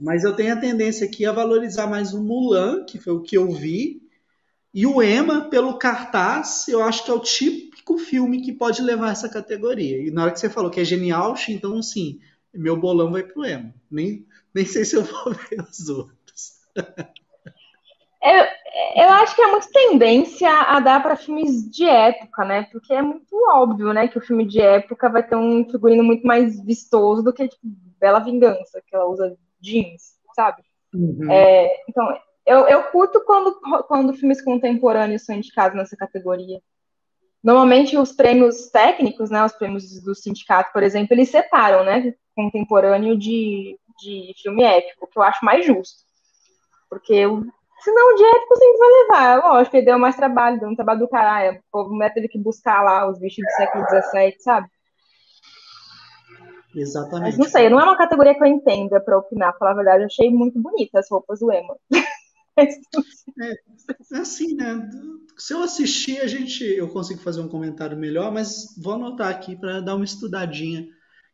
Mas 0.00 0.24
eu 0.24 0.34
tenho 0.34 0.54
a 0.54 0.60
tendência 0.60 1.06
aqui 1.06 1.26
a 1.26 1.32
valorizar 1.32 1.86
mais 1.86 2.14
o 2.14 2.22
Mulan, 2.22 2.84
que 2.84 2.98
foi 2.98 3.12
o 3.12 3.20
que 3.20 3.36
eu 3.36 3.52
vi, 3.52 4.00
e 4.72 4.86
o 4.86 5.02
Emma, 5.02 5.42
pelo 5.50 5.78
cartaz, 5.78 6.68
eu 6.68 6.82
acho 6.82 7.04
que 7.04 7.10
é 7.10 7.14
o 7.14 7.20
típico 7.20 7.98
filme 7.98 8.40
que 8.40 8.52
pode 8.52 8.80
levar 8.80 9.10
essa 9.10 9.28
categoria. 9.28 9.98
E 9.98 10.10
na 10.10 10.22
hora 10.22 10.32
que 10.32 10.40
você 10.40 10.48
falou 10.48 10.70
que 10.70 10.80
é 10.80 10.84
genial, 10.84 11.34
então, 11.48 11.78
assim, 11.78 12.20
meu 12.54 12.76
bolão 12.76 13.10
vai 13.10 13.24
pro 13.24 13.44
emo. 13.44 13.74
Nem, 13.90 14.24
nem 14.54 14.64
sei 14.64 14.84
se 14.84 14.96
eu 14.96 15.02
vou 15.02 15.34
ver 15.50 15.60
os 15.60 15.88
outros. 15.88 16.60
Eu, 18.22 19.02
eu 19.02 19.08
acho 19.08 19.34
que 19.34 19.42
é 19.42 19.50
muito 19.50 19.68
tendência 19.72 20.50
a 20.50 20.78
dar 20.78 21.02
para 21.02 21.16
filmes 21.16 21.68
de 21.68 21.84
época, 21.84 22.44
né? 22.44 22.68
Porque 22.70 22.92
é 22.92 23.02
muito 23.02 23.34
óbvio, 23.50 23.92
né, 23.92 24.06
que 24.06 24.18
o 24.18 24.22
filme 24.22 24.46
de 24.46 24.60
época 24.60 25.08
vai 25.08 25.26
ter 25.26 25.36
um 25.36 25.68
figurino 25.68 26.04
muito 26.04 26.24
mais 26.24 26.62
vistoso 26.64 27.22
do 27.22 27.32
que 27.32 27.48
tipo, 27.48 27.60
Bela 27.98 28.20
Vingança, 28.20 28.80
que 28.86 28.94
ela 28.94 29.06
usa 29.06 29.36
jeans, 29.60 30.14
sabe? 30.34 30.62
Uhum. 30.94 31.30
É, 31.30 31.84
então, 31.88 32.18
eu, 32.46 32.66
eu 32.66 32.82
curto 32.84 33.22
quando, 33.24 33.60
quando 33.86 34.14
filmes 34.14 34.42
contemporâneos 34.42 35.24
são 35.24 35.34
indicados 35.34 35.76
nessa 35.76 35.96
categoria. 35.96 36.60
Normalmente 37.42 37.96
os 37.96 38.12
prêmios 38.12 38.68
técnicos, 38.70 39.30
né, 39.30 39.44
os 39.44 39.52
prêmios 39.52 40.02
do 40.02 40.14
sindicato, 40.14 40.72
por 40.72 40.82
exemplo, 40.82 41.14
eles 41.14 41.30
separam, 41.30 41.84
né, 41.84 42.12
contemporâneo 42.36 43.16
de, 43.16 43.78
de 43.98 44.34
filme 44.42 44.62
épico, 44.62 45.06
que 45.06 45.18
eu 45.18 45.22
acho 45.22 45.44
mais 45.44 45.64
justo. 45.64 46.00
Porque 46.88 47.14
eu, 47.14 47.42
senão 47.80 48.14
de 48.14 48.24
épico 48.24 48.56
sempre 48.56 48.78
vai 48.78 48.88
levar. 48.88 49.48
Lógico, 49.48 49.76
ele 49.76 49.86
deu 49.86 49.98
mais 49.98 50.16
trabalho, 50.16 50.60
deu 50.60 50.68
um 50.68 50.76
trabalho 50.76 51.00
do 51.00 51.08
caralho. 51.08 51.58
O 51.58 51.62
povo 51.70 51.98
teve 52.12 52.28
que 52.28 52.38
buscar 52.38 52.82
lá 52.82 53.08
os 53.08 53.18
bichos 53.18 53.44
do 53.44 53.50
século 53.52 53.84
XVII, 53.84 54.36
sabe? 54.40 54.68
Exatamente. 56.74 57.36
Mas 57.36 57.38
não 57.38 57.46
sei, 57.46 57.68
não 57.68 57.80
é 57.80 57.84
uma 57.84 57.96
categoria 57.96 58.34
que 58.34 58.42
eu 58.42 58.46
entenda 58.46 59.00
para 59.00 59.18
opinar. 59.18 59.56
Falar 59.58 59.72
a 59.72 59.74
verdade, 59.74 60.02
eu 60.02 60.06
achei 60.06 60.30
muito 60.30 60.60
bonita 60.60 60.98
as 60.98 61.10
roupas 61.10 61.40
do 61.40 61.52
Emma. 61.52 61.76
É, 63.40 63.52
é 64.12 64.18
assim, 64.18 64.54
né? 64.54 64.90
Se 65.38 65.54
eu 65.54 65.62
assistir, 65.62 66.20
a 66.20 66.26
gente, 66.26 66.62
eu 66.62 66.88
consigo 66.88 67.20
fazer 67.20 67.40
um 67.40 67.48
comentário 67.48 67.96
melhor, 67.96 68.30
mas 68.30 68.76
vou 68.76 68.94
anotar 68.94 69.30
aqui 69.30 69.56
para 69.56 69.80
dar 69.80 69.94
uma 69.94 70.04
estudadinha 70.04 70.86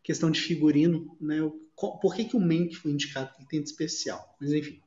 questão 0.04 0.30
de 0.30 0.40
figurino, 0.40 1.16
né? 1.20 1.38
Por 1.74 2.14
que, 2.14 2.26
que 2.26 2.36
o 2.36 2.40
Mank 2.40 2.76
foi 2.76 2.92
indicado? 2.92 3.30
O 3.34 3.38
que 3.38 3.48
tem 3.48 3.60
de 3.60 3.68
especial? 3.68 4.36
Mas 4.40 4.52
enfim. 4.52 4.80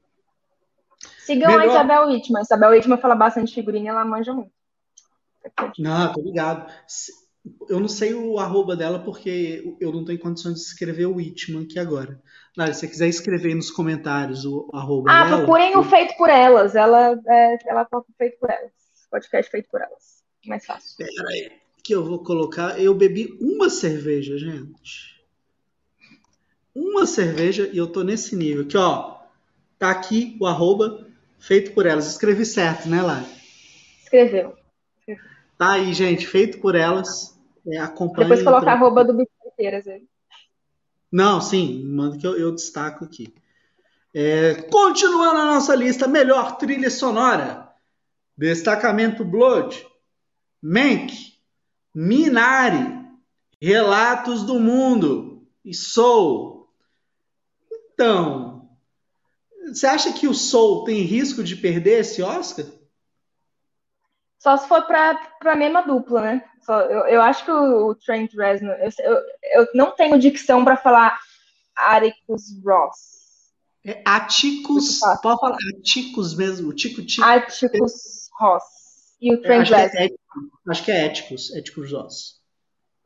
Sigam 1.19 1.51
Melhor... 1.51 1.63
a 1.63 1.67
Isabel 1.67 2.07
Wittmann. 2.07 2.41
Isabel 2.41 2.69
Wittmann 2.69 3.01
fala 3.01 3.15
bastante 3.15 3.49
de 3.49 3.55
figurino 3.55 3.85
e 3.85 3.89
ela 3.89 4.05
manja 4.05 4.33
muito. 4.33 4.51
Não, 5.77 6.13
tô 6.13 6.21
ligado. 6.21 6.71
Eu 7.69 7.79
não 7.79 7.87
sei 7.87 8.13
o 8.13 8.37
arroba 8.37 8.75
dela 8.75 8.99
porque 8.99 9.75
eu 9.79 9.91
não 9.91 10.03
tenho 10.03 10.19
condições 10.19 10.55
de 10.55 10.61
escrever 10.61 11.05
o 11.05 11.15
Whitman 11.15 11.63
aqui 11.63 11.79
agora. 11.79 12.21
Nádia, 12.55 12.73
se 12.73 12.81
você 12.81 12.87
quiser 12.87 13.07
escrever 13.07 13.55
nos 13.55 13.71
comentários 13.71 14.45
o 14.45 14.69
arroba 14.73 15.11
ah, 15.11 15.23
dela... 15.23 15.35
Ah, 15.35 15.37
procurem 15.39 15.77
o 15.77 15.83
Feito 15.83 16.15
por 16.17 16.29
Elas. 16.29 16.75
Ela, 16.75 17.19
é, 17.27 17.57
ela 17.67 17.85
toca 17.85 18.11
o 18.11 18.15
Feito 18.17 18.37
por 18.39 18.49
Elas. 18.49 18.71
Podcast 19.09 19.51
Feito 19.51 19.69
por 19.69 19.81
Elas. 19.81 20.23
Mais 20.45 20.65
fácil. 20.65 20.97
Pera 20.97 21.29
aí 21.29 21.51
que 21.83 21.95
eu 21.95 22.03
vou 22.03 22.23
colocar. 22.23 22.79
Eu 22.79 22.93
bebi 22.93 23.37
uma 23.41 23.69
cerveja, 23.69 24.37
gente. 24.37 25.19
Uma 26.75 27.05
cerveja 27.05 27.69
e 27.71 27.77
eu 27.77 27.87
tô 27.87 28.03
nesse 28.03 28.35
nível. 28.35 28.63
Aqui, 28.63 28.77
ó. 28.77 29.17
Tá 29.77 29.91
aqui 29.91 30.37
o 30.39 30.45
arroba 30.45 31.07
feito 31.39 31.71
por 31.71 31.85
elas. 31.85 32.07
Escrevi 32.07 32.45
certo, 32.45 32.87
né, 32.87 33.01
Lari? 33.01 33.25
Escreveu. 34.03 34.55
Tá 35.59 35.73
aí, 35.73 35.93
gente. 35.93 36.25
Feito 36.25 36.61
por 36.61 36.73
elas. 36.73 37.37
É. 37.67 37.85
Depois 37.85 38.41
colocar 38.41 38.71
arroba 38.71 39.03
do 39.03 39.13
Bitcoinheiras 39.13 39.85
aí. 39.89 40.07
Não, 41.11 41.41
sim. 41.41 41.83
Manda 41.83 42.17
que 42.17 42.25
eu, 42.25 42.39
eu 42.39 42.55
destaco 42.55 43.03
aqui. 43.03 43.33
É, 44.13 44.55
continuando 44.71 45.37
a 45.37 45.45
nossa 45.45 45.75
lista, 45.75 46.07
melhor 46.07 46.57
trilha 46.57 46.89
sonora. 46.89 47.69
Destacamento 48.37 49.25
Blood. 49.25 49.85
Mank, 50.61 51.13
Minari, 51.93 52.97
Relatos 53.61 54.43
do 54.43 54.61
Mundo 54.61 55.45
e 55.65 55.73
Soul. 55.73 56.69
Então, 57.93 58.69
você 59.67 59.85
acha 59.87 60.13
que 60.13 60.25
o 60.25 60.33
Soul 60.33 60.85
tem 60.85 61.01
risco 61.01 61.43
de 61.43 61.57
perder 61.57 61.99
esse 61.99 62.21
Oscar? 62.21 62.65
Só 64.39 64.55
se 64.55 64.67
for 64.67 64.83
para 64.83 65.19
a 65.45 65.55
mesma 65.55 65.81
dupla, 65.81 66.21
né? 66.21 66.43
Só, 66.61 66.79
eu, 66.81 67.05
eu, 67.07 67.21
acho 67.21 67.43
que 67.43 67.51
o, 67.51 67.89
o 67.89 67.95
Trent 67.95 68.33
Reznor. 68.33 68.75
Eu, 68.75 68.89
eu, 68.99 69.23
eu 69.53 69.67
não 69.75 69.91
tenho 69.91 70.17
dicção 70.17 70.63
para 70.63 70.77
falar 70.77 71.19
Atticus 71.75 72.43
Ross. 72.65 73.19
É 73.85 74.01
Atticus. 74.05 74.99
Pode 75.21 75.39
falar 75.39 75.57
Atticus 75.77 76.35
mesmo. 76.35 76.73
Tico, 76.73 77.05
tico. 77.05 77.25
Atticus 77.25 78.29
Ross. 78.39 78.63
E 79.21 79.33
o 79.33 79.41
Trent 79.41 79.67
que 79.67 79.73
é, 79.73 80.09
acho 80.69 80.85
que 80.85 80.91
é 80.91 81.05
Éticos, 81.05 81.53
Éticos 81.53 81.91
Ross. 81.91 82.39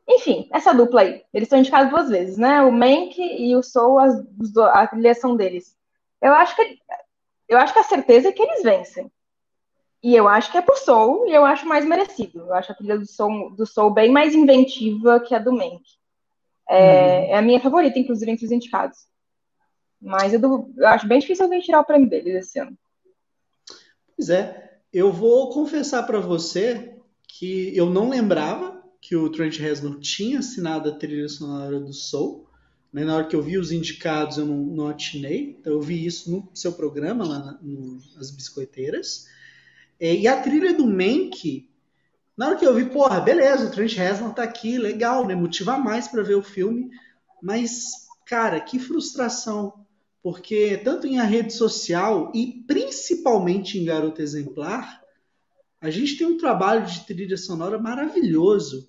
Enfim, 0.08 0.48
essa 0.52 0.72
dupla 0.72 1.00
aí. 1.00 1.22
Eles 1.32 1.48
são 1.48 1.58
indicados 1.58 1.90
duas 1.90 2.08
vezes, 2.08 2.36
né? 2.36 2.62
O 2.62 2.70
Mank 2.70 3.18
e 3.18 3.56
o 3.56 3.62
Soul, 3.62 3.98
as, 3.98 4.14
a 4.72 4.86
trilhação 4.86 5.34
deles. 5.34 5.76
Eu 6.22 6.32
acho 6.32 6.54
que 6.54 6.78
eu 7.48 7.58
acho 7.58 7.72
que 7.72 7.78
a 7.78 7.84
certeza 7.84 8.28
é 8.28 8.32
que 8.32 8.42
eles 8.42 8.62
vencem. 8.62 9.10
E 10.04 10.14
eu 10.14 10.28
acho 10.28 10.52
que 10.52 10.58
é 10.58 10.60
pro 10.60 10.76
Soul, 10.76 11.26
e 11.26 11.32
eu 11.32 11.46
acho 11.46 11.66
mais 11.66 11.82
merecido. 11.82 12.40
Eu 12.40 12.52
acho 12.52 12.70
a 12.70 12.74
trilha 12.74 12.98
do 12.98 13.06
Soul, 13.06 13.56
do 13.56 13.64
Soul 13.64 13.90
bem 13.90 14.12
mais 14.12 14.34
inventiva 14.34 15.18
que 15.18 15.34
a 15.34 15.38
do 15.38 15.50
Mank. 15.50 15.82
É, 16.68 16.76
uhum. 16.76 17.24
é 17.30 17.34
a 17.36 17.40
minha 17.40 17.58
favorita, 17.58 17.98
inclusive, 17.98 18.30
entre 18.30 18.44
os 18.44 18.52
indicados. 18.52 18.98
Mas 19.98 20.34
eu, 20.34 20.38
do, 20.38 20.70
eu 20.76 20.86
acho 20.88 21.08
bem 21.08 21.20
difícil 21.20 21.44
alguém 21.44 21.62
tirar 21.62 21.80
o 21.80 21.86
prêmio 21.86 22.06
deles 22.06 22.34
esse 22.34 22.58
ano. 22.58 22.76
Pois 24.14 24.28
é. 24.28 24.78
Eu 24.92 25.10
vou 25.10 25.48
confessar 25.48 26.02
para 26.02 26.20
você 26.20 26.98
que 27.26 27.74
eu 27.74 27.88
não 27.88 28.10
lembrava 28.10 28.84
que 29.00 29.16
o 29.16 29.30
Trent 29.30 29.56
Reznor 29.56 30.00
tinha 30.00 30.40
assinado 30.40 30.90
a 30.90 30.94
trilha 30.94 31.26
sonora 31.30 31.80
do 31.80 31.94
Soul. 31.94 32.46
Né? 32.92 33.06
Na 33.06 33.16
hora 33.16 33.26
que 33.26 33.34
eu 33.34 33.40
vi 33.40 33.56
os 33.56 33.72
indicados, 33.72 34.36
eu 34.36 34.44
não, 34.44 34.58
não 34.58 34.88
atinei. 34.88 35.56
Então, 35.58 35.72
eu 35.72 35.80
vi 35.80 36.04
isso 36.04 36.30
no 36.30 36.46
seu 36.52 36.74
programa, 36.74 37.26
lá 37.26 37.38
na, 37.38 37.58
no, 37.62 37.98
nas 38.14 38.30
Biscoiteiras. 38.30 39.32
É, 40.04 40.14
e 40.14 40.28
a 40.28 40.38
trilha 40.38 40.74
do 40.74 40.86
Mank, 40.86 41.66
na 42.36 42.48
hora 42.48 42.56
que 42.56 42.66
eu 42.66 42.74
vi, 42.74 42.84
porra, 42.90 43.22
beleza, 43.22 43.64
o 43.64 43.70
Trent 43.70 43.94
Reznor 43.94 44.34
tá 44.34 44.42
aqui, 44.42 44.76
legal, 44.76 45.26
né? 45.26 45.34
Motiva 45.34 45.78
mais 45.78 46.06
para 46.06 46.22
ver 46.22 46.34
o 46.34 46.42
filme. 46.42 46.90
Mas, 47.42 48.06
cara, 48.26 48.60
que 48.60 48.78
frustração 48.78 49.72
porque 50.22 50.76
tanto 50.84 51.06
em 51.06 51.18
a 51.18 51.24
rede 51.24 51.54
social 51.54 52.30
e 52.34 52.64
principalmente 52.66 53.78
em 53.78 53.84
Garota 53.86 54.20
Exemplar, 54.20 55.02
a 55.80 55.88
gente 55.88 56.18
tem 56.18 56.26
um 56.26 56.36
trabalho 56.36 56.84
de 56.84 57.06
trilha 57.06 57.38
sonora 57.38 57.78
maravilhoso. 57.78 58.86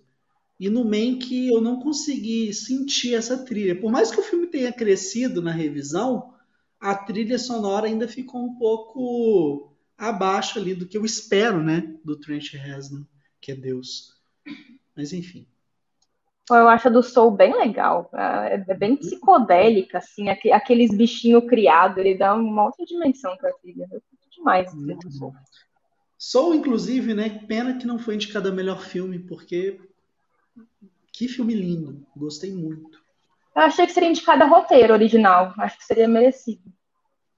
E 0.60 0.70
no 0.70 0.84
Mank 0.84 1.48
eu 1.48 1.62
não 1.62 1.80
consegui 1.80 2.54
sentir 2.54 3.16
essa 3.16 3.38
trilha. 3.38 3.80
Por 3.80 3.90
mais 3.90 4.12
que 4.12 4.20
o 4.20 4.24
filme 4.24 4.48
tenha 4.48 4.74
crescido 4.74 5.42
na 5.42 5.52
revisão, 5.52 6.34
a 6.78 6.94
trilha 6.94 7.40
sonora 7.40 7.88
ainda 7.88 8.06
ficou 8.06 8.44
um 8.44 8.56
pouco 8.58 9.75
abaixo 9.98 10.60
ali 10.60 10.74
do 10.74 10.88
que 10.88 10.98
eu 10.98 11.06
espero, 11.06 11.62
né? 11.62 11.96
Do 12.04 12.16
Trent 12.16 12.54
Reznor, 12.54 13.06
que 13.40 13.52
é 13.52 13.56
Deus. 13.56 14.16
Mas 14.96 15.14
enfim. 15.14 15.48
Eu 16.50 16.70
acho 16.70 16.88
a 16.88 16.92
do 16.92 17.02
Soul 17.02 17.32
bem 17.32 17.56
legal. 17.56 18.10
É, 18.14 18.64
é 18.68 18.74
bem 18.76 18.96
psicodélica, 18.96 19.98
assim. 19.98 20.30
Aqueles 20.30 20.96
bichinhos 20.96 21.46
criados, 21.46 21.98
ele 21.98 22.16
dá 22.16 22.36
uma 22.36 22.66
outra 22.66 22.86
dimensão 22.86 23.36
pra 23.38 23.52
trilha. 23.54 23.88
Eu 23.92 24.02
demais 24.36 24.72
do 24.74 25.12
Soul. 25.12 25.34
Soul, 26.18 26.56
inclusive, 26.56 27.14
né? 27.14 27.30
Pena 27.48 27.78
que 27.78 27.88
não 27.88 27.98
foi 27.98 28.16
indicado 28.16 28.50
a 28.50 28.52
melhor 28.52 28.82
filme, 28.82 29.20
porque 29.20 29.80
que 31.12 31.28
filme 31.28 31.56
lindo. 31.56 32.06
Gostei 32.16 32.52
muito. 32.52 33.04
Eu 33.56 33.64
achei 33.64 33.86
que 33.86 33.94
seria 33.94 34.10
indicada 34.10 34.46
roteiro 34.46 34.94
original. 34.94 35.54
Acho 35.58 35.78
que 35.78 35.86
seria 35.86 36.08
merecido. 36.08 36.62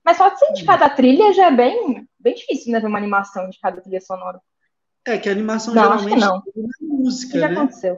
Mas 0.03 0.17
só 0.17 0.29
de 0.29 0.39
ser 0.39 0.49
indicada 0.51 0.85
a 0.85 0.89
trilha 0.89 1.33
já 1.33 1.47
é 1.47 1.51
bem, 1.51 2.07
bem 2.27 2.35
difícil, 2.35 2.71
né? 2.71 2.79
Ver 2.79 2.87
uma 2.87 2.97
animação 2.97 3.45
indicada 3.45 3.79
a 3.79 3.81
trilha 3.81 4.01
sonora. 4.01 4.41
É, 5.05 5.17
que 5.17 5.29
a 5.29 5.31
animação 5.31 5.73
não, 5.73 5.83
geralmente 5.83 6.19
não. 6.19 6.37
é 6.37 6.41
música, 6.81 7.39
já 7.39 7.47
né? 7.47 7.55
aconteceu. 7.55 7.97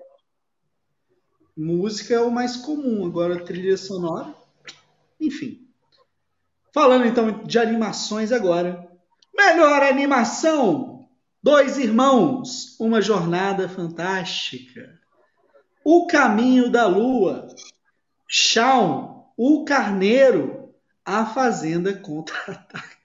Música 1.57 2.13
é 2.13 2.19
o 2.19 2.30
mais 2.30 2.55
comum, 2.55 3.05
agora 3.05 3.43
trilha 3.43 3.75
sonora. 3.75 4.34
Enfim. 5.19 5.67
Falando 6.71 7.05
então 7.05 7.43
de 7.43 7.57
animações 7.57 8.32
agora. 8.32 8.88
Melhor 9.36 9.82
animação! 9.82 11.09
Dois 11.41 11.77
Irmãos, 11.77 12.77
uma 12.80 13.01
jornada 13.01 13.67
fantástica. 13.67 14.99
O 15.84 16.05
Caminho 16.05 16.69
da 16.69 16.86
Lua. 16.86 17.47
Shaun, 18.27 19.23
o 19.36 19.63
Carneiro, 19.65 20.75
a 21.03 21.25
Fazenda 21.25 21.93
contra-ataca. 21.97 22.98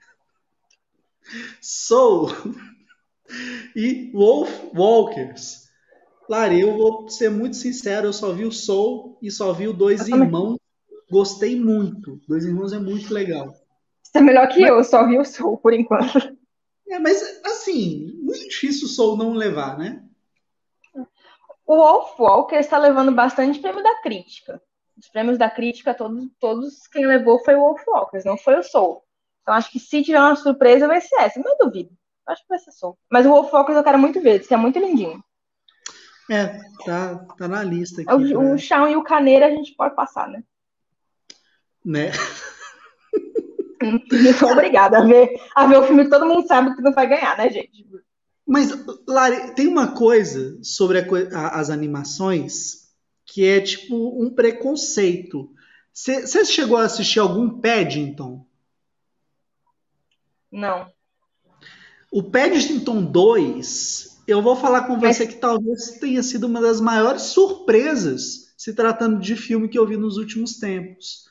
Soul 1.61 2.29
e 3.75 4.11
Wolf 4.13 4.49
Walkers. 4.73 5.65
Lari, 6.27 6.61
eu 6.61 6.75
vou 6.75 7.07
ser 7.09 7.29
muito 7.29 7.55
sincero, 7.55 8.07
eu 8.07 8.13
só 8.13 8.31
vi 8.31 8.45
o 8.45 8.51
Soul 8.51 9.17
e 9.21 9.29
só 9.29 9.53
vi 9.53 9.67
o 9.67 9.73
Dois 9.73 10.07
Irmãos. 10.07 10.57
Gostei 11.09 11.59
muito. 11.59 12.19
Dois 12.27 12.45
Irmãos 12.45 12.73
é 12.73 12.79
muito 12.79 13.13
legal. 13.13 13.53
Você 14.01 14.17
é 14.17 14.21
melhor 14.21 14.47
que 14.47 14.59
mas... 14.61 14.69
eu, 14.69 14.83
só 14.83 15.07
vi 15.07 15.19
o 15.19 15.25
Soul 15.25 15.57
por 15.57 15.73
enquanto. 15.73 16.35
É, 16.87 16.99
mas 16.99 17.41
assim, 17.43 18.19
muito 18.21 18.47
difícil 18.47 18.85
o 18.85 18.89
Soul 18.89 19.17
não 19.17 19.33
levar, 19.33 19.77
né? 19.77 20.03
O 21.65 21.75
Wolf 21.75 22.19
Walker 22.19 22.57
está 22.57 22.77
levando 22.77 23.11
bastante 23.11 23.59
prêmio 23.59 23.83
da 23.83 24.01
crítica. 24.01 24.61
Os 24.97 25.09
prêmios 25.09 25.37
da 25.37 25.49
crítica, 25.49 25.93
todos, 25.93 26.27
todos 26.39 26.87
quem 26.87 27.05
levou 27.05 27.43
foi 27.43 27.55
o 27.55 27.59
Wolf 27.59 27.81
Walker, 27.87 28.21
não 28.23 28.37
foi 28.37 28.57
o 28.57 28.63
Soul. 28.63 29.03
Então 29.45 29.53
acho 29.53 29.71
que 29.71 29.79
se 29.79 30.01
tiver 30.01 30.19
uma 30.19 30.35
surpresa 30.35 30.87
vai 30.87 30.99
ser 30.99 31.15
essa, 31.17 31.39
não 31.39 31.55
duvido. 31.55 31.91
Acho 32.25 32.41
que 32.41 32.49
vai 32.49 32.57
ser 32.57 32.71
Soul. 32.71 32.97
Mas 33.11 33.27
o 33.27 33.29
Wolf 33.29 33.53
Walker 33.53 33.73
eu 33.73 33.83
quero 33.83 33.99
muito 33.99 34.19
ver, 34.19 34.39
que 34.39 34.51
é 34.51 34.57
muito 34.57 34.79
lindinho. 34.79 35.23
É, 36.31 36.59
tá, 36.83 37.15
tá 37.37 37.47
na 37.47 37.63
lista 37.63 38.01
aqui. 38.01 38.11
O, 38.11 38.39
pra... 38.39 38.53
o 38.53 38.57
chão 38.57 38.89
e 38.89 38.95
o 38.95 39.03
caneiro 39.03 39.45
a 39.45 39.51
gente 39.51 39.75
pode 39.75 39.95
passar, 39.95 40.27
né? 40.27 40.43
Né? 41.85 42.11
Sou 44.39 44.49
obrigada 44.53 44.97
a 44.97 45.05
ver, 45.05 45.39
a 45.55 45.67
ver 45.67 45.77
o 45.77 45.83
filme 45.83 46.05
que 46.05 46.09
todo 46.09 46.25
mundo 46.25 46.47
sabe 46.47 46.75
que 46.75 46.81
não 46.81 46.91
vai 46.91 47.05
ganhar, 47.05 47.37
né, 47.37 47.47
gente? 47.51 47.85
Mas, 48.47 48.71
Lari, 49.07 49.53
tem 49.53 49.67
uma 49.67 49.91
coisa 49.91 50.57
sobre 50.63 50.97
a, 50.97 51.05
a, 51.37 51.59
as 51.59 51.69
animações 51.69 52.89
que 53.23 53.45
é 53.45 53.61
tipo 53.61 54.19
um 54.19 54.33
preconceito. 54.33 55.51
Você 55.93 56.43
chegou 56.45 56.77
a 56.77 56.85
assistir 56.85 57.19
algum 57.19 57.61
Paddington? 57.61 58.43
Não. 60.55 60.87
O 62.09 62.23
Paddington 62.23 63.03
2, 63.03 64.23
eu 64.25 64.41
vou 64.41 64.55
falar 64.55 64.87
com 64.87 64.97
você 64.97 65.25
Mas... 65.25 65.33
que 65.33 65.39
talvez 65.39 65.99
tenha 65.99 66.23
sido 66.23 66.47
uma 66.47 66.61
das 66.61 66.79
maiores 66.79 67.23
surpresas 67.23 68.53
se 68.57 68.73
tratando 68.73 69.19
de 69.19 69.35
filme 69.35 69.67
que 69.67 69.77
eu 69.77 69.85
vi 69.85 69.97
nos 69.97 70.15
últimos 70.15 70.57
tempos. 70.57 71.25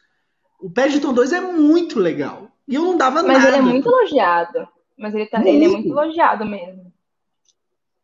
O 0.60 0.70
Paddington 0.70 1.14
2 1.14 1.32
é 1.32 1.40
muito 1.40 1.98
legal. 1.98 2.50
E 2.68 2.74
eu 2.74 2.82
não 2.82 2.98
dava 2.98 3.22
Mas 3.22 3.26
nada. 3.26 3.38
Mas 3.38 3.48
ele 3.48 3.56
é 3.56 3.62
muito 3.62 3.88
elogiado. 3.88 4.68
Mas 4.96 5.14
ele, 5.14 5.26
tá, 5.26 5.40
ele 5.40 5.64
é 5.64 5.68
muito 5.68 5.88
elogiado 5.88 6.44
mesmo. 6.44 6.92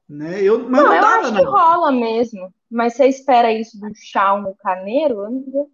Né? 0.09 0.43
Eu, 0.43 0.69
mas 0.69 0.83
não, 0.83 0.89
não 0.89 0.95
eu 0.95 1.05
acho 1.05 1.35
que 1.35 1.45
rola 1.45 1.93
mesmo. 1.93 2.53
Mas 2.71 2.95
você 2.95 3.07
espera 3.07 3.53
isso 3.53 3.79
do 3.79 3.91
chá 3.95 4.37
no 4.39 4.55
caneiro? 4.55 5.21
Eu 5.21 5.31
não 5.31 5.69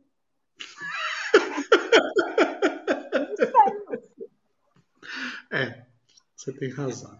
É, 5.50 5.82
você 6.34 6.52
tem 6.52 6.70
razão. 6.70 7.18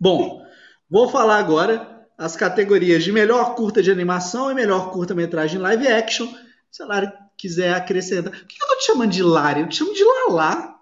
Bom, 0.00 0.44
vou 0.88 1.08
falar 1.08 1.38
agora 1.38 2.06
as 2.16 2.36
categorias 2.36 3.04
de 3.04 3.12
melhor 3.12 3.54
curta 3.54 3.82
de 3.82 3.90
animação 3.90 4.50
e 4.50 4.54
melhor 4.54 4.90
curta-metragem 4.90 5.60
live 5.60 5.88
action. 5.88 6.32
Se 6.70 6.82
a 6.82 6.86
Lari 6.86 7.12
quiser 7.36 7.74
acrescentar. 7.74 8.32
Por 8.32 8.46
que 8.46 8.62
eu 8.62 8.68
tô 8.68 8.76
te 8.76 8.86
chamando 8.86 9.10
de 9.10 9.22
Lari? 9.22 9.60
Eu 9.60 9.68
te 9.68 9.76
chamo 9.76 9.94
de 9.94 10.04
Lala 10.04 10.78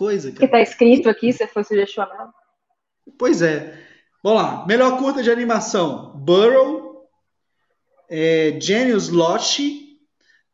coisa, 0.00 0.32
cara. 0.32 0.40
Que 0.40 0.48
tá 0.50 0.62
escrito 0.62 1.10
aqui, 1.10 1.30
se 1.30 1.46
foi 1.46 1.62
sugestionado. 1.62 2.32
Pois 3.18 3.42
é. 3.42 3.78
Vamos 4.22 4.42
lá. 4.42 4.66
Melhor 4.66 4.98
curta 4.98 5.22
de 5.22 5.30
animação: 5.30 6.12
Burrow, 6.16 7.06
é, 8.08 8.58
Genius 8.58 9.10
Lost, 9.10 9.60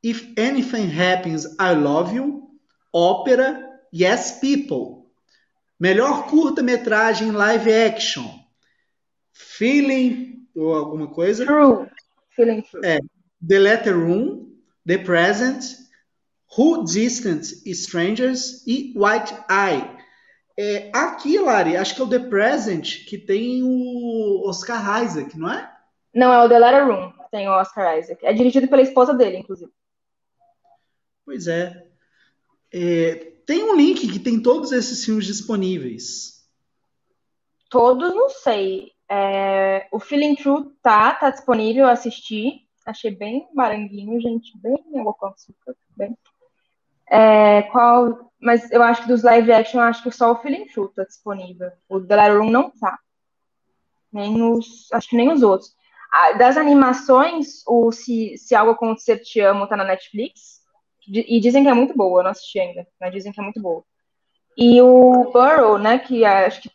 If 0.03 0.33
Anything 0.37 0.91
Happens, 1.01 1.45
I 1.61 1.75
Love 1.81 2.17
You, 2.17 2.46
Ópera, 2.97 3.79
Yes 3.95 4.41
People. 4.41 5.05
Melhor 5.79 6.29
curta-metragem 6.29 7.31
live 7.31 7.71
action: 7.71 8.25
Feeling 9.35 10.49
ou 10.57 10.75
alguma 10.75 11.09
coisa? 11.09 11.45
True. 11.45 11.91
Feeling 12.31 12.63
True. 12.63 12.81
É, 12.83 12.99
The 13.47 13.59
Letter 13.59 13.95
Room, 13.95 14.51
The 14.87 14.97
Present, 14.97 15.63
Who 16.57 16.85
Distant 16.85 17.43
Strangers 17.67 18.67
e 18.67 18.95
White 18.97 19.35
Eye. 19.51 19.95
É, 20.59 20.91
aqui, 20.95 21.39
Lari, 21.39 21.77
acho 21.77 21.95
que 21.95 22.01
é 22.01 22.05
o 22.05 22.09
The 22.09 22.31
Present 22.31 23.05
que 23.05 23.19
tem 23.19 23.63
o 23.63 24.49
Oscar 24.49 25.05
Isaac, 25.05 25.39
não 25.39 25.53
é? 25.53 25.71
Não, 26.15 26.33
é 26.33 26.43
o 26.43 26.49
The 26.49 26.59
Letter 26.59 26.87
Room, 26.87 27.13
que 27.13 27.31
tem 27.31 27.47
o 27.47 27.53
Oscar 27.53 27.99
Isaac. 27.99 28.25
É 28.25 28.33
dirigido 28.33 28.67
pela 28.69 28.81
esposa 28.81 29.13
dele, 29.13 29.37
inclusive. 29.37 29.71
Pois 31.27 31.47
é. 31.47 31.86
É. 32.77 33.33
Tem 33.47 33.63
um 33.63 33.77
link 33.77 34.09
que 34.09 34.19
tem 34.19 34.43
todos 34.43 34.73
esses 34.73 35.05
filmes 35.05 35.25
disponíveis. 35.25 36.45
Todos, 37.71 38.13
não 38.13 38.29
sei. 38.29 38.91
É, 39.09 39.87
o 39.93 40.01
Feeling 40.01 40.35
True 40.35 40.73
tá, 40.83 41.15
tá 41.15 41.31
disponível, 41.31 41.87
assistir. 41.87 42.67
Achei 42.85 43.11
bem 43.11 43.49
maranguinho, 43.55 44.21
gente, 44.21 44.57
bem 44.59 44.77
água 44.99 45.15
com 45.15 45.27
açúcar, 45.27 45.77
bem. 45.97 46.17
É, 47.09 47.63
qual, 47.63 48.33
mas 48.41 48.71
eu 48.73 48.83
acho 48.83 49.03
que 49.03 49.09
dos 49.09 49.23
live 49.23 49.53
action, 49.53 49.81
eu 49.81 49.87
acho 49.87 50.03
que 50.03 50.11
só 50.11 50.33
o 50.33 50.37
Feeling 50.37 50.67
True 50.67 50.93
tá 50.95 51.05
disponível. 51.05 51.71
O 51.89 51.99
Room 51.99 52.51
não 52.51 52.71
tá. 52.71 52.99
Nem 54.13 54.43
os, 54.43 54.93
acho 54.93 55.09
que 55.09 55.17
nem 55.17 55.33
os 55.33 55.43
outros. 55.43 55.75
Ah, 56.13 56.33
das 56.33 56.57
animações, 56.57 57.63
o 57.67 57.93
Se, 57.93 58.37
Se 58.39 58.55
Algo 58.55 58.73
Acontecer 58.73 59.19
Te 59.19 59.41
Amo 59.41 59.69
tá 59.69 59.77
na 59.77 59.85
Netflix. 59.85 60.56
E 61.09 61.41
dizem 61.41 61.63
que 61.63 61.69
é 61.69 61.75
muito 61.75 61.97
boa, 61.97 62.21
eu 62.21 62.25
não 62.25 62.31
assisti 62.31 62.59
ainda, 62.59 62.87
mas 63.01 63.13
dizem 63.13 63.33
que 63.33 63.41
é 63.41 63.43
muito 63.43 63.61
boa. 63.61 63.85
E 64.57 64.81
o 64.81 65.31
Burrow, 65.33 65.79
né, 65.79 65.99
que 65.99 66.25
acho 66.25 66.63
que 66.63 66.71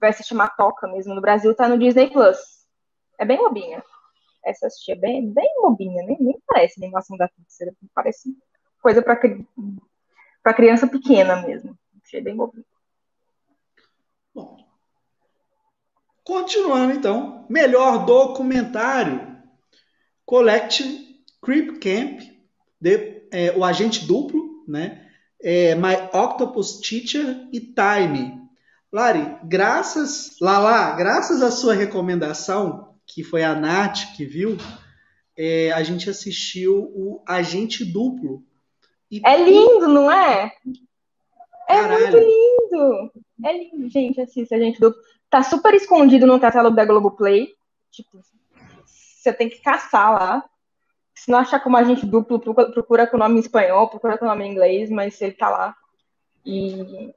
vai 0.00 0.12
se 0.12 0.24
chamar 0.24 0.56
Toca 0.56 0.88
mesmo 0.88 1.14
no 1.14 1.20
Brasil, 1.20 1.54
tá 1.54 1.68
no 1.68 1.78
Disney 1.78 2.10
Plus. 2.10 2.38
É 3.18 3.24
bem 3.24 3.36
bobinha. 3.36 3.82
Essa 4.44 4.66
assisti 4.66 4.92
é 4.92 4.96
bem, 4.96 5.30
bem 5.32 5.52
bobinha, 5.60 6.04
nem, 6.04 6.16
nem 6.20 6.40
parece 6.46 6.82
animação 6.82 7.16
da 7.16 7.28
Pixar, 7.28 7.74
parece 7.94 8.36
coisa 8.80 9.02
para 9.02 10.54
criança 10.54 10.86
pequena 10.86 11.42
mesmo. 11.42 11.76
Achei 12.04 12.20
bem 12.20 12.36
bobinho. 12.36 12.64
Bom. 14.34 14.56
Continuando 16.24 16.92
então, 16.92 17.46
melhor 17.48 18.04
documentário. 18.04 19.36
Collective 20.24 21.24
Creep 21.40 21.78
Camp, 21.80 22.20
de, 22.80 23.15
é, 23.32 23.52
o 23.56 23.64
agente 23.64 24.06
duplo, 24.06 24.64
né? 24.66 25.06
É, 25.42 25.74
My 25.74 25.94
Octopus 26.12 26.80
Teacher 26.80 27.48
e 27.52 27.60
Time. 27.60 28.40
Lari, 28.92 29.36
graças, 29.44 30.36
Lala, 30.40 30.92
graças 30.96 31.42
à 31.42 31.50
sua 31.50 31.74
recomendação, 31.74 32.94
que 33.06 33.22
foi 33.22 33.44
a 33.44 33.54
Nath 33.54 34.16
que 34.16 34.24
viu, 34.24 34.56
é, 35.36 35.70
a 35.72 35.82
gente 35.82 36.08
assistiu 36.08 36.90
o 36.94 37.22
Agente 37.26 37.84
Duplo, 37.84 38.42
e 39.10 39.20
é 39.24 39.36
lindo, 39.42 39.88
não 39.88 40.10
é? 40.10 40.52
É 41.68 41.74
Caralho. 41.74 42.02
muito 42.02 42.16
lindo! 42.18 43.12
É 43.44 43.58
lindo, 43.58 43.88
gente, 43.88 44.20
assista, 44.20 44.58
gente. 44.58 44.78
Tá 45.30 45.42
super 45.42 45.74
escondido 45.74 46.26
no 46.26 46.40
catálogo 46.40 46.74
da 46.74 46.84
Globoplay. 46.84 47.48
Tipo, 47.90 48.20
você 49.16 49.32
tem 49.32 49.48
que 49.48 49.60
caçar 49.60 50.12
lá. 50.12 50.44
Se 51.16 51.30
não 51.30 51.38
achar 51.38 51.60
como 51.60 51.76
a 51.76 51.82
gente 51.82 52.04
duplo, 52.04 52.38
procura 52.38 53.06
com 53.06 53.16
o 53.16 53.20
nome 53.20 53.36
em 53.36 53.40
espanhol, 53.40 53.88
procura 53.88 54.18
com 54.18 54.26
o 54.26 54.28
nome 54.28 54.44
em 54.44 54.52
inglês, 54.52 54.90
mas 54.90 55.20
ele 55.20 55.32
tá 55.32 55.48
lá. 55.48 55.74
E 56.44 57.12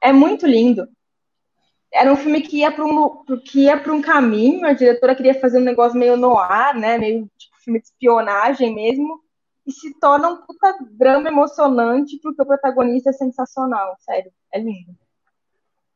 é 0.00 0.12
muito 0.12 0.46
lindo. 0.46 0.86
Era 1.92 2.12
um 2.12 2.16
filme 2.16 2.40
que 2.40 2.58
ia 2.58 2.72
para 2.72 2.84
um, 2.84 3.24
que 3.44 3.60
ia 3.62 3.80
um 3.86 4.02
caminho, 4.02 4.66
a 4.66 4.72
diretora 4.72 5.14
queria 5.14 5.40
fazer 5.40 5.58
um 5.58 5.64
negócio 5.64 5.96
meio 5.96 6.16
noir, 6.16 6.76
né? 6.76 6.98
Meio 6.98 7.30
tipo 7.38 7.56
filme 7.60 7.80
de 7.80 7.86
espionagem 7.86 8.74
mesmo. 8.74 9.20
E 9.64 9.72
se 9.72 9.98
torna 9.98 10.28
um 10.28 10.36
puta 10.36 10.76
drama 10.90 11.28
emocionante, 11.28 12.18
porque 12.20 12.42
o 12.42 12.46
protagonista 12.46 13.10
é 13.10 13.12
sensacional, 13.12 13.96
sério. 14.00 14.30
É 14.52 14.58
lindo. 14.58 14.94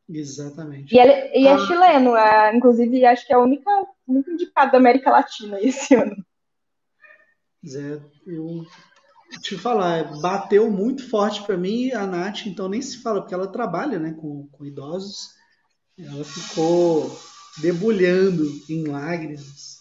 Exatamente. 0.08 0.94
E, 0.94 0.98
ele, 0.98 1.12
e 1.36 1.46
é 1.46 1.52
ah. 1.52 1.54
é 1.54 1.66
chileno, 1.66 2.16
é, 2.16 2.56
inclusive 2.56 3.04
acho 3.04 3.26
que 3.26 3.32
é 3.32 3.36
a 3.36 3.40
única, 3.40 3.70
única 4.06 4.30
indicada 4.30 4.72
da 4.72 4.78
América 4.78 5.10
Latina 5.10 5.60
esse 5.60 5.94
ano. 5.94 6.16
Zé, 7.66 8.00
eu 8.26 8.64
te 9.42 9.56
falar, 9.56 10.20
bateu 10.20 10.70
muito 10.70 11.08
forte 11.08 11.42
para 11.42 11.56
mim 11.56 11.90
a 11.92 12.06
Nath, 12.06 12.46
então 12.46 12.68
nem 12.68 12.80
se 12.80 13.02
fala, 13.02 13.20
porque 13.20 13.34
ela 13.34 13.50
trabalha 13.50 13.98
né, 13.98 14.12
com, 14.12 14.48
com 14.52 14.64
idosos. 14.64 15.30
Ela 15.98 16.24
ficou 16.24 17.18
debulhando 17.58 18.44
em 18.68 18.86
lágrimas. 18.86 19.78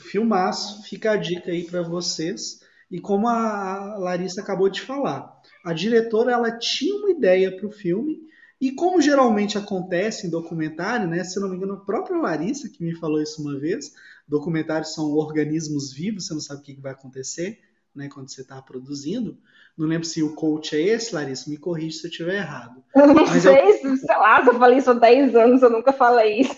Filmaço, 0.00 0.82
fica 0.84 1.12
a 1.12 1.16
dica 1.16 1.50
aí 1.50 1.64
para 1.64 1.82
vocês. 1.82 2.60
E 2.90 3.00
como 3.00 3.28
a 3.28 3.96
Larissa 3.98 4.40
acabou 4.40 4.68
de 4.68 4.80
falar, 4.80 5.30
a 5.64 5.72
diretora 5.72 6.32
ela 6.32 6.56
tinha 6.56 6.94
uma 6.94 7.10
ideia 7.10 7.54
para 7.54 7.66
o 7.66 7.72
filme, 7.72 8.18
e 8.60 8.72
como 8.72 9.00
geralmente 9.00 9.56
acontece 9.56 10.26
em 10.26 10.30
documentário, 10.30 11.06
né? 11.06 11.22
Se 11.22 11.38
não 11.38 11.48
me 11.48 11.56
engano, 11.56 11.74
a 11.74 11.84
própria 11.84 12.16
Larissa 12.16 12.68
que 12.68 12.82
me 12.82 12.94
falou 12.94 13.22
isso 13.22 13.40
uma 13.40 13.58
vez, 13.58 13.92
documentários 14.26 14.94
são 14.94 15.12
organismos 15.12 15.92
vivos, 15.92 16.26
você 16.26 16.34
não 16.34 16.40
sabe 16.40 16.60
o 16.60 16.64
que 16.64 16.80
vai 16.80 16.92
acontecer, 16.92 17.60
né? 17.94 18.08
Quando 18.08 18.28
você 18.28 18.40
está 18.40 18.60
produzindo. 18.60 19.38
Não 19.76 19.86
lembro 19.86 20.06
se 20.06 20.24
o 20.24 20.34
coach 20.34 20.74
é 20.74 20.80
esse, 20.80 21.14
Larissa, 21.14 21.48
me 21.48 21.56
corrige 21.56 21.98
se 21.98 22.06
eu 22.06 22.10
estiver 22.10 22.38
errado. 22.38 22.82
Eu 22.96 23.06
não 23.06 23.14
Mas 23.14 23.42
sei, 23.42 23.80
eu... 23.84 23.96
sei 23.96 24.16
lá, 24.16 24.42
se 24.42 24.50
eu 24.50 24.58
falei 24.58 24.78
isso 24.78 24.90
há 24.90 24.94
10 24.94 25.36
anos, 25.36 25.62
eu 25.62 25.70
nunca 25.70 25.92
falei 25.92 26.40
isso. 26.40 26.56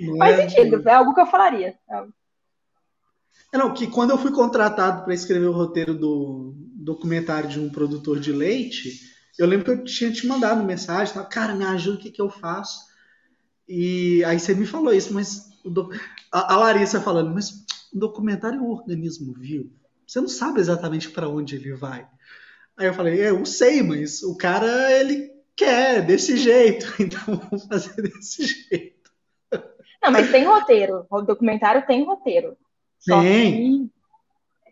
Não 0.00 0.16
Faz 0.18 0.38
é... 0.38 0.48
sentido, 0.48 0.88
é 0.88 0.92
algo 0.92 1.14
que 1.14 1.20
eu 1.20 1.26
falaria. 1.26 1.78
É, 1.88 3.58
não, 3.58 3.72
que 3.72 3.86
quando 3.86 4.10
eu 4.10 4.18
fui 4.18 4.32
contratado 4.32 5.04
para 5.04 5.14
escrever 5.14 5.46
o 5.46 5.52
roteiro 5.52 5.94
do 5.94 6.52
documentário 6.74 7.48
de 7.48 7.60
um 7.60 7.70
produtor 7.70 8.18
de 8.18 8.32
leite, 8.32 9.00
eu 9.38 9.46
lembro 9.46 9.64
que 9.64 9.70
eu 9.70 9.84
tinha 9.84 10.12
te 10.12 10.26
mandado 10.26 10.64
mensagem, 10.64 11.12
tava, 11.12 11.26
cara, 11.26 11.54
me 11.54 11.64
ajuda, 11.64 11.98
o 11.98 12.00
que, 12.00 12.10
que 12.10 12.20
eu 12.20 12.30
faço? 12.30 12.86
E 13.68 14.24
aí 14.24 14.38
você 14.38 14.54
me 14.54 14.66
falou 14.66 14.92
isso, 14.92 15.12
mas 15.12 15.50
do... 15.64 15.90
a, 16.32 16.54
a, 16.54 16.56
Larissa 16.56 17.00
falando, 17.00 17.34
mas 17.34 17.64
o 17.92 17.98
documentário 17.98 18.58
é 18.58 18.62
um 18.62 18.70
organismo 18.70 19.34
vivo. 19.34 19.70
Você 20.06 20.20
não 20.20 20.28
sabe 20.28 20.60
exatamente 20.60 21.10
para 21.10 21.28
onde 21.28 21.56
ele 21.56 21.74
vai. 21.74 22.06
Aí 22.76 22.86
eu 22.86 22.94
falei, 22.94 23.20
é, 23.20 23.30
eu 23.30 23.44
sei, 23.44 23.82
mas 23.82 24.22
o 24.22 24.36
cara 24.36 24.92
ele 24.92 25.30
quer 25.54 26.04
desse 26.04 26.36
jeito, 26.36 26.86
então 27.00 27.20
vamos 27.36 27.64
fazer 27.66 28.00
desse 28.02 28.46
jeito. 28.46 29.10
Não, 30.02 30.12
mas 30.12 30.30
tem 30.30 30.44
roteiro. 30.44 31.04
O 31.10 31.22
documentário 31.22 31.84
tem 31.86 32.04
roteiro. 32.04 32.56
Só 33.00 33.20
tem 33.20 33.90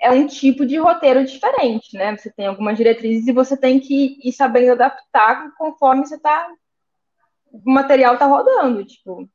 é 0.00 0.10
um 0.10 0.26
tipo 0.26 0.66
de 0.66 0.76
roteiro 0.76 1.24
diferente, 1.24 1.96
né? 1.96 2.16
Você 2.16 2.30
tem 2.30 2.46
algumas 2.46 2.76
diretrizes 2.76 3.26
e 3.26 3.32
você 3.32 3.56
tem 3.56 3.80
que 3.80 4.18
ir 4.22 4.32
sabendo 4.32 4.72
adaptar 4.72 5.52
conforme 5.56 6.06
você 6.06 6.18
tá. 6.18 6.48
O 7.50 7.70
material 7.70 8.18
tá 8.18 8.26
rodando. 8.26 8.84
Tipo, 8.84 9.28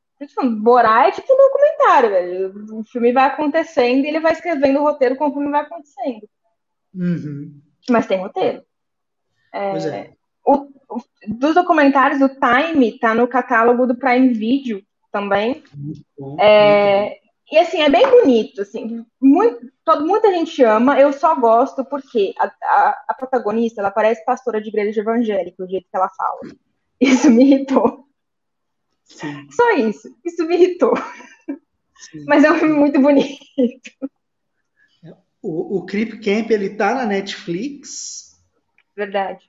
Borá 0.60 1.08
é 1.08 1.10
tipo 1.10 1.32
um 1.32 1.36
documentário, 1.36 2.10
velho. 2.10 2.78
O 2.78 2.84
filme 2.84 3.12
vai 3.12 3.24
acontecendo 3.24 4.04
e 4.04 4.08
ele 4.08 4.20
vai 4.20 4.32
escrevendo 4.32 4.80
o 4.80 4.82
roteiro 4.82 5.16
conforme 5.16 5.50
vai 5.50 5.62
acontecendo. 5.62 6.28
Uhum. 6.94 7.60
Mas 7.88 8.06
tem 8.06 8.18
roteiro. 8.18 8.62
É, 9.52 9.76
é. 9.78 10.10
O, 10.44 10.68
o, 10.88 11.00
dos 11.26 11.54
documentários, 11.54 12.20
o 12.20 12.28
Time 12.28 12.98
tá 12.98 13.14
no 13.14 13.26
catálogo 13.26 13.86
do 13.86 13.96
Prime 13.96 14.32
Video 14.32 14.82
também. 15.10 15.62
Muito 15.74 16.04
bom, 16.18 16.36
é, 16.38 17.00
muito 17.00 17.14
bom. 17.14 17.20
E 17.52 17.58
assim, 17.58 17.82
é 17.82 17.90
bem 17.90 18.08
bonito, 18.08 18.62
assim, 18.62 19.04
muito, 19.20 19.66
todo, 19.90 20.06
muita 20.06 20.32
gente 20.32 20.62
ama, 20.62 21.00
eu 21.00 21.12
só 21.12 21.34
gosto 21.34 21.84
porque 21.84 22.32
a, 22.38 22.46
a, 22.46 23.04
a, 23.08 23.14
protagonista, 23.14 23.80
ela 23.80 23.90
parece 23.90 24.24
pastora 24.24 24.60
de 24.60 24.68
igreja 24.68 25.00
evangélica, 25.00 25.62
o 25.62 25.68
jeito 25.68 25.88
que 25.90 25.96
ela 25.96 26.08
fala. 26.08 26.40
Isso 27.00 27.30
me 27.30 27.44
irritou. 27.44 28.06
Sim. 29.04 29.48
Só 29.50 29.72
isso, 29.72 30.16
isso 30.24 30.46
me 30.46 30.54
irritou. 30.54 30.94
Sim. 31.96 32.24
Mas 32.26 32.44
é 32.44 32.52
um 32.52 32.58
filme 32.58 32.74
muito 32.74 33.00
bonito. 33.00 33.38
O, 35.42 35.78
o 35.78 35.86
Creep 35.86 36.22
Camp, 36.22 36.50
ele 36.50 36.76
tá 36.76 36.94
na 36.94 37.06
Netflix. 37.06 38.38
Verdade. 38.94 39.44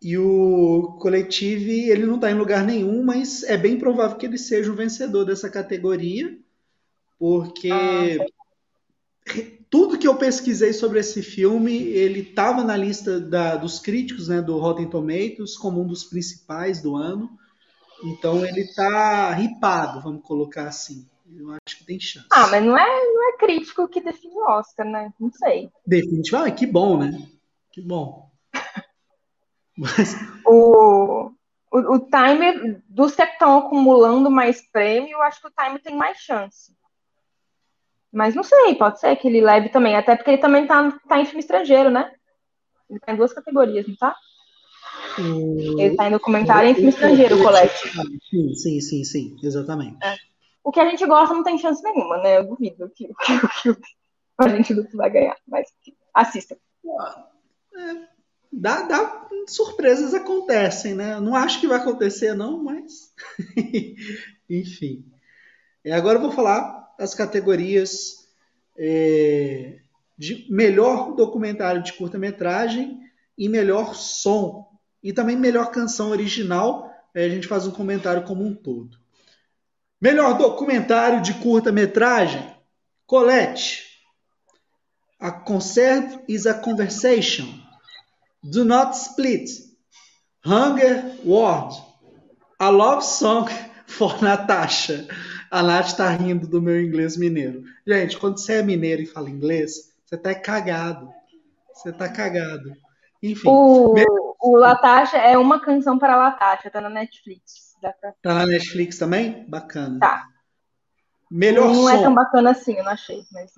E 0.00 0.16
o 0.16 0.96
Collective, 1.00 1.90
ele 1.90 2.06
não 2.06 2.20
tá 2.20 2.30
em 2.30 2.34
lugar 2.34 2.64
nenhum, 2.64 3.04
mas 3.04 3.42
é 3.42 3.56
bem 3.56 3.76
provável 3.76 4.16
que 4.16 4.26
ele 4.26 4.38
seja 4.38 4.70
o 4.70 4.76
vencedor 4.76 5.24
dessa 5.24 5.50
categoria 5.50 6.38
porque 7.18 7.68
ah, 7.72 8.26
tudo 9.70 9.98
que 9.98 10.08
eu 10.08 10.16
pesquisei 10.16 10.72
sobre 10.72 11.00
esse 11.00 11.22
filme, 11.22 11.76
ele 11.76 12.20
estava 12.20 12.64
na 12.64 12.76
lista 12.76 13.20
da, 13.20 13.56
dos 13.56 13.78
críticos, 13.78 14.28
né, 14.28 14.40
do 14.40 14.58
Rotten 14.58 14.88
Tomatoes, 14.88 15.56
como 15.56 15.82
um 15.82 15.86
dos 15.86 16.04
principais 16.04 16.80
do 16.80 16.96
ano. 16.96 17.30
Então 18.04 18.44
ele 18.44 18.60
está 18.60 19.32
ripado, 19.32 20.00
vamos 20.00 20.22
colocar 20.22 20.68
assim. 20.68 21.06
Eu 21.36 21.50
acho 21.50 21.78
que 21.78 21.84
tem 21.84 22.00
chance. 22.00 22.26
Ah, 22.32 22.46
mas 22.46 22.64
não 22.64 22.78
é, 22.78 22.86
não 22.86 23.28
é 23.28 23.36
crítico 23.36 23.88
que 23.88 24.00
define 24.00 24.34
o 24.34 24.48
Oscar, 24.48 24.86
né? 24.86 25.12
Não 25.20 25.30
sei. 25.30 25.70
Definitivamente, 25.86 26.52
ah, 26.52 26.56
que 26.56 26.66
bom, 26.66 26.96
né? 26.96 27.28
Que 27.70 27.82
bom. 27.82 28.30
Mas... 29.76 30.16
O, 30.46 31.30
o, 31.70 31.78
o 31.78 31.98
Time, 32.00 32.82
dos 32.88 33.14
que 33.14 33.22
estão 33.22 33.58
acumulando 33.58 34.30
mais 34.30 34.62
prêmio, 34.72 35.10
eu 35.10 35.22
acho 35.22 35.40
que 35.40 35.48
o 35.48 35.52
Time 35.52 35.78
tem 35.78 35.94
mais 35.94 36.18
chance. 36.18 36.72
Mas 38.18 38.34
não 38.34 38.42
sei, 38.42 38.74
pode 38.74 38.98
ser 38.98 39.14
que 39.14 39.28
ele 39.28 39.40
leve 39.40 39.68
também, 39.68 39.94
até 39.94 40.16
porque 40.16 40.32
ele 40.32 40.40
também 40.40 40.66
tá, 40.66 40.90
tá 41.08 41.20
em 41.20 41.24
filme 41.24 41.38
estrangeiro, 41.38 41.88
né? 41.88 42.10
Ele 42.90 42.98
tá 42.98 43.12
em 43.12 43.16
duas 43.16 43.32
categorias, 43.32 43.86
não 43.86 43.94
tá? 43.94 44.16
Hum, 45.20 45.76
ele 45.78 45.94
tá 45.94 46.08
em 46.08 46.10
documentário 46.10 46.68
e 46.68 46.72
em 46.72 46.74
filme 46.74 46.88
estrangeiro, 46.90 47.38
o 47.38 47.42
Colette. 47.44 47.78
Sim, 48.28 48.54
sim, 48.54 48.80
sim, 48.80 49.04
sim, 49.04 49.36
exatamente. 49.40 50.04
É. 50.04 50.16
O 50.64 50.72
que 50.72 50.80
a 50.80 50.90
gente 50.90 51.06
gosta 51.06 51.32
não 51.32 51.44
tem 51.44 51.58
chance 51.58 51.80
nenhuma, 51.80 52.18
né? 52.18 52.38
Eu 52.38 52.48
duvido 52.48 52.90
que, 52.90 53.06
que, 53.62 53.72
que 53.72 53.80
a 54.40 54.48
gente 54.48 54.74
vai 54.96 55.10
ganhar, 55.10 55.36
mas 55.46 55.68
assista. 56.12 56.58
É, 57.76 57.94
dá, 58.52 58.82
dá, 58.82 59.28
surpresas 59.46 60.12
acontecem, 60.12 60.92
né? 60.92 61.20
Não 61.20 61.36
acho 61.36 61.60
que 61.60 61.68
vai 61.68 61.78
acontecer, 61.78 62.34
não, 62.34 62.64
mas. 62.64 63.14
Enfim. 64.50 65.04
E 65.84 65.92
agora 65.92 66.18
eu 66.18 66.22
vou 66.22 66.32
falar 66.32 66.87
as 66.98 67.14
categorias 67.14 68.28
é, 68.76 69.78
de 70.18 70.46
melhor 70.50 71.14
documentário 71.14 71.82
de 71.82 71.92
curta-metragem 71.92 72.98
e 73.36 73.48
melhor 73.48 73.94
som. 73.94 74.66
E 75.02 75.12
também 75.12 75.36
melhor 75.36 75.70
canção 75.70 76.10
original. 76.10 76.90
É, 77.14 77.24
a 77.24 77.28
gente 77.28 77.46
faz 77.46 77.66
um 77.66 77.70
comentário 77.70 78.24
como 78.24 78.44
um 78.44 78.52
todo. 78.52 78.98
Melhor 80.00 80.36
documentário 80.36 81.22
de 81.22 81.34
curta-metragem. 81.34 82.54
Colette. 83.06 83.86
A 85.20 85.30
Concert 85.30 86.22
is 86.28 86.46
a 86.46 86.54
Conversation. 86.54 87.46
Do 88.42 88.64
Not 88.64 88.96
Split. 88.96 89.48
Hunger 90.44 91.16
Ward. 91.24 91.80
A 92.58 92.70
Love 92.70 93.04
Song 93.04 93.48
for 93.86 94.20
Natasha. 94.20 95.06
A 95.50 95.62
Nath 95.62 95.96
tá 95.96 96.08
rindo 96.10 96.46
do 96.46 96.60
meu 96.60 96.80
inglês 96.80 97.16
mineiro. 97.16 97.64
Gente, 97.86 98.18
quando 98.18 98.38
você 98.38 98.54
é 98.54 98.62
mineiro 98.62 99.02
e 99.02 99.06
fala 99.06 99.30
inglês, 99.30 99.94
você 100.04 100.16
tá 100.16 100.34
cagado. 100.34 101.10
Você 101.72 101.92
tá 101.92 102.08
cagado. 102.08 102.72
Enfim. 103.22 103.48
O, 103.48 103.94
o 104.40 104.56
Latasha 104.56 105.16
é 105.16 105.36
uma 105.36 105.60
canção 105.60 105.98
para 105.98 106.16
Latasha, 106.16 106.70
tá 106.70 106.80
na 106.80 106.90
Netflix. 106.90 107.76
Pra... 107.80 107.92
Tá 108.22 108.34
na 108.34 108.46
Netflix 108.46 108.98
também? 108.98 109.44
Bacana. 109.48 109.98
Tá. 109.98 110.28
Melhor 111.30 111.68
não 111.68 111.82
som. 111.82 111.90
é 111.90 112.02
tão 112.02 112.14
bacana 112.14 112.50
assim, 112.50 112.74
eu 112.74 112.84
não 112.84 112.92
achei. 112.92 113.22
Mas... 113.32 113.52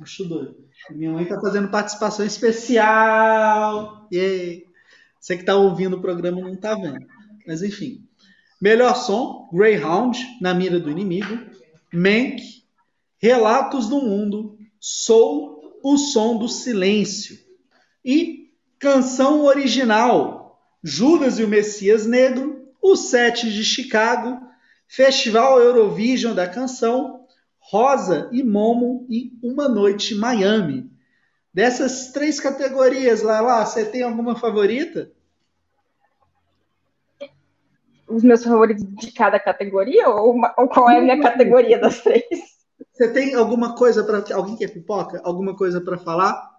Acho 0.00 0.24
doido. 0.24 0.56
Minha 0.90 1.12
mãe 1.12 1.26
tá 1.26 1.40
fazendo 1.40 1.70
participação 1.70 2.24
especial. 2.24 4.08
Yay. 4.12 4.66
Você 5.20 5.36
que 5.36 5.44
tá 5.44 5.54
ouvindo 5.54 5.96
o 5.96 6.00
programa 6.00 6.40
não 6.40 6.56
tá 6.56 6.74
vendo. 6.74 7.06
Mas 7.46 7.62
enfim. 7.62 8.08
Melhor 8.60 8.94
som, 8.94 9.48
Greyhound, 9.52 10.18
Na 10.40 10.52
Mira 10.52 10.78
do 10.78 10.90
Inimigo, 10.90 11.38
Mank, 11.92 12.42
Relatos 13.18 13.88
do 13.88 14.00
Mundo, 14.00 14.58
Sou 14.78 15.78
o 15.82 15.96
Som 15.96 16.36
do 16.36 16.48
Silêncio. 16.48 17.38
E 18.04 18.50
canção 18.78 19.44
original, 19.44 20.60
Judas 20.82 21.38
e 21.38 21.44
o 21.44 21.48
Messias 21.48 22.06
Negro, 22.06 22.68
o 22.82 22.96
Sete 22.96 23.50
de 23.50 23.64
Chicago, 23.64 24.40
Festival 24.86 25.60
Eurovision 25.60 26.34
da 26.34 26.48
Canção, 26.48 27.24
Rosa 27.58 28.28
e 28.32 28.42
Momo 28.42 29.06
e 29.08 29.32
Uma 29.42 29.68
Noite 29.68 30.14
Miami. 30.14 30.90
Dessas 31.52 32.12
três 32.12 32.40
categorias, 32.40 33.22
lá, 33.22 33.40
lá, 33.40 33.64
você 33.64 33.84
tem 33.84 34.02
alguma 34.02 34.36
favorita? 34.36 35.12
Os 38.10 38.22
meus 38.22 38.42
favoritos 38.42 38.84
de 38.84 39.12
cada 39.12 39.38
categoria 39.38 40.08
ou, 40.08 40.32
uma, 40.32 40.52
ou 40.58 40.68
qual 40.68 40.90
é 40.90 40.98
a 40.98 41.00
minha 41.00 41.20
categoria 41.20 41.78
das 41.78 42.00
três? 42.00 42.24
Você 42.92 43.12
tem 43.12 43.34
alguma 43.34 43.74
coisa 43.74 44.04
para 44.04 44.22
alguém 44.34 44.56
quer 44.56 44.68
pipoca? 44.68 45.20
Alguma 45.24 45.56
coisa 45.56 45.80
para 45.80 45.96
falar? 45.96 46.50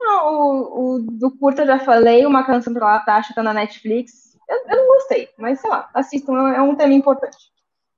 Não, 0.00 0.34
o, 0.34 0.94
o, 0.94 0.98
do 1.02 1.36
curta 1.36 1.62
eu 1.62 1.66
já 1.66 1.78
falei, 1.78 2.24
uma 2.24 2.44
canção 2.44 2.72
pra 2.72 2.92
Natasha 2.92 3.34
tá 3.34 3.42
na 3.42 3.52
Netflix. 3.52 4.36
Eu, 4.48 4.56
eu, 4.68 4.76
não 4.76 4.86
gostei, 4.94 5.28
mas 5.36 5.60
sei 5.60 5.70
lá, 5.70 5.88
assistam, 5.94 6.48
é 6.52 6.60
um 6.60 6.74
tema 6.74 6.94
importante. 6.94 7.36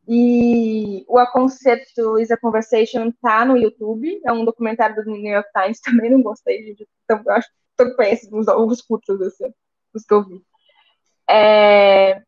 E 0.06 1.04
o 1.08 1.16
A 1.18 1.30
Conceito 1.30 2.18
is 2.18 2.30
a 2.30 2.36
Conversation 2.36 3.12
tá 3.22 3.44
no 3.44 3.56
YouTube, 3.56 4.20
é 4.26 4.32
um 4.32 4.44
documentário 4.44 4.96
do 4.96 5.10
New 5.10 5.32
York 5.32 5.48
Times, 5.52 5.80
também 5.84 6.10
não 6.10 6.22
gostei, 6.22 6.74
de, 6.74 6.88
então, 7.04 7.22
eu 7.24 7.32
acho 7.32 7.48
que 7.48 7.82
eu 7.82 7.96
conheço 7.96 8.28
os, 8.36 8.46
os 8.48 8.82
curtas, 8.82 9.20
assim, 9.22 9.52
os 9.94 10.04
que 10.04 10.12
eu 10.12 10.24
vi. 10.24 10.42
É, 11.32 12.22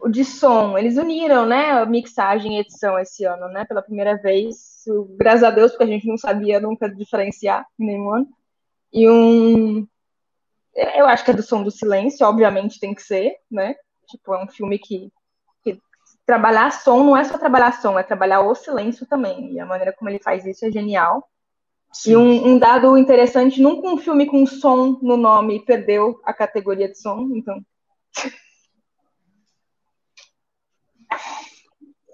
o 0.00 0.08
de 0.08 0.24
som, 0.24 0.78
eles 0.78 0.96
uniram, 0.96 1.44
né, 1.44 1.72
a 1.72 1.84
mixagem 1.84 2.56
e 2.56 2.60
edição 2.60 2.98
esse 2.98 3.24
ano, 3.24 3.48
né, 3.48 3.64
pela 3.66 3.82
primeira 3.82 4.16
vez, 4.16 4.84
graças 5.16 5.42
a 5.42 5.50
Deus, 5.50 5.72
porque 5.72 5.84
a 5.84 5.88
gente 5.88 6.06
não 6.06 6.16
sabia 6.16 6.60
nunca 6.60 6.88
diferenciar 6.88 7.66
nenhum 7.78 8.10
ano. 8.10 8.28
E 8.92 9.08
um. 9.08 9.86
Eu 10.74 11.06
acho 11.06 11.24
que 11.24 11.30
é 11.30 11.34
do 11.34 11.42
som 11.42 11.62
do 11.62 11.70
silêncio, 11.70 12.26
obviamente 12.26 12.80
tem 12.80 12.94
que 12.94 13.02
ser, 13.02 13.36
né? 13.50 13.74
Tipo, 14.08 14.34
é 14.34 14.44
um 14.44 14.48
filme 14.48 14.78
que, 14.78 15.12
que 15.62 15.78
trabalhar 16.24 16.70
som 16.70 17.04
não 17.04 17.16
é 17.16 17.24
só 17.24 17.36
trabalhar 17.36 17.72
som, 17.72 17.98
é 17.98 18.02
trabalhar 18.02 18.40
o 18.40 18.54
silêncio 18.54 19.04
também. 19.06 19.52
E 19.52 19.60
a 19.60 19.66
maneira 19.66 19.92
como 19.92 20.08
ele 20.08 20.20
faz 20.22 20.46
isso 20.46 20.64
é 20.64 20.70
genial. 20.70 21.28
Sim. 21.92 22.12
E 22.12 22.16
um, 22.16 22.48
um, 22.48 22.58
dado 22.58 22.96
interessante, 22.96 23.60
nunca 23.60 23.88
um 23.88 23.96
filme 23.96 24.26
com 24.26 24.46
som 24.46 24.98
no 25.02 25.16
nome 25.16 25.64
perdeu 25.64 26.20
a 26.24 26.32
categoria 26.32 26.88
de 26.88 26.98
som, 26.98 27.28
então. 27.34 27.60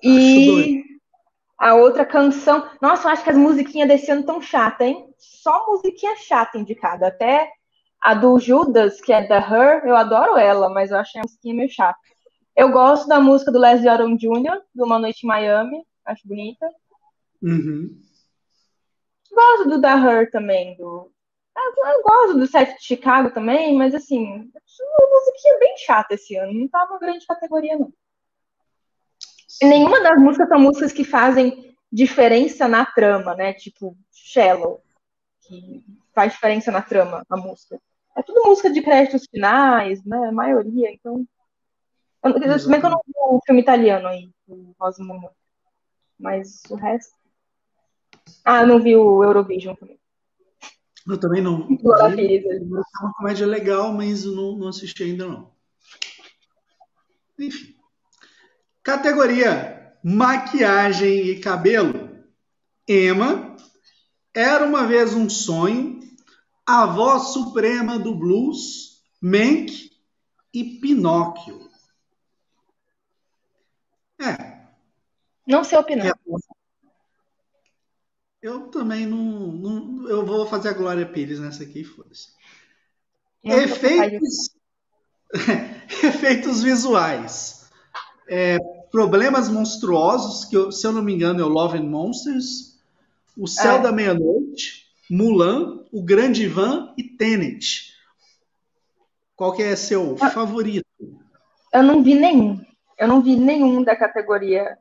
e 0.02 0.84
a 1.58 1.74
outra 1.74 2.04
canção. 2.04 2.68
Nossa, 2.80 3.08
eu 3.08 3.12
acho 3.12 3.24
que 3.24 3.30
as 3.30 3.36
musiquinhas 3.36 3.88
desse 3.88 4.10
ano 4.10 4.24
tão 4.24 4.40
chata, 4.40 4.84
hein? 4.84 5.08
Só 5.18 5.66
musiquinha 5.66 6.16
chata 6.16 6.58
indicada. 6.58 7.08
Até 7.08 7.50
a 8.00 8.14
do 8.14 8.38
Judas, 8.38 9.00
que 9.00 9.12
é 9.12 9.26
da 9.26 9.38
Her, 9.38 9.86
eu 9.86 9.96
adoro 9.96 10.36
ela, 10.36 10.68
mas 10.68 10.90
eu 10.90 10.98
achei 10.98 11.20
a 11.20 11.24
musiquinha 11.24 11.54
meio 11.54 11.70
chata. 11.70 11.98
Eu 12.54 12.70
gosto 12.70 13.08
da 13.08 13.18
música 13.18 13.50
do 13.50 13.58
Leslie 13.58 13.88
Odom 13.88 14.16
Jr., 14.16 14.60
do 14.74 14.84
Uma 14.84 14.98
Noite 14.98 15.24
em 15.24 15.26
Miami, 15.26 15.82
acho 16.04 16.28
bonita. 16.28 16.68
Uhum. 17.42 17.98
Gosto 19.34 19.68
do 19.68 19.80
da 19.80 19.96
Her 19.96 20.30
também, 20.30 20.76
do. 20.76 21.10
Eu 21.56 22.02
gosto 22.02 22.38
do 22.38 22.46
Seth 22.46 22.76
de 22.76 22.84
Chicago 22.84 23.30
também, 23.30 23.76
mas 23.76 23.94
assim, 23.94 24.24
uma 24.24 25.20
musiquinha 25.20 25.58
bem 25.60 25.76
chata 25.78 26.14
esse 26.14 26.36
ano. 26.36 26.52
Não 26.52 26.68
tá 26.68 26.84
uma 26.84 26.98
grande 26.98 27.26
categoria, 27.26 27.78
não. 27.78 27.92
Nenhuma 29.62 30.00
das 30.02 30.20
músicas 30.20 30.48
são 30.48 30.58
músicas 30.58 30.92
que 30.92 31.04
fazem 31.04 31.76
diferença 31.92 32.66
na 32.66 32.84
trama, 32.84 33.36
né? 33.36 33.52
Tipo, 33.52 33.96
Shallow, 34.10 34.82
que 35.42 35.84
faz 36.12 36.32
diferença 36.32 36.72
na 36.72 36.82
trama, 36.82 37.24
a 37.28 37.36
música. 37.36 37.80
É 38.16 38.22
tudo 38.22 38.44
música 38.44 38.70
de 38.70 38.82
créditos 38.82 39.26
finais, 39.30 40.04
né? 40.04 40.28
A 40.28 40.32
maioria, 40.32 40.90
então. 40.92 41.24
Eu, 42.24 42.58
se 42.58 42.68
bem 42.68 42.80
que 42.80 42.86
eu 42.86 42.90
não 42.90 43.00
vi 43.06 43.12
o 43.16 43.40
filme 43.44 43.60
italiano 43.60 44.08
aí, 44.08 44.30
o 44.48 44.74
Rosa 44.80 45.04
Momo. 45.04 45.30
Mas 46.18 46.62
o 46.70 46.74
resto. 46.74 47.14
Ah, 48.44 48.64
não 48.66 48.80
vi 48.80 48.94
o 48.96 49.22
Eurovision 49.22 49.74
também. 49.74 49.98
Eu 51.06 51.18
também 51.18 51.42
não. 51.42 51.68
É 51.68 53.02
uma 53.02 53.12
comédia 53.14 53.46
legal, 53.46 53.92
mas 53.92 54.24
não, 54.24 54.56
não 54.56 54.68
assisti 54.68 55.02
ainda 55.02 55.26
não. 55.26 55.52
Enfim. 57.38 57.74
Categoria 58.82 59.92
maquiagem 60.02 61.28
e 61.28 61.40
cabelo. 61.40 62.12
Emma, 62.86 63.56
Era 64.34 64.66
uma 64.66 64.86
vez 64.86 65.14
um 65.14 65.30
sonho, 65.30 66.00
A 66.66 66.86
voz 66.86 67.28
suprema 67.28 67.98
do 67.98 68.14
blues, 68.14 69.02
Mank 69.20 69.90
e 70.52 70.64
Pinóquio. 70.80 71.68
É. 74.18 74.64
Não 75.46 75.62
sei 75.62 75.78
opinar. 75.78 76.06
É. 76.06 76.12
Eu 78.44 78.66
também 78.66 79.06
não, 79.06 79.18
não, 79.18 80.06
Eu 80.06 80.26
vou 80.26 80.44
fazer 80.44 80.68
a 80.68 80.74
Glória 80.74 81.06
Pires 81.06 81.40
nessa 81.40 81.62
aqui, 81.62 81.82
foda-se. 81.82 82.28
Efeitos. 83.42 84.50
Efeitos 86.04 86.62
visuais. 86.62 87.70
É, 88.28 88.58
Problemas 88.90 89.48
Monstruosos, 89.48 90.44
que 90.44 90.54
eu, 90.54 90.70
se 90.70 90.86
eu 90.86 90.92
não 90.92 91.00
me 91.00 91.14
engano 91.14 91.40
é 91.40 91.42
o 91.42 91.48
Love 91.48 91.78
and 91.78 91.84
Monsters, 91.84 92.78
O 93.34 93.46
Céu 93.46 93.76
é. 93.76 93.80
da 93.80 93.90
Meia-Noite, 93.90 94.88
Mulan, 95.10 95.82
O 95.90 96.02
Grande 96.02 96.46
Van 96.46 96.92
e 96.98 97.02
Tenet. 97.02 97.94
Qual 99.34 99.54
que 99.54 99.62
é 99.62 99.74
seu 99.74 100.18
ah, 100.20 100.30
favorito? 100.30 100.84
Eu 101.72 101.82
não 101.82 102.02
vi 102.02 102.14
nenhum. 102.14 102.60
Eu 102.98 103.08
não 103.08 103.22
vi 103.22 103.36
nenhum 103.36 103.82
da 103.82 103.96
categoria 103.96 104.78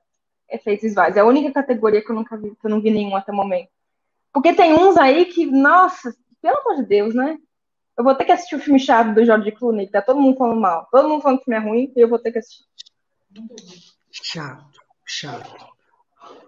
efeitos 0.54 0.84
visuais. 0.84 1.18
É 1.18 1.20
a 1.20 1.26
única 1.26 1.52
categoria 1.52 2.02
que 2.04 2.12
eu 2.12 2.16
nunca 2.16 2.38
vi, 2.38 2.52
que 2.52 2.66
eu 2.66 2.70
não 2.70 2.82
vi 2.82 2.92
nenhum 2.92 3.16
até 3.16 3.32
o 3.32 3.36
momento. 3.36 3.70
Porque 4.32 4.54
tem 4.54 4.74
uns 4.74 4.98
aí 4.98 5.26
que, 5.26 5.46
nossa, 5.46 6.16
pelo 6.42 6.58
amor 6.60 6.78
de 6.78 6.88
Deus, 6.88 7.14
né? 7.14 7.38
Eu 7.98 8.04
vou 8.04 8.16
ter 8.16 8.26
que 8.26 8.32
assistir 8.32 8.56
o 8.56 8.60
filme 8.60 8.80
chave 8.80 9.14
do 9.14 9.24
George 9.24 9.52
Clooney, 9.52 9.86
que 9.86 9.92
tá 9.92 10.02
todo 10.02 10.20
mundo 10.20 10.38
falando 10.38 10.60
mal. 10.60 10.88
Todo 10.92 11.08
mundo 11.08 11.22
falando 11.22 11.38
que 11.38 11.44
o 11.44 11.46
filme 11.46 11.60
é 11.60 11.70
ruim, 11.70 11.94
e 11.96 12.00
eu 12.00 12.08
vou 12.08 12.20
ter 12.20 12.32
que 12.32 12.40
assistir. 12.40 12.66
Chato, 14.12 14.80
chato. 15.06 15.74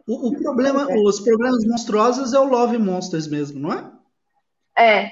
O, 0.07 0.29
o 0.29 0.41
problema, 0.41 0.91
é. 0.91 0.95
os 0.97 1.19
problemas 1.19 1.65
monstruosos 1.65 2.33
é 2.33 2.39
o 2.39 2.45
Love 2.45 2.77
Monsters 2.77 3.27
mesmo, 3.27 3.59
não 3.59 3.73
é? 3.73 3.91
É. 4.77 5.11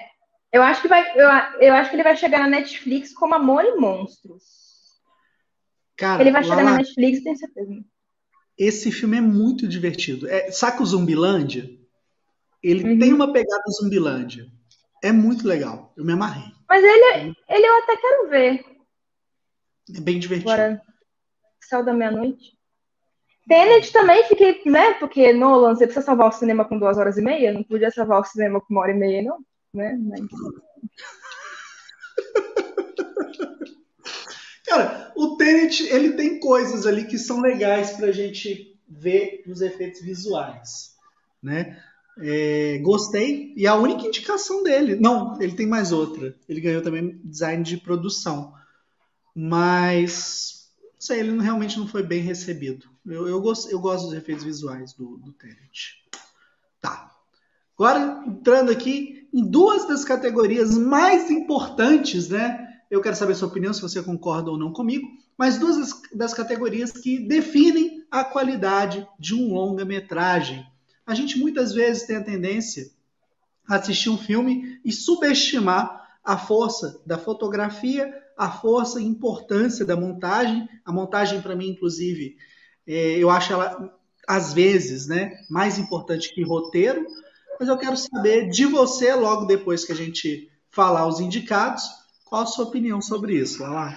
Eu 0.52 0.62
acho 0.62 0.82
que 0.84 0.88
vai, 0.88 1.04
eu, 1.16 1.28
eu 1.60 1.74
acho 1.74 1.89
que 1.89 1.96
ele 1.96 2.04
vai 2.04 2.16
chegar 2.16 2.39
na 2.39 2.48
Netflix 2.48 3.12
como 3.14 3.34
Amor 3.34 3.64
e 3.64 3.76
Monstros. 3.76 4.44
Cara, 5.96 6.22
ele 6.22 6.32
vai 6.32 6.44
chegar 6.44 6.58
lá, 6.58 6.64
na 6.64 6.78
Netflix, 6.78 7.24
tenho 7.24 7.38
certeza. 7.38 7.84
Esse 8.58 8.91
filme 8.91 9.18
é 9.18 9.22
muito 9.22 9.68
divertido. 9.68 10.28
É, 10.28 10.51
saca 10.51 10.84
o 10.84 10.86
Zumbilândia? 10.86 11.70
Ele 12.62 12.93
uhum. 12.93 12.99
tem 12.99 13.14
uma 13.14 13.32
pegada 13.32 13.64
Zumbilândia. 13.82 14.47
É 15.04 15.12
muito 15.12 15.47
legal. 15.47 15.93
Eu 15.97 16.06
me 16.06 16.14
amarrei. 16.14 16.51
Mas 16.70 16.84
ele, 16.84 17.36
ele 17.49 17.68
eu 17.68 17.84
até 17.84 17.97
quero 17.97 18.30
ver. 18.30 18.66
É 19.95 19.99
bem 19.99 20.20
divertido. 20.20 20.51
Agora, 20.51 20.82
Céu 21.62 21.84
da 21.84 21.93
Meia-Noite. 21.93 22.58
Tenet 23.47 23.91
também 23.91 24.24
fiquei, 24.26 24.62
né? 24.66 24.93
Porque 24.93 25.34
Nolan, 25.34 25.76
você 25.76 25.86
precisa 25.86 26.06
salvar 26.06 26.30
o 26.30 26.32
cinema 26.32 26.64
com 26.64 26.80
duas 26.80 26.97
horas 26.97 27.18
e 27.18 27.22
meia, 27.22 27.51
não 27.51 27.64
podia 27.64 27.91
salvar 27.91 28.22
o 28.22 28.24
cinema 28.24 28.62
com 28.62 28.74
uma 28.74 28.82
hora 28.82 28.91
e 28.91 28.95
meia, 28.95 29.22
não, 29.22 29.39
né? 29.74 29.97
Mas... 30.01 30.22
Cara, 34.66 35.11
o 35.16 35.36
Tenet, 35.36 35.84
ele 35.84 36.14
tem 36.14 36.39
coisas 36.39 36.86
ali 36.86 37.05
que 37.05 37.18
são 37.18 37.41
legais 37.41 37.91
pra 37.91 38.11
gente 38.11 38.80
ver 38.88 39.43
nos 39.45 39.61
efeitos 39.61 40.01
visuais, 40.01 40.95
né? 41.41 41.82
É, 42.20 42.78
gostei, 42.84 43.53
e 43.57 43.66
a 43.66 43.76
única 43.76 44.05
indicação 44.05 44.61
dele, 44.61 44.95
não, 44.95 45.41
ele 45.41 45.55
tem 45.55 45.66
mais 45.66 45.91
outra, 45.91 46.36
ele 46.47 46.61
ganhou 46.61 46.82
também 46.82 47.20
design 47.24 47.64
de 47.64 47.78
produção, 47.78 48.53
mas 49.36 50.53
sei, 51.03 51.20
ele 51.20 51.38
realmente 51.41 51.78
não 51.78 51.88
foi 51.88 52.01
bem 52.01 52.22
recebido. 52.22 52.88
Eu, 53.05 53.28
eu, 53.28 53.41
gosto, 53.41 53.70
eu 53.70 53.80
gosto 53.80 54.05
dos 54.05 54.14
efeitos 54.14 54.43
visuais 54.43 54.93
do, 54.93 55.18
do 55.18 55.34
Tenet. 55.34 56.01
Tá. 56.80 57.11
Agora, 57.78 58.24
entrando 58.26 58.72
aqui 58.72 59.28
em 59.34 59.43
duas 59.45 59.86
das 59.88 60.05
categorias 60.05 60.78
mais 60.78 61.30
importantes, 61.30 62.30
né? 62.30 62.73
Eu 62.94 63.02
quero 63.02 63.16
saber 63.16 63.34
sua 63.34 63.48
opinião, 63.48 63.74
se 63.74 63.82
você 63.82 64.04
concorda 64.04 64.52
ou 64.52 64.58
não 64.58 64.72
comigo, 64.72 65.08
mas 65.36 65.58
duas 65.58 66.02
das, 66.14 66.34
categorias 66.34 66.91
que 66.91 67.18
definem 67.18 68.06
a 68.12 68.24
qualidade 68.24 69.08
de 69.20 69.34
um 69.34 69.52
longa-metragem. 69.52 70.64
A 71.04 71.16
gente 71.16 71.39
muitas 71.39 71.74
vezes 71.74 72.04
tem 72.04 72.18
a 72.18 72.24
tendência 72.24 72.91
a 73.68 73.78
assistir 73.78 74.10
um 74.10 74.18
filme 74.18 74.80
e 74.86 74.91
subestimar 74.91 76.20
a 76.24 76.38
força 76.38 77.02
da 77.04 77.18
fotografia 77.18 78.14
a 78.38 78.52
força 78.52 79.00
e 79.00 79.06
importância 79.06 79.86
da 79.86 79.96
montagem. 79.96 80.68
A 80.86 80.91
montagem, 80.91 81.41
para 81.41 81.56
mim, 81.56 81.70
inclusive, 81.70 82.36
é, 82.86 83.18
eu 83.18 83.30
acho 83.30 83.54
ela, 83.54 83.91
às 84.28 84.54
vezes, 84.54 85.08
né, 85.08 85.34
mais 85.50 85.78
importante 85.78 86.34
que 86.34 86.44
roteiro. 86.44 87.06
Mas 87.60 87.70
eu 87.70 87.78
quero 87.78 87.96
saber 87.98 88.50
de 88.50 88.66
você, 88.66 89.14
logo 89.14 89.46
depois 89.46 89.86
que 89.86 89.91
a 89.91 89.96
gente 89.96 90.52
falar 90.70 91.08
os 91.08 91.20
indicados, 91.20 91.84
Qual 92.34 92.42
a 92.42 92.48
sua 92.48 92.66
opinião 92.66 93.00
sobre 93.00 93.36
isso? 93.38 93.62
Lá. 93.62 93.94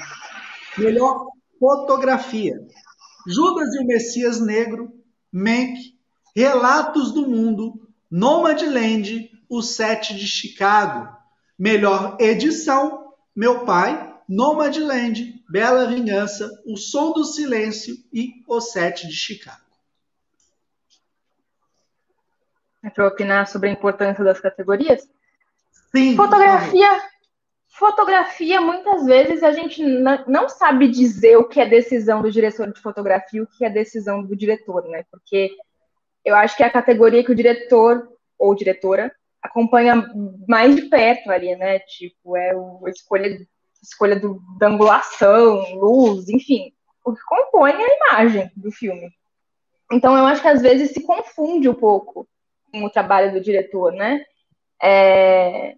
Melhor 0.77 1.27
fotografia. 1.59 2.61
Judas 3.27 3.75
e 3.75 3.79
o 3.83 3.87
Messias 3.87 4.39
Negro, 4.39 4.93
Mank, 5.33 5.99
Relatos 6.37 7.13
do 7.13 7.27
Mundo, 7.27 7.89
Nomadland, 8.11 9.31
O 9.49 9.63
Sete 9.63 10.15
de 10.15 10.27
Chicago. 10.27 11.17
Melhor 11.59 12.19
edição, 12.21 13.15
Meu 13.35 13.65
Pai, 13.65 14.15
Nomadland, 14.29 15.43
Bela 15.49 15.87
Vingança, 15.87 16.63
O 16.67 16.77
Som 16.77 17.13
do 17.13 17.25
Silêncio 17.25 17.97
e 18.13 18.45
O 18.47 18.61
Sete 18.61 19.09
de 19.09 19.15
Chicago. 19.15 19.65
É 22.85 22.91
para 22.91 23.09
opinar 23.09 23.49
sobre 23.49 23.71
a 23.71 23.73
importância 23.73 24.23
das 24.23 24.39
categorias? 24.39 25.09
Sim. 25.91 26.15
Fotografia. 26.15 27.16
Fotografia, 27.79 28.59
muitas 28.59 29.05
vezes 29.05 29.43
a 29.43 29.53
gente 29.53 29.83
não 29.83 30.49
sabe 30.49 30.89
dizer 30.89 31.37
o 31.37 31.47
que 31.47 31.61
é 31.61 31.67
decisão 31.67 32.23
do 32.23 32.31
diretor 32.31 32.73
de 32.73 32.81
fotografia 32.81 33.43
o 33.43 33.47
que 33.47 33.67
é 33.67 33.71
decisão 33.71 34.23
do 34.23 34.35
diretor, 34.35 34.89
né? 34.89 35.05
Porque 35.11 35.55
eu 36.25 36.35
acho 36.35 36.57
que 36.57 36.63
é 36.63 36.67
a 36.67 36.73
categoria 36.73 37.23
que 37.23 37.31
o 37.31 37.35
diretor 37.35 38.09
ou 38.39 38.55
diretora 38.55 39.15
acompanha 39.43 40.11
mais 40.49 40.75
de 40.75 40.83
perto 40.83 41.31
ali, 41.31 41.55
né? 41.55 41.79
Tipo, 41.81 42.37
é 42.37 42.53
a 42.53 42.91
escolha, 42.91 43.47
escolha 43.83 44.19
do, 44.19 44.41
da 44.59 44.69
angulação, 44.69 45.75
luz, 45.75 46.31
enfim, 46.31 46.73
o 47.05 47.13
que 47.13 47.21
compõe 47.27 47.73
a 47.73 47.97
imagem 47.97 48.51
do 48.57 48.73
filme. 48.73 49.11
Então, 49.93 50.17
eu 50.17 50.25
acho 50.25 50.41
que 50.41 50.49
às 50.49 50.63
vezes 50.63 50.93
se 50.93 51.03
confunde 51.03 51.69
um 51.69 51.75
pouco 51.75 52.27
com 52.73 52.85
o 52.85 52.91
trabalho 52.91 53.33
do 53.33 53.41
diretor, 53.41 53.93
né? 53.93 54.25
É... 54.83 55.75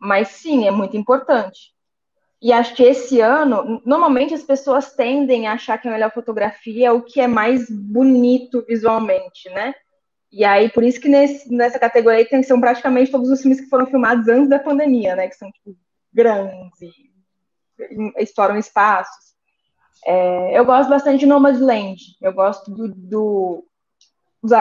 Mas 0.00 0.28
sim, 0.28 0.66
é 0.66 0.70
muito 0.70 0.96
importante. 0.96 1.72
E 2.42 2.52
acho 2.52 2.74
que 2.74 2.82
esse 2.82 3.20
ano, 3.20 3.82
normalmente 3.84 4.32
as 4.32 4.42
pessoas 4.42 4.94
tendem 4.94 5.46
a 5.46 5.52
achar 5.52 5.76
que 5.76 5.86
a 5.86 5.90
melhor 5.90 6.10
fotografia 6.10 6.88
é 6.88 6.92
o 6.92 7.02
que 7.02 7.20
é 7.20 7.26
mais 7.26 7.68
bonito 7.68 8.64
visualmente, 8.66 9.50
né? 9.50 9.74
E 10.32 10.44
aí, 10.44 10.70
por 10.70 10.82
isso 10.82 11.00
que 11.00 11.08
nesse, 11.08 11.52
nessa 11.52 11.78
categoria 11.78 12.26
tem, 12.26 12.42
são 12.42 12.58
praticamente 12.60 13.10
todos 13.10 13.28
os 13.28 13.40
filmes 13.42 13.60
que 13.60 13.68
foram 13.68 13.86
filmados 13.86 14.26
antes 14.28 14.48
da 14.48 14.58
pandemia, 14.58 15.14
né? 15.14 15.28
Que 15.28 15.34
são 15.34 15.50
tipo, 15.50 15.76
grandes 16.12 16.80
e 16.80 17.10
exploram 18.16 18.56
espaços. 18.56 19.34
É, 20.06 20.58
eu 20.58 20.64
gosto 20.64 20.88
bastante 20.88 21.20
de 21.20 21.26
Nomadland. 21.26 22.00
Eu 22.22 22.32
gosto 22.32 22.70
do, 22.70 22.88
do, 22.94 23.64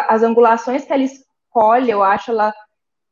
as 0.09 0.21
angulações 0.21 0.83
que 0.83 0.91
ela 0.91 1.03
escolhe, 1.03 1.89
eu 1.89 2.03
acho 2.03 2.31
ela 2.31 2.53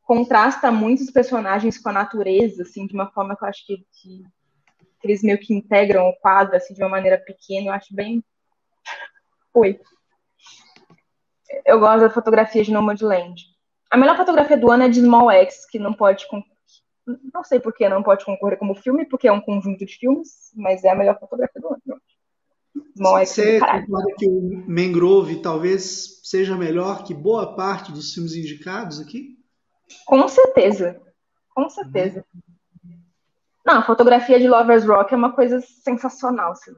contrasta 0.08 0.72
muito 0.72 1.04
os 1.04 1.12
personagens 1.12 1.78
com 1.78 1.90
a 1.90 1.94
natureza, 1.94 2.64
assim, 2.64 2.88
de 2.88 2.94
uma 2.94 3.12
forma 3.12 3.36
que 3.36 3.44
eu 3.44 3.48
acho 3.50 3.66
que, 3.66 3.86
que 3.92 4.24
eles 5.04 5.22
meio 5.22 5.38
que 5.38 5.54
integram 5.54 6.08
o 6.08 6.16
quadro 6.16 6.56
assim, 6.56 6.74
de 6.74 6.82
uma 6.82 6.90
maneira 6.90 7.18
pequena, 7.18 7.68
eu 7.68 7.74
acho 7.74 7.94
bem. 7.94 8.24
Oi. 9.54 9.80
Eu 11.66 11.80
gosto 11.80 12.02
da 12.02 12.10
fotografia 12.10 12.64
de 12.64 12.72
Nomadland. 12.72 13.44
A 13.92 13.98
melhor 13.98 14.16
fotografia 14.16 14.58
do 14.58 14.72
ano 14.72 14.84
é 14.84 14.90
de 14.90 15.02
Small 15.02 15.30
X, 15.30 15.66
que 15.70 15.78
não 15.78 15.94
pode. 15.94 16.26
Não 17.34 17.44
sei 17.44 17.60
por 17.60 17.74
que 17.74 17.88
não 17.90 18.04
pode 18.04 18.24
concorrer 18.24 18.58
como 18.58 18.76
filme, 18.76 19.06
porque 19.06 19.28
é 19.28 19.32
um 19.32 19.42
conjunto 19.42 19.86
de 19.86 19.98
filmes, 19.98 20.52
mas 20.56 20.86
é 20.86 20.90
a 20.90 20.96
melhor 20.96 21.20
fotografia 21.20 21.62
do 21.62 21.68
ano. 21.68 22.02
Small 22.96 23.20
X 23.20 23.30
Você 23.32 23.60
concorda 23.60 24.16
que 24.18 24.28
o 24.28 24.66
Mangrove 24.68 25.42
talvez 25.42 26.22
seja 26.24 26.56
melhor 26.56 27.04
que 27.04 27.14
boa 27.14 27.56
parte 27.56 27.92
dos 27.92 28.14
filmes 28.14 28.36
indicados 28.36 29.00
aqui? 29.02 29.37
Com 30.06 30.28
certeza. 30.28 31.02
Com 31.54 31.70
certeza. 31.70 32.26
Não, 33.66 33.80
a 33.80 33.84
fotografia 33.84 34.40
de 34.40 34.48
Lovers 34.48 34.86
Rock 34.86 35.14
é 35.14 35.18
uma 35.18 35.34
coisa 35.34 35.60
sensacional. 35.60 36.52
Assim. 36.54 36.72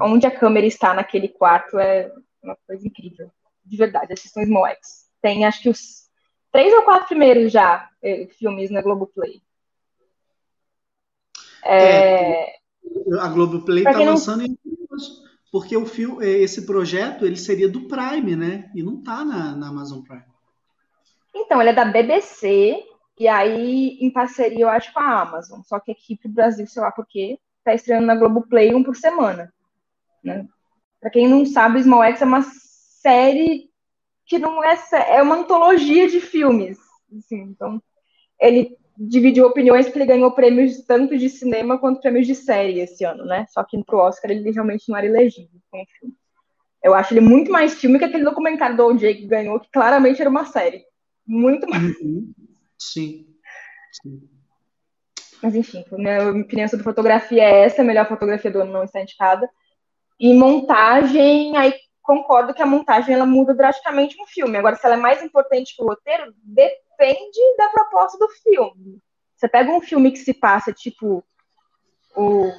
Onde 0.00 0.26
a 0.26 0.30
câmera 0.30 0.66
está 0.66 0.94
naquele 0.94 1.28
quarto 1.28 1.78
é 1.78 2.12
uma 2.42 2.56
coisa 2.66 2.86
incrível. 2.86 3.30
De 3.64 3.76
verdade, 3.76 4.12
assistam 4.12 4.44
Small 4.44 4.66
X. 4.68 5.06
Tem 5.20 5.44
acho 5.44 5.62
que 5.62 5.68
os 5.68 6.06
três 6.52 6.72
ou 6.74 6.82
quatro 6.82 7.08
primeiros 7.08 7.50
já 7.50 7.88
eh, 8.02 8.28
filmes 8.38 8.70
na 8.70 8.82
Globoplay. 8.82 9.42
É... 11.64 12.50
é 12.50 12.56
a 13.18 13.28
Globoplay 13.28 13.82
está 13.82 13.98
lançando 13.98 14.38
não... 14.38 14.46
em 14.46 14.58
porque 15.50 15.76
o 15.76 15.86
filme, 15.86 16.24
eh, 16.24 16.42
esse 16.42 16.66
projeto 16.66 17.24
ele 17.24 17.36
seria 17.36 17.68
do 17.68 17.88
Prime, 17.88 18.36
né? 18.36 18.70
E 18.74 18.82
não 18.82 18.98
está 18.98 19.24
na, 19.24 19.56
na 19.56 19.68
Amazon 19.68 20.02
Prime. 20.02 20.35
Então, 21.38 21.60
ele 21.60 21.70
é 21.70 21.74
da 21.74 21.84
BBC, 21.84 22.82
e 23.18 23.28
aí, 23.28 23.98
em 24.00 24.10
parceria, 24.10 24.64
eu 24.64 24.68
acho, 24.68 24.92
com 24.92 25.00
a 25.00 25.20
Amazon. 25.20 25.60
Só 25.62 25.78
que 25.78 25.92
aqui 25.92 26.16
pro 26.16 26.30
Brasil, 26.30 26.66
sei 26.66 26.82
lá 26.82 26.90
por 26.90 27.06
quê, 27.06 27.38
tá 27.62 27.74
estreando 27.74 28.06
na 28.06 28.16
Globoplay 28.16 28.74
um 28.74 28.82
por 28.82 28.96
semana. 28.96 29.52
Né? 30.24 30.46
Pra 31.00 31.10
quem 31.10 31.28
não 31.28 31.44
sabe, 31.44 31.82
Small 31.82 32.04
X 32.04 32.22
é 32.22 32.24
uma 32.24 32.42
série 32.42 33.70
que 34.24 34.38
não 34.38 34.64
é... 34.64 34.76
É 35.10 35.22
uma 35.22 35.36
antologia 35.36 36.08
de 36.08 36.20
filmes. 36.20 36.78
Assim, 37.16 37.42
então, 37.42 37.80
ele 38.40 38.76
dividiu 38.98 39.46
opiniões 39.46 39.86
porque 39.86 39.98
ele 39.98 40.06
ganhou 40.06 40.32
prêmios 40.32 40.82
tanto 40.86 41.16
de 41.18 41.28
cinema 41.28 41.78
quanto 41.78 42.00
prêmios 42.00 42.26
de 42.26 42.34
série 42.34 42.80
esse 42.80 43.04
ano, 43.04 43.24
né? 43.26 43.46
Só 43.50 43.62
que 43.62 43.82
pro 43.84 43.98
Oscar 43.98 44.30
ele 44.30 44.50
realmente 44.50 44.88
não 44.88 44.96
era 44.96 45.06
elegível 45.06 45.60
como 45.70 45.84
filme. 46.00 46.14
Eu 46.82 46.94
acho 46.94 47.12
ele 47.12 47.20
muito 47.20 47.50
mais 47.50 47.78
filme 47.78 47.98
que 47.98 48.04
aquele 48.04 48.24
documentário 48.24 48.76
do 48.76 48.86
O.J. 48.86 49.14
que 49.14 49.26
ganhou, 49.26 49.60
que 49.60 49.70
claramente 49.70 50.20
era 50.20 50.30
uma 50.30 50.44
série. 50.44 50.84
Muito 51.26 51.68
mais. 51.68 51.98
Uhum. 52.00 52.32
Sim. 52.78 53.26
Sim. 54.02 54.28
Mas 55.42 55.54
enfim, 55.54 55.84
minha 55.92 56.30
opinião 56.30 56.68
sobre 56.68 56.84
fotografia 56.84 57.42
é 57.42 57.64
essa, 57.64 57.82
a 57.82 57.84
melhor 57.84 58.08
fotografia 58.08 58.50
do 58.50 58.60
ano 58.60 58.72
não 58.72 58.84
está 58.84 59.00
indicada. 59.00 59.48
E 60.18 60.32
montagem, 60.34 61.56
aí 61.56 61.74
concordo 62.02 62.54
que 62.54 62.62
a 62.62 62.66
montagem 62.66 63.14
ela 63.14 63.26
muda 63.26 63.54
drasticamente 63.54 64.16
no 64.16 64.26
filme. 64.26 64.56
Agora, 64.56 64.76
se 64.76 64.86
ela 64.86 64.94
é 64.94 64.98
mais 64.98 65.22
importante 65.22 65.74
que 65.74 65.82
o 65.82 65.86
roteiro, 65.86 66.32
depende 66.42 67.38
da 67.58 67.68
proposta 67.68 68.18
do 68.18 68.28
filme. 68.28 68.98
Você 69.36 69.48
pega 69.48 69.70
um 69.70 69.80
filme 69.80 70.10
que 70.10 70.18
se 70.18 70.32
passa, 70.32 70.72
tipo, 70.72 71.22
o... 72.16 72.50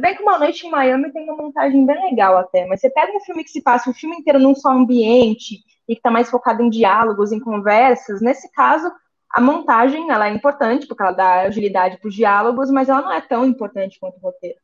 Bem 0.00 0.16
que 0.16 0.22
Uma 0.22 0.38
Noite 0.38 0.66
em 0.66 0.70
Miami 0.70 1.12
tem 1.12 1.24
uma 1.24 1.36
montagem 1.36 1.86
bem 1.86 2.10
legal 2.10 2.36
até, 2.36 2.66
mas 2.66 2.80
você 2.80 2.90
pega 2.90 3.16
um 3.16 3.20
filme 3.20 3.44
que 3.44 3.50
se 3.50 3.62
passa 3.62 3.88
o 3.88 3.94
filme 3.94 4.16
inteiro 4.16 4.38
num 4.38 4.54
só 4.54 4.70
ambiente 4.70 5.60
e 5.88 5.94
que 5.94 6.00
está 6.00 6.10
mais 6.10 6.28
focado 6.28 6.62
em 6.62 6.68
diálogos, 6.68 7.30
em 7.30 7.38
conversas, 7.38 8.20
nesse 8.20 8.50
caso, 8.52 8.90
a 9.30 9.40
montagem, 9.40 10.10
ela 10.10 10.28
é 10.28 10.32
importante, 10.32 10.86
porque 10.86 11.02
ela 11.02 11.12
dá 11.12 11.42
agilidade 11.42 11.98
para 11.98 12.08
os 12.08 12.14
diálogos, 12.14 12.70
mas 12.70 12.88
ela 12.88 13.02
não 13.02 13.12
é 13.12 13.20
tão 13.20 13.44
importante 13.44 13.98
quanto 14.00 14.16
o 14.16 14.20
roteiro. 14.20 14.58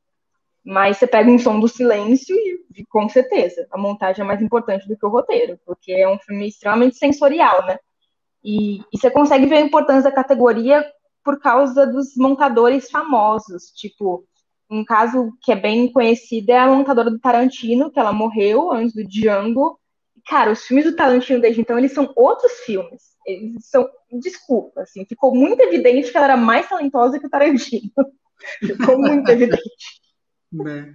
Mas 0.65 0.97
você 0.97 1.07
pega 1.07 1.31
um 1.31 1.39
som 1.39 1.61
do 1.61 1.69
silêncio 1.69 2.37
e, 2.75 2.85
com 2.87 3.09
certeza, 3.09 3.67
a 3.71 3.79
montagem 3.79 4.25
é 4.25 4.27
mais 4.27 4.41
importante 4.41 4.89
do 4.89 4.97
que 4.97 5.07
o 5.07 5.09
roteiro, 5.09 5.59
porque 5.67 5.93
é 5.93 6.09
um 6.09 6.19
filme 6.19 6.49
extremamente 6.49 6.97
sensorial, 6.97 7.67
né? 7.67 7.79
E, 8.43 8.79
e 8.93 8.99
você 8.99 9.11
consegue 9.11 9.47
ver 9.47 9.57
a 9.57 9.61
importância 9.61 10.11
da 10.11 10.13
categoria 10.13 10.85
por 11.25 11.39
causa 11.39 11.87
dos 11.87 12.17
montadores 12.17 12.91
famosos, 12.91 13.71
tipo, 13.73 14.25
um 14.73 14.85
caso 14.85 15.33
que 15.43 15.53
é 15.53 15.57
bem 15.57 15.91
conhecido 15.93 16.51
é 16.51 16.59
a 16.59 16.67
montadora 16.67 17.11
do 17.11 17.19
Tarantino, 17.19 17.91
que 17.91 17.99
ela 17.99 18.13
morreu 18.13 18.73
antes 18.73 18.95
do 18.95 19.05
Django. 19.07 19.79
Cara, 20.27 20.51
os 20.53 20.63
filmes 20.65 20.85
do 20.85 20.97
Tarantino 20.97 21.41
desde 21.41 21.61
então, 21.61 21.79
eles 21.79 21.93
são 21.93 22.13
outros 22.17 22.53
filmes 22.65 23.13
eles 23.27 23.67
são, 23.67 23.89
desculpa, 24.21 24.83
assim, 24.83 25.05
ficou 25.05 25.35
muito 25.35 25.61
evidente 25.61 26.11
que 26.11 26.17
ela 26.17 26.27
era 26.27 26.37
mais 26.37 26.69
talentosa 26.69 27.19
que 27.19 27.27
o 27.27 27.31
Tarantino. 27.31 27.91
ficou 28.61 28.99
muito 28.99 29.29
evidente. 29.31 29.63
Né? 30.53 30.95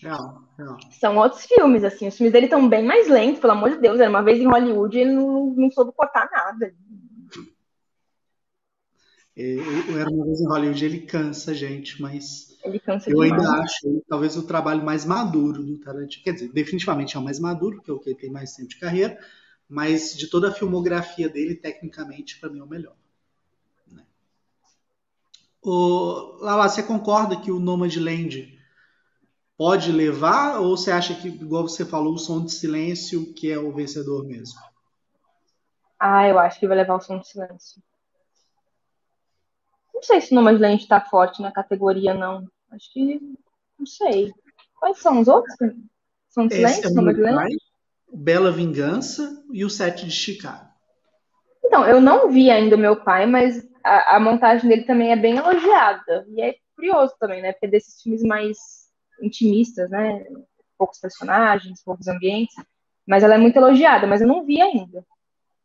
Real, 0.00 0.42
real. 0.58 0.78
São 0.92 1.16
outros 1.16 1.46
filmes, 1.46 1.82
assim, 1.82 2.08
os 2.08 2.16
filmes 2.16 2.32
dele 2.32 2.46
estão 2.46 2.68
bem 2.68 2.84
mais 2.84 3.08
lentos, 3.08 3.40
pelo 3.40 3.54
amor 3.54 3.70
de 3.70 3.78
Deus, 3.78 3.98
era 3.98 4.10
uma 4.10 4.22
vez 4.22 4.38
em 4.38 4.46
Hollywood 4.46 4.96
e 4.96 5.00
ele 5.00 5.12
não, 5.12 5.54
não 5.56 5.70
soube 5.70 5.92
cortar 5.92 6.28
nada. 6.30 6.72
Eu, 9.36 9.98
era 9.98 10.08
uma 10.08 10.24
vez 10.24 10.40
em 10.40 10.46
Hollywood, 10.46 10.84
ele 10.84 11.00
cansa, 11.00 11.52
gente, 11.52 12.00
mas 12.00 12.56
ele 12.62 12.78
cansa 12.78 13.10
eu 13.10 13.20
demais. 13.20 13.32
ainda 13.32 13.62
acho 13.62 14.04
talvez 14.08 14.36
o 14.36 14.46
trabalho 14.46 14.84
mais 14.84 15.04
maduro 15.04 15.62
do 15.62 15.78
Tarantino. 15.78 16.22
Quer 16.22 16.34
dizer, 16.34 16.52
definitivamente 16.52 17.16
é 17.16 17.18
o 17.18 17.22
mais 17.22 17.40
maduro, 17.40 17.82
que 17.82 17.90
é 17.90 17.94
o 17.94 17.98
que 17.98 18.14
tem 18.14 18.30
mais 18.30 18.54
tempo 18.54 18.68
de 18.68 18.78
carreira, 18.78 19.18
mas 19.68 20.16
de 20.16 20.28
toda 20.28 20.48
a 20.48 20.52
filmografia 20.52 21.28
dele, 21.28 21.56
tecnicamente, 21.56 22.38
para 22.38 22.48
mim 22.48 22.60
é 22.60 22.62
o 22.62 22.68
melhor. 22.68 22.94
Né? 23.90 24.04
O, 25.60 26.38
Lala, 26.40 26.68
você 26.68 26.82
concorda 26.82 27.40
que 27.40 27.50
o 27.50 27.58
Nomadland 27.58 28.56
pode 29.58 29.90
levar, 29.90 30.60
ou 30.60 30.76
você 30.76 30.92
acha 30.92 31.12
que, 31.12 31.26
igual 31.26 31.66
você 31.66 31.84
falou, 31.84 32.14
o 32.14 32.18
som 32.18 32.44
de 32.44 32.52
silêncio 32.52 33.34
que 33.34 33.50
é 33.50 33.58
o 33.58 33.72
vencedor 33.72 34.24
mesmo? 34.24 34.60
Ah, 35.98 36.28
eu 36.28 36.38
acho 36.38 36.60
que 36.60 36.68
vai 36.68 36.76
levar 36.76 36.96
o 36.96 37.00
som 37.00 37.18
de 37.18 37.28
silêncio. 37.28 37.82
Não 39.94 40.02
sei 40.02 40.20
se 40.20 40.32
o 40.32 40.34
Nomadland 40.34 40.82
está 40.82 41.00
forte 41.00 41.40
na 41.40 41.52
categoria, 41.52 42.12
não. 42.12 42.46
Acho 42.70 42.92
que. 42.92 43.20
Não 43.78 43.86
sei. 43.86 44.34
Quais 44.78 44.98
são 44.98 45.20
os 45.20 45.28
outros? 45.28 45.54
Som 46.28 46.48
de 46.48 46.56
silêncio? 46.56 46.88
É 46.88 46.90
Nomadland? 46.90 47.56
Bela 48.12 48.50
Vingança 48.50 49.44
e 49.52 49.64
o 49.64 49.70
Sete 49.70 50.04
de 50.06 50.12
Chicago. 50.12 50.68
Então, 51.64 51.86
eu 51.86 52.00
não 52.00 52.30
vi 52.30 52.50
ainda 52.50 52.76
o 52.76 52.78
meu 52.78 53.02
pai, 53.02 53.26
mas 53.26 53.66
a, 53.82 54.16
a, 54.16 54.20
montagem 54.20 54.68
dele 54.68 54.84
também 54.84 55.10
é 55.10 55.16
bem 55.16 55.36
elogiada. 55.36 56.26
E 56.28 56.40
é 56.40 56.54
curioso 56.76 57.14
também, 57.18 57.40
né? 57.40 57.52
Porque 57.52 57.68
desses 57.68 58.00
filmes 58.02 58.22
mais 58.22 58.58
intimistas, 59.20 59.90
né? 59.90 60.24
Poucos 60.76 61.00
personagens, 61.00 61.82
poucos 61.82 62.08
ambientes. 62.08 62.54
Mas 63.06 63.22
ela 63.22 63.34
é 63.34 63.38
muito 63.38 63.56
elogiada, 63.56 64.06
mas 64.06 64.20
eu 64.20 64.28
não 64.28 64.44
vi 64.44 64.60
ainda. 64.60 65.04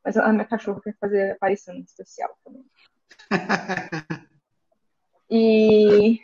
Mas 0.03 0.17
a 0.17 0.32
minha 0.32 0.45
cachorra 0.45 0.82
quer 0.82 0.95
fazer 0.99 1.32
aparição 1.32 1.75
especial 1.80 2.30
também. 2.43 2.63
e. 5.30 6.19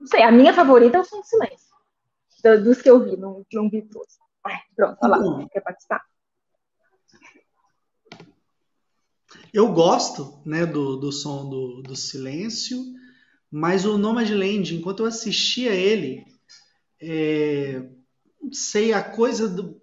Não 0.00 0.06
sei, 0.06 0.22
a 0.22 0.32
minha 0.32 0.52
favorita 0.52 0.98
é 0.98 1.00
o 1.00 1.04
Som 1.04 1.20
do 1.20 1.26
Silêncio. 1.26 1.74
Dos 2.62 2.82
que 2.82 2.90
eu 2.90 3.02
vi, 3.02 3.16
não, 3.16 3.44
não 3.52 3.70
vi 3.70 3.82
todos. 3.82 4.18
Ai, 4.44 4.60
pronto, 4.76 4.98
olha 5.02 5.16
lá, 5.16 5.48
quer 5.48 5.60
participar? 5.62 6.04
Eu 9.52 9.72
gosto 9.72 10.42
né, 10.44 10.66
do, 10.66 10.96
do 10.96 11.12
som 11.12 11.48
do, 11.48 11.80
do 11.80 11.96
silêncio, 11.96 12.84
mas 13.50 13.86
o 13.86 13.96
Nomadland, 13.96 14.74
enquanto 14.74 15.00
eu 15.00 15.06
assistia 15.06 15.72
ele, 15.72 16.26
é, 17.00 17.88
sei, 18.52 18.92
a 18.92 19.02
coisa 19.02 19.48
do, 19.48 19.80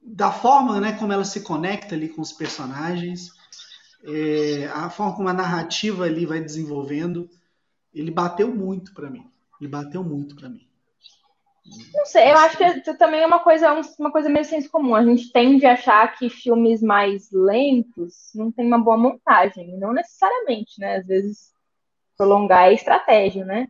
da 0.00 0.30
forma 0.30 0.78
né, 0.78 0.92
como 0.92 1.12
ela 1.12 1.24
se 1.24 1.40
conecta 1.40 1.94
ali 1.94 2.08
com 2.08 2.20
os 2.20 2.32
personagens, 2.32 3.30
é, 4.04 4.66
a 4.66 4.90
forma 4.90 5.16
como 5.16 5.28
a 5.28 5.32
narrativa 5.32 6.04
ali 6.04 6.26
vai 6.26 6.40
desenvolvendo, 6.40 7.28
ele 7.94 8.10
bateu 8.10 8.48
muito 8.48 8.92
para 8.94 9.10
mim. 9.10 9.26
Ele 9.60 9.68
bateu 9.68 10.02
muito 10.02 10.34
para 10.34 10.48
mim. 10.48 10.66
Não 11.94 12.04
sei, 12.04 12.32
eu 12.32 12.36
acho 12.38 12.58
que 12.58 12.94
também 12.94 13.20
é 13.20 13.26
uma 13.26 13.38
coisa, 13.38 13.72
uma 13.98 14.10
coisa 14.10 14.28
meio 14.28 14.44
senso 14.44 14.68
comum. 14.68 14.96
A 14.96 15.04
gente 15.04 15.30
tende 15.30 15.64
a 15.64 15.74
achar 15.74 16.16
que 16.16 16.28
filmes 16.28 16.82
mais 16.82 17.30
lentos 17.30 18.32
não 18.34 18.50
tem 18.50 18.66
uma 18.66 18.78
boa 18.78 18.96
montagem. 18.96 19.78
Não 19.78 19.92
necessariamente, 19.92 20.80
né? 20.80 20.96
Às 20.96 21.06
vezes 21.06 21.52
prolongar 22.16 22.68
é 22.68 22.74
estratégia, 22.74 23.44
né? 23.44 23.68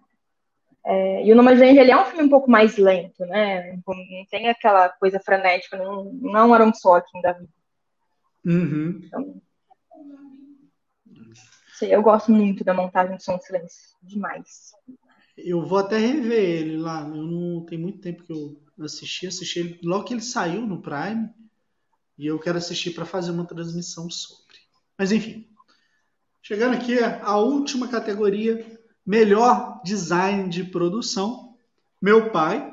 É, 0.85 1.24
e 1.24 1.33
o 1.33 1.37
Nomadland, 1.37 1.78
ele 1.78 1.91
é 1.91 2.01
um 2.01 2.05
filme 2.07 2.24
um 2.24 2.28
pouco 2.28 2.51
mais 2.51 2.76
lento, 2.76 3.24
né? 3.26 3.78
Não 3.87 4.26
tem 4.30 4.49
aquela 4.49 4.89
coisa 4.89 5.20
frenética, 5.20 5.76
não, 5.76 6.05
não 6.05 6.55
era 6.55 6.64
um 6.64 6.74
só 6.74 6.97
aqui 6.97 7.22
da 7.22 7.33
vida. 7.33 7.53
Uhum. 8.45 9.01
Então, 9.05 9.41
sei, 11.83 11.95
eu 11.95 12.03
gosto 12.03 12.30
muito 12.30 12.62
da 12.62 12.72
montagem 12.72 13.16
de 13.16 13.24
som 13.24 13.37
de 13.37 13.45
silêncio, 13.45 13.97
demais. 14.03 14.72
Eu 15.37 15.66
vou 15.66 15.78
até 15.78 15.99
rever 15.99 16.61
ele 16.61 16.76
lá. 16.76 17.01
Eu 17.03 17.24
não 17.24 17.64
tem 17.64 17.76
muito 17.76 17.99
tempo 17.99 18.22
que 18.22 18.33
eu 18.33 18.61
assisti, 18.80 19.26
assisti 19.26 19.59
ele 19.59 19.80
logo 19.83 20.05
que 20.05 20.14
ele 20.14 20.22
saiu 20.22 20.62
no 20.62 20.80
Prime 20.80 21.28
e 22.16 22.26
eu 22.26 22.39
quero 22.39 22.59
assistir 22.59 22.93
para 22.93 23.05
fazer 23.05 23.33
uma 23.33 23.47
transmissão 23.47 24.09
sobre. 24.09 24.57
Mas 24.97 25.11
enfim, 25.11 25.49
chegando 26.41 26.74
aqui 26.74 26.99
a 27.01 27.37
última 27.37 27.89
categoria, 27.89 28.78
melhor 29.05 29.80
design 29.83 30.49
de 30.49 30.62
produção. 30.62 31.57
Meu 32.01 32.30
pai, 32.30 32.72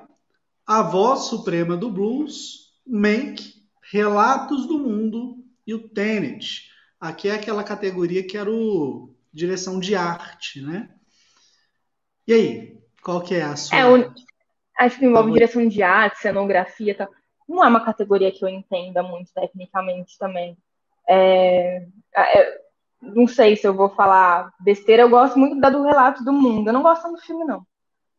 a 0.68 0.84
voz 0.84 1.22
suprema 1.22 1.76
do 1.76 1.89
blues, 1.89 2.76
Mank, 2.86 3.55
Relatos 3.91 4.68
do 4.68 4.78
Mundo 4.78 5.43
e 5.66 5.74
o 5.74 5.89
Tenet. 5.89 6.68
Aqui 6.99 7.29
é 7.29 7.33
aquela 7.33 7.63
categoria 7.63 8.25
que 8.25 8.37
era 8.37 8.51
o 8.51 9.15
direção 9.33 9.79
de 9.79 9.95
arte, 9.95 10.61
né? 10.61 10.89
E 12.27 12.33
aí, 12.33 12.79
qual 13.01 13.21
que 13.21 13.35
é 13.35 13.43
a 13.43 13.55
sua? 13.55 13.77
É, 13.77 13.87
o, 13.87 14.13
acho 14.77 14.99
que 14.99 15.05
envolve 15.05 15.31
direção 15.31 15.67
de 15.67 15.81
arte, 15.81 16.19
cenografia, 16.19 16.95
tá? 16.95 17.09
não 17.49 17.63
é 17.63 17.67
uma 17.67 17.83
categoria 17.83 18.31
que 18.31 18.45
eu 18.45 18.49
entenda 18.49 19.01
muito 19.01 19.33
tecnicamente 19.33 20.17
também. 20.19 20.55
É, 21.07 21.87
é, 22.15 22.61
não 23.01 23.27
sei 23.27 23.55
se 23.55 23.67
eu 23.67 23.73
vou 23.73 23.89
falar 23.89 24.53
besteira, 24.59 25.01
eu 25.01 25.09
gosto 25.09 25.39
muito 25.39 25.59
da 25.59 25.69
do 25.69 25.83
relato 25.83 26.23
do 26.23 26.31
mundo. 26.31 26.69
Eu 26.69 26.73
não 26.73 26.83
gosto 26.83 27.09
do 27.09 27.17
filme, 27.17 27.43
não. 27.43 27.65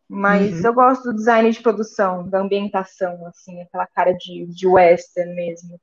Mas 0.09 0.59
uhum. 0.61 0.67
eu 0.67 0.75
gosto 0.75 1.05
do 1.05 1.15
design 1.15 1.49
de 1.49 1.63
produção, 1.63 2.29
da 2.29 2.41
ambientação, 2.41 3.25
assim, 3.27 3.61
aquela 3.63 3.87
cara 3.87 4.13
de, 4.13 4.47
de 4.47 4.67
western 4.67 5.33
mesmo. 5.35 5.81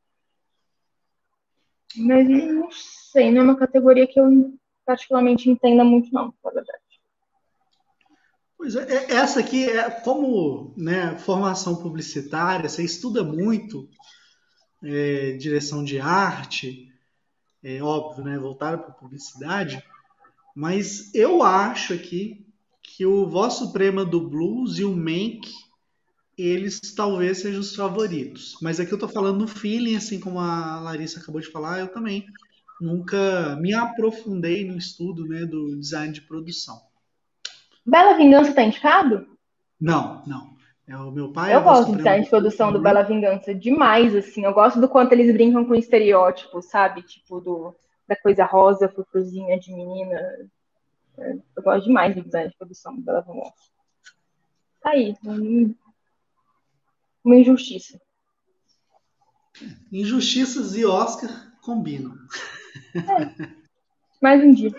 Mas 1.98 2.28
não 2.28 2.70
sei, 2.72 3.32
não 3.32 3.42
é 3.42 3.44
uma 3.44 3.58
categoria 3.58 4.08
que 4.08 4.20
eu 4.20 4.54
particularmente 4.86 5.50
entenda 5.50 5.84
muito, 5.84 6.12
não, 6.14 6.34
na 6.44 6.52
verdade. 6.52 6.80
Pois 8.58 8.76
é, 8.76 8.92
é, 8.92 9.14
essa 9.14 9.40
aqui 9.40 9.70
é 9.70 9.90
como 9.90 10.74
né, 10.76 11.18
formação 11.20 11.76
publicitária, 11.76 12.68
você 12.68 12.84
estuda 12.84 13.24
muito 13.24 13.88
é, 14.84 15.34
direção 15.34 15.84
de 15.84 16.00
arte, 16.00 16.92
é 17.64 17.82
óbvio, 17.82 18.24
né, 18.24 18.38
voltada 18.38 18.78
para 18.78 18.94
publicidade, 18.94 19.84
mas 20.56 21.14
eu 21.14 21.44
acho 21.44 21.94
aqui 21.94 22.48
que 22.82 23.06
o 23.06 23.30
Voz 23.30 23.54
Suprema 23.54 24.04
do 24.04 24.20
Blues 24.20 24.80
e 24.80 24.84
o 24.84 24.96
Mank, 24.96 25.48
eles 26.38 26.80
talvez 26.96 27.40
sejam 27.40 27.62
os 27.62 27.76
favoritos. 27.76 28.58
Mas 28.62 28.80
aqui 28.80 28.92
eu 28.92 28.98
estou 28.98 29.10
falando 29.10 29.40
no 29.40 29.48
feeling, 29.48 29.96
assim 29.96 30.20
como 30.20 30.40
a 30.40 30.80
Larissa 30.80 31.20
acabou 31.20 31.42
de 31.42 31.48
falar, 31.48 31.80
eu 31.80 31.88
também 31.88 32.26
nunca 32.80 33.56
me 33.56 33.74
aprofundei 33.74 34.64
no 34.66 34.78
estudo 34.78 35.26
né, 35.26 35.46
do 35.46 35.76
design 35.76 36.14
de 36.14 36.22
produção. 36.22 36.80
Bela 37.84 38.14
Vingança 38.14 38.54
tá 38.54 38.64
indicado? 38.64 39.28
Não, 39.80 40.24
não. 40.28 40.58
É 40.88 40.96
o 40.96 41.12
meu 41.12 41.32
pai. 41.32 41.54
Eu 41.54 41.64
gosto 41.64 41.92
de 41.92 41.98
design 41.98 42.24
de 42.24 42.30
produção 42.30 42.72
do 42.72 42.80
Bela 42.80 43.02
Vingança 43.02 43.54
demais, 43.54 44.16
assim. 44.16 44.46
Eu 44.46 44.54
gosto 44.54 44.80
do 44.80 44.88
quanto 44.88 45.12
eles 45.12 45.34
brincam 45.34 45.66
com 45.66 45.76
estereótipos, 45.76 46.66
sabe? 46.66 47.02
Tipo, 47.02 47.42
do, 47.42 47.76
da 48.08 48.16
coisa 48.16 48.46
rosa, 48.46 48.88
fufuzinha 48.88 49.60
de 49.60 49.74
menina. 49.74 50.50
Eu 51.18 51.64
gosto 51.64 51.86
demais 51.86 52.16
do 52.16 52.24
design 52.24 52.50
de 52.50 52.58
produção 52.58 52.96
do 52.96 53.02
Bela 53.02 53.22
Vingança. 53.22 53.54
Tá 54.82 54.92
aí. 54.92 55.14
Uma 57.28 57.36
injustiça. 57.36 58.00
Injustiças 59.92 60.76
e 60.76 60.86
Oscar 60.86 61.54
combinam. 61.62 62.18
É. 62.96 63.58
Mais 64.22 64.44
um 64.44 64.54
dia. 64.54 64.72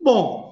Bom, 0.00 0.48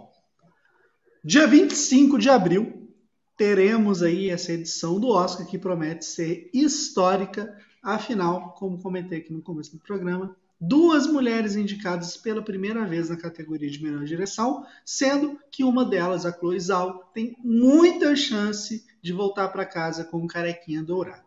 Dia 1.22 1.44
25 1.44 2.20
de 2.20 2.30
abril, 2.30 2.88
teremos 3.36 4.00
aí 4.00 4.30
essa 4.30 4.52
edição 4.52 5.00
do 5.00 5.08
Oscar 5.08 5.44
que 5.44 5.58
promete 5.58 6.04
ser 6.04 6.48
histórica. 6.54 7.58
Afinal, 7.82 8.54
como 8.54 8.80
comentei 8.80 9.18
aqui 9.18 9.32
no 9.32 9.42
começo 9.42 9.72
do 9.72 9.82
programa, 9.82 10.36
duas 10.60 11.06
mulheres 11.06 11.54
indicadas 11.54 12.16
pela 12.16 12.42
primeira 12.42 12.84
vez 12.86 13.10
na 13.10 13.16
categoria 13.16 13.70
de 13.70 13.82
melhor 13.82 14.04
direção, 14.04 14.66
sendo 14.84 15.38
que 15.50 15.62
uma 15.62 15.84
delas, 15.84 16.24
a 16.24 16.32
Chloe 16.32 16.58
Zhao, 16.58 17.10
tem 17.12 17.36
muita 17.42 18.16
chance 18.16 18.84
de 19.02 19.12
voltar 19.12 19.48
para 19.48 19.66
casa 19.66 20.04
com 20.04 20.18
um 20.18 20.26
carequinha 20.26 20.82
dourado. 20.82 21.24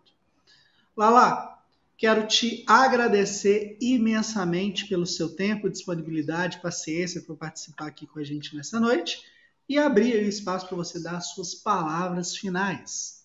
Lala, 0.98 1.62
quero 1.98 2.28
te 2.28 2.64
agradecer 2.68 3.78
imensamente 3.80 4.88
pelo 4.88 5.06
seu 5.06 5.36
tempo, 5.36 5.70
disponibilidade, 5.70 6.62
paciência 6.62 7.22
para 7.22 7.36
participar 7.36 7.88
aqui 7.88 8.08
com 8.08 8.20
a 8.20 8.24
gente 8.24 8.56
nessa 8.56 8.80
noite 8.80 9.24
e 9.68 9.78
abrir 9.78 10.16
o 10.16 10.28
espaço 10.28 10.68
para 10.68 10.76
você 10.76 11.02
dar 11.02 11.18
as 11.18 11.28
suas 11.28 11.54
palavras 11.54 12.36
finais. 12.36 13.24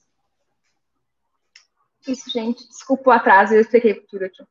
Isso, 2.06 2.30
gente. 2.30 2.68
Desculpa 2.68 3.10
o 3.10 3.12
atraso, 3.12 3.54
eu 3.54 3.62
expliquei 3.62 3.94
tudo, 3.94 4.24
eu 4.24 4.30
tinha 4.30 4.46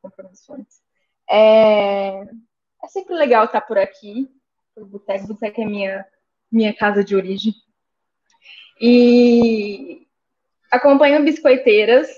antes. 0.50 0.83
É... 1.30 2.20
é 2.20 2.88
sempre 2.88 3.14
legal 3.14 3.44
estar 3.44 3.60
por 3.60 3.78
aqui, 3.78 4.28
o 4.76 4.84
Boteco. 4.84 5.28
Boteco 5.28 5.60
é 5.60 5.64
minha, 5.64 6.06
minha 6.50 6.74
casa 6.74 7.04
de 7.04 7.14
origem. 7.16 7.54
E 8.80 10.06
acompanho 10.70 11.24
Biscoiteiras. 11.24 12.08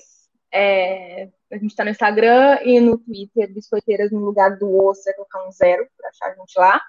É... 0.53 1.29
A 1.51 1.59
gente 1.59 1.71
está 1.71 1.85
no 1.85 1.91
Instagram 1.91 2.59
e 2.65 2.81
no 2.81 2.99
Twitter, 2.99 3.53
Biscoiteiras 3.53 4.11
no 4.11 4.19
lugar 4.19 4.59
do 4.59 4.85
osso, 4.85 5.09
é 5.09 5.13
colocar 5.13 5.47
um 5.47 5.53
zero 5.53 5.87
para 5.97 6.09
achar 6.09 6.33
a 6.33 6.35
gente 6.35 6.59
lá 6.59 6.83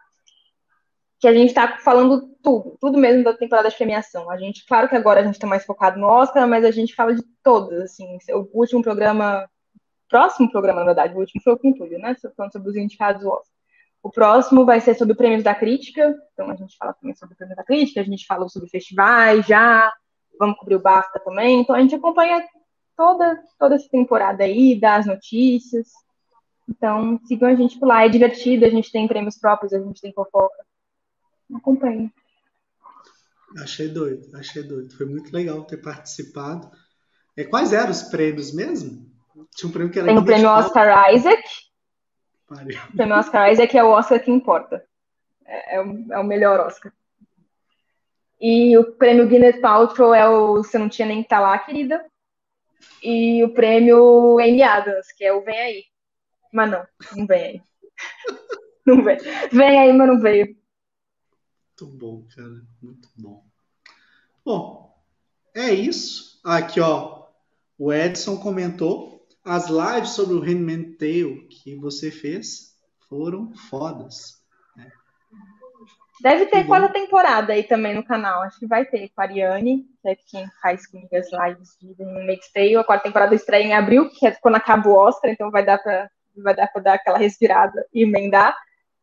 que 1.20 1.28
a 1.28 1.34
gente 1.34 1.50
está 1.50 1.78
falando 1.80 2.30
tudo, 2.44 2.78
tudo 2.80 2.98
mesmo 2.98 3.24
da 3.24 3.34
temporada 3.34 3.70
de 3.70 3.76
premiação. 3.76 4.30
A 4.30 4.38
gente, 4.38 4.66
claro 4.66 4.88
que 4.88 4.96
agora 4.96 5.22
a 5.22 5.24
gente 5.24 5.34
está 5.34 5.48
mais 5.48 5.66
focado 5.66 6.00
no 6.00 6.08
Oscar, 6.08 6.48
mas 6.48 6.64
a 6.64 6.72
gente 6.72 6.94
fala 6.94 7.16
de 7.16 7.24
todas, 7.44 7.82
assim, 7.82 8.18
o 8.32 8.48
último 8.54 8.84
programa, 8.84 9.50
próximo 10.08 10.52
programa, 10.52 10.80
na 10.80 10.88
verdade, 10.88 11.14
o 11.14 11.20
último 11.20 11.42
foi 11.42 11.54
o 11.54 11.60
Quintúlio, 11.60 12.00
né, 12.00 12.16
falando 12.36 12.52
sobre 12.52 12.70
os 12.70 12.76
indicados 12.76 13.22
do 13.22 13.30
Oscar. 13.30 13.58
O 14.04 14.10
próximo 14.10 14.66
vai 14.66 14.80
ser 14.80 14.96
sobre 14.96 15.16
prêmios 15.16 15.44
da 15.44 15.54
crítica, 15.54 16.16
então 16.34 16.50
a 16.50 16.56
gente 16.56 16.78
fala 16.78 16.94
também 16.94 17.16
sobre 17.16 17.36
prêmios 17.36 17.58
da 17.58 17.64
crítica, 17.64 18.00
a 18.02 18.04
gente 18.04 18.26
falou 18.26 18.48
sobre 18.48 18.70
festivais 18.70 19.46
já, 19.46 19.92
vamos 20.40 20.58
cobrir 20.58 20.76
o 20.76 20.82
BAFTA 20.82 21.20
também, 21.20 21.60
então 21.60 21.76
a 21.76 21.82
gente 21.82 21.96
acompanha 21.96 22.46
toda, 22.96 23.42
toda 23.60 23.76
essa 23.76 23.90
temporada 23.90 24.44
aí, 24.44 24.80
dá 24.80 24.96
as 24.96 25.06
notícias, 25.06 25.88
então 26.70 27.20
sigam 27.26 27.50
a 27.50 27.56
gente 27.56 27.80
por 27.80 27.88
lá, 27.88 28.06
é 28.06 28.10
divertido, 28.10 28.66
a 28.66 28.70
gente 28.70 28.92
tem 28.92 29.08
prêmios 29.08 29.38
próprios, 29.38 29.74
a 29.74 29.80
gente 29.80 30.02
tem 30.02 30.14
fofoca, 30.14 30.66
acompanhe. 31.54 32.12
Achei 33.60 33.88
doido, 33.88 34.36
achei 34.36 34.62
doido. 34.62 34.94
Foi 34.96 35.06
muito 35.06 35.32
legal 35.32 35.64
ter 35.64 35.78
participado. 35.78 36.70
É, 37.36 37.44
quais 37.46 37.72
eram 37.72 37.92
os 37.92 38.04
prêmios 38.04 38.54
mesmo? 38.54 39.10
Tinha 39.56 39.70
um 39.70 39.72
prêmio 39.72 39.92
que 39.92 40.00
era 40.00 40.08
Tem 40.08 40.18
o 40.18 40.26
prêmio 40.26 40.50
Oscar 40.50 41.14
Isaac, 41.14 41.44
pariu. 42.48 42.80
O 42.90 42.96
prêmio 42.96 43.16
Oscar 43.16 43.52
Isaac 43.52 43.78
é 43.78 43.84
o 43.84 43.90
Oscar 43.90 44.24
que 44.24 44.32
importa. 44.32 44.84
É, 45.46 45.76
é, 45.76 45.82
o, 45.82 46.14
é 46.14 46.20
o 46.20 46.24
melhor 46.24 46.60
Oscar. 46.60 46.92
E 48.40 48.78
o 48.78 48.94
prêmio 48.94 49.28
Gwyneth 49.28 49.62
Paltrow 49.62 50.14
é 50.14 50.28
o 50.30 50.58
Você 50.58 50.78
Não 50.78 50.90
Tinha 50.90 51.08
Nem 51.08 51.24
Que 51.24 51.30
tá 51.30 51.40
Lá, 51.40 51.58
Querida. 51.58 52.06
E 53.02 53.44
o 53.44 53.54
prêmio 53.54 54.40
Amy 54.40 54.62
Adams, 54.62 55.12
que 55.12 55.24
é 55.24 55.34
o 55.34 55.44
Vem 55.44 55.60
Aí. 55.60 55.84
Mas 56.54 56.72
não, 56.72 56.88
não 57.16 57.28
vem 57.28 57.44
aí. 57.44 57.62
Não 58.86 59.04
vem. 59.04 59.18
Vem 59.52 59.80
aí, 59.80 59.92
mas 59.92 60.08
não 60.08 60.18
veio. 60.18 60.46
Muito 60.46 61.98
bom, 61.98 62.26
cara. 62.34 62.62
Muito 62.82 63.10
bom. 63.18 63.44
Bom, 64.46 64.98
é 65.54 65.74
isso. 65.74 66.40
Aqui, 66.42 66.80
ó. 66.80 67.28
O 67.78 67.92
Edson 67.92 68.38
comentou. 68.38 69.17
As 69.48 69.70
lives 69.70 70.10
sobre 70.10 70.36
o 70.36 70.42
Handmaid's 70.42 70.98
Tale 70.98 71.48
que 71.50 71.74
você 71.78 72.12
fez 72.12 72.78
foram 73.08 73.54
fodas. 73.70 74.44
Deve 76.22 76.48
ter 76.48 76.68
quarta 76.68 76.90
temporada 76.90 77.54
aí 77.54 77.64
também 77.64 77.96
no 77.96 78.04
canal. 78.04 78.42
Acho 78.42 78.60
que 78.60 78.68
vai 78.68 78.84
ter 78.84 79.08
com 79.08 79.22
a 79.22 79.24
Ariane, 79.24 79.86
que 80.02 80.10
é 80.10 80.16
quem 80.16 80.46
faz 80.62 80.86
comigo 80.86 81.16
as 81.16 81.32
lives 81.32 81.78
de 81.80 81.94
Handmaid's 82.04 82.52
Tale. 82.52 82.76
A 82.76 82.84
quarta 82.84 83.06
temporada 83.06 83.36
estreia 83.36 83.64
em 83.64 83.74
abril, 83.74 84.10
que 84.10 84.28
é 84.28 84.32
quando 84.32 84.56
acaba 84.56 84.90
o 84.90 84.94
Oscar, 84.94 85.32
então 85.32 85.50
vai 85.50 85.64
dar 85.64 85.78
pra, 85.78 86.10
vai 86.36 86.54
dar, 86.54 86.68
pra 86.68 86.82
dar 86.82 86.94
aquela 86.96 87.18
respirada 87.18 87.88
e 87.94 88.04
emendar. 88.04 88.54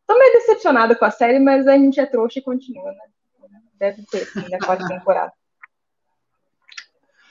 Tô 0.05 0.15
meio 0.15 0.33
decepcionada 0.33 0.95
com 0.95 1.05
a 1.05 1.11
série, 1.11 1.39
mas 1.39 1.67
a 1.67 1.75
gente 1.75 1.99
é 1.99 2.05
trouxa 2.05 2.37
e 2.37 2.43
continua, 2.43 2.91
né? 2.91 3.49
Deve 3.79 4.03
ter, 4.11 4.25
sim, 4.25 4.47
na 4.47 4.59
quarta 4.59 4.85
temporada. 4.87 5.33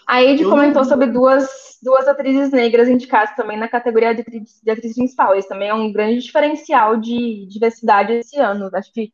A 0.07 0.23
Ed 0.23 0.45
comentou 0.45 0.85
sobre 0.85 1.07
duas, 1.07 1.79
duas 1.83 2.07
atrizes 2.07 2.51
negras 2.51 2.89
indicadas 2.89 3.35
também 3.35 3.59
na 3.59 3.69
categoria 3.69 4.15
de 4.15 4.21
atriz, 4.21 4.61
de 4.63 4.71
atriz 4.71 4.95
principal. 4.95 5.37
Isso 5.37 5.49
também 5.49 5.69
é 5.69 5.75
um 5.75 5.93
grande 5.93 6.21
diferencial 6.21 6.97
de 6.97 7.47
diversidade 7.47 8.13
esse 8.13 8.39
ano. 8.39 8.71
Acho 8.73 8.93
que 8.93 9.13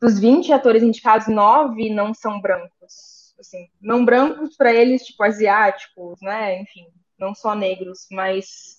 dos 0.00 0.18
20 0.18 0.52
atores 0.52 0.82
indicados, 0.82 1.28
nove 1.28 1.90
não 1.90 2.12
são 2.14 2.40
brancos. 2.40 3.34
Assim, 3.38 3.68
não 3.80 4.04
brancos 4.04 4.56
para 4.56 4.72
eles, 4.72 5.04
tipo, 5.04 5.22
asiáticos, 5.22 6.20
né? 6.20 6.60
Enfim, 6.60 6.86
não 7.18 7.34
só 7.34 7.54
negros, 7.54 8.06
mas 8.10 8.78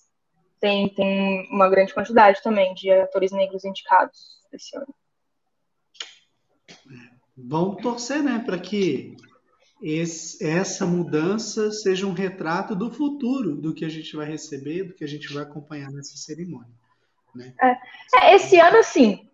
tem, 0.60 0.88
tem 0.88 1.48
uma 1.50 1.68
grande 1.68 1.94
quantidade 1.94 2.42
também 2.42 2.74
de 2.74 2.90
atores 2.90 3.32
negros 3.32 3.64
indicados 3.64 4.38
esse 4.52 4.76
ano. 4.76 4.94
Vamos 7.36 7.82
torcer, 7.82 8.22
né, 8.22 8.42
para 8.44 8.58
que 8.58 9.16
esse, 9.82 10.44
essa 10.44 10.86
mudança 10.86 11.70
seja 11.70 12.06
um 12.06 12.12
retrato 12.12 12.74
do 12.74 12.90
futuro, 12.90 13.56
do 13.56 13.74
que 13.74 13.84
a 13.84 13.88
gente 13.88 14.14
vai 14.14 14.26
receber, 14.26 14.84
do 14.84 14.94
que 14.94 15.04
a 15.04 15.08
gente 15.08 15.32
vai 15.32 15.42
acompanhar 15.42 15.90
nessa 15.90 16.16
cerimônia. 16.16 16.72
Né? 17.34 17.54
É, 17.60 17.76
é 18.16 18.36
esse 18.36 18.58
ano, 18.58 18.82
sim, 18.82 19.28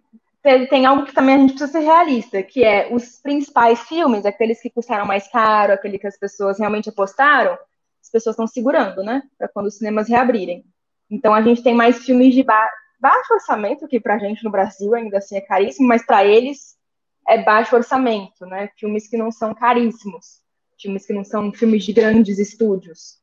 tem 0.71 0.87
algo 0.87 1.05
que 1.05 1.15
também 1.15 1.35
a 1.35 1.39
gente 1.39 1.55
precisa 1.55 1.73
ser 1.73 1.85
realista, 1.85 2.43
que 2.43 2.63
é 2.63 2.89
os 2.93 3.19
principais 3.21 3.81
filmes, 3.81 4.25
aqueles 4.25 4.61
que 4.61 4.71
custaram 4.71 5.05
mais 5.05 5.27
caro, 5.29 5.73
aquele 5.73 5.99
que 5.99 6.07
as 6.07 6.17
pessoas 6.17 6.59
realmente 6.59 6.89
apostaram, 6.89 7.59
as 8.01 8.11
pessoas 8.11 8.35
estão 8.35 8.47
segurando, 8.47 9.03
né? 9.03 9.23
Para 9.37 9.49
quando 9.49 9.67
os 9.67 9.77
cinemas 9.77 10.09
reabrirem. 10.09 10.65
Então 11.11 11.35
a 11.35 11.43
gente 11.43 11.63
tem 11.63 11.75
mais 11.75 12.05
filmes 12.05 12.35
de 12.35 12.45
ba 12.45 12.69
baixo 12.99 13.35
orçamento, 13.35 13.87
que 13.87 14.01
pra 14.01 14.19
gente 14.19 14.43
no 14.43 14.51
Brasil 14.51 14.95
ainda 14.95 15.19
assim 15.19 15.37
é 15.37 15.41
caríssimo, 15.41 15.87
mas 15.87 16.05
para 16.07 16.25
eles 16.25 16.76
é 17.29 17.43
baixo 17.43 17.75
orçamento, 17.75 18.47
né? 18.47 18.71
Filmes 18.79 19.09
que 19.09 19.17
não 19.17 19.31
são 19.31 19.55
caríssimos, 19.55 20.41
filmes 20.79 21.07
que 21.07 21.13
não 21.13 21.25
são 21.25 21.53
filmes 21.53 21.85
de 21.85 21.93
grandes 21.93 22.39
estúdios. 22.39 23.19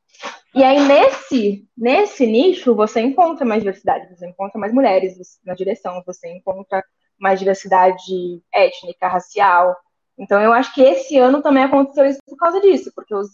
E 0.54 0.62
aí, 0.62 0.78
nesse, 0.86 1.68
nesse 1.76 2.26
nicho, 2.26 2.74
você 2.74 3.00
encontra 3.00 3.44
mais 3.44 3.62
diversidade, 3.62 4.08
você 4.08 4.28
encontra 4.28 4.58
mais 4.58 4.72
mulheres 4.72 5.16
na 5.44 5.54
direção, 5.54 6.02
você 6.06 6.28
encontra 6.28 6.84
mais 7.18 7.38
diversidade 7.38 8.40
étnica, 8.52 9.08
racial. 9.08 9.76
Então, 10.16 10.40
eu 10.40 10.52
acho 10.52 10.72
que 10.72 10.82
esse 10.82 11.18
ano 11.18 11.42
também 11.42 11.64
aconteceu 11.64 12.06
isso 12.06 12.20
por 12.24 12.36
causa 12.36 12.60
disso, 12.60 12.92
porque 12.94 13.14
os, 13.14 13.28